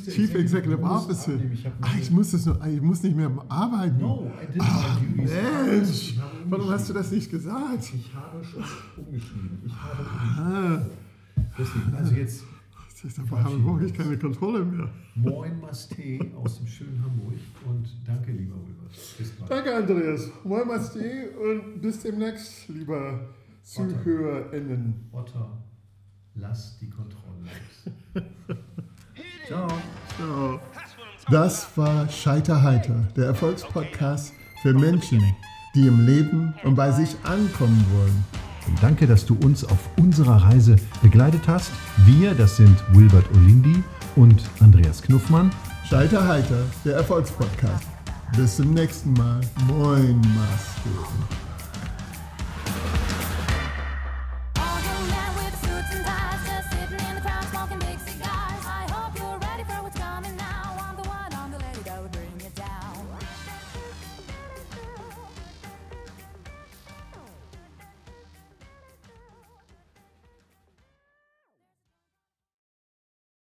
Chief 0.08 0.34
Executive 0.34 0.82
Officer. 0.82 1.32
Ich 1.52 1.66
Ah, 1.66 1.88
ich 2.00 2.10
muss 2.10 2.30
das 2.30 2.46
nur, 2.46 2.64
ich 2.66 2.80
muss 2.80 3.02
nicht 3.02 3.16
mehr 3.16 3.30
arbeiten. 3.48 3.98
No, 4.00 4.30
I 4.40 4.46
didn't 4.56 4.60
Ach, 4.62 5.00
you. 5.00 5.22
Mensch, 5.24 6.16
warum 6.48 6.70
hast 6.70 6.88
du 6.88 6.92
umgeschrieben. 6.92 6.94
das 7.02 7.10
nicht 7.10 7.30
gesagt? 7.30 7.92
Ich 7.94 8.14
habe 8.14 8.44
schon 8.44 8.62
umgeschrieben. 9.04 9.58
Ich 9.66 9.72
habe 9.72 10.78
Ah, 10.78 10.86
Deswegen, 11.58 11.94
also 11.96 12.14
jetzt 12.14 12.44
da 13.02 13.22
brauche 13.22 13.84
ich 13.84 13.94
keine 13.94 14.16
Kontrolle 14.16 14.64
mehr. 14.64 14.88
Moin 15.14 15.60
Masté 15.60 16.20
aus 16.36 16.58
dem 16.58 16.66
schönen 16.66 17.02
Hamburg 17.02 17.34
und 17.66 17.88
danke, 18.06 18.32
lieber 18.32 18.54
Wilbert. 18.54 18.92
Bis 19.18 19.30
bald. 19.32 19.50
Danke, 19.50 19.74
Andreas. 19.74 20.30
Moin, 20.44 20.66
Masti 20.66 21.00
und 21.40 21.80
bis 21.80 22.00
demnächst, 22.00 22.68
lieber 22.68 23.28
ZuhörerInnen. 23.62 25.08
Otter, 25.12 25.62
lass 26.34 26.78
die 26.78 26.90
Kontrolle 26.90 27.42
los. 27.42 28.24
Ciao. 29.46 29.68
Ciao. 30.16 30.60
Das 31.30 31.76
war 31.76 32.08
Scheiterheiter, 32.08 33.08
der 33.16 33.26
Erfolgspodcast 33.26 34.32
für 34.62 34.74
Menschen, 34.74 35.22
die 35.74 35.86
im 35.86 36.04
Leben 36.04 36.54
und 36.64 36.74
bei 36.74 36.90
sich 36.90 37.16
ankommen 37.24 37.84
wollen. 37.92 38.41
Danke, 38.80 39.06
dass 39.06 39.26
du 39.26 39.36
uns 39.42 39.64
auf 39.64 39.78
unserer 39.96 40.36
Reise 40.44 40.76
begleitet 41.02 41.42
hast. 41.46 41.70
Wir, 42.04 42.34
das 42.34 42.56
sind 42.56 42.76
Wilbert 42.92 43.26
Olindi 43.34 43.82
und 44.16 44.42
Andreas 44.60 45.02
Knuffmann. 45.02 45.50
Scheiterheiter, 45.88 46.64
der 46.84 46.96
Erfolgspodcast. 46.96 47.86
Bis 48.36 48.56
zum 48.56 48.72
nächsten 48.72 49.12
Mal. 49.14 49.40
Moin, 49.68 50.20
Masti. 50.20 51.41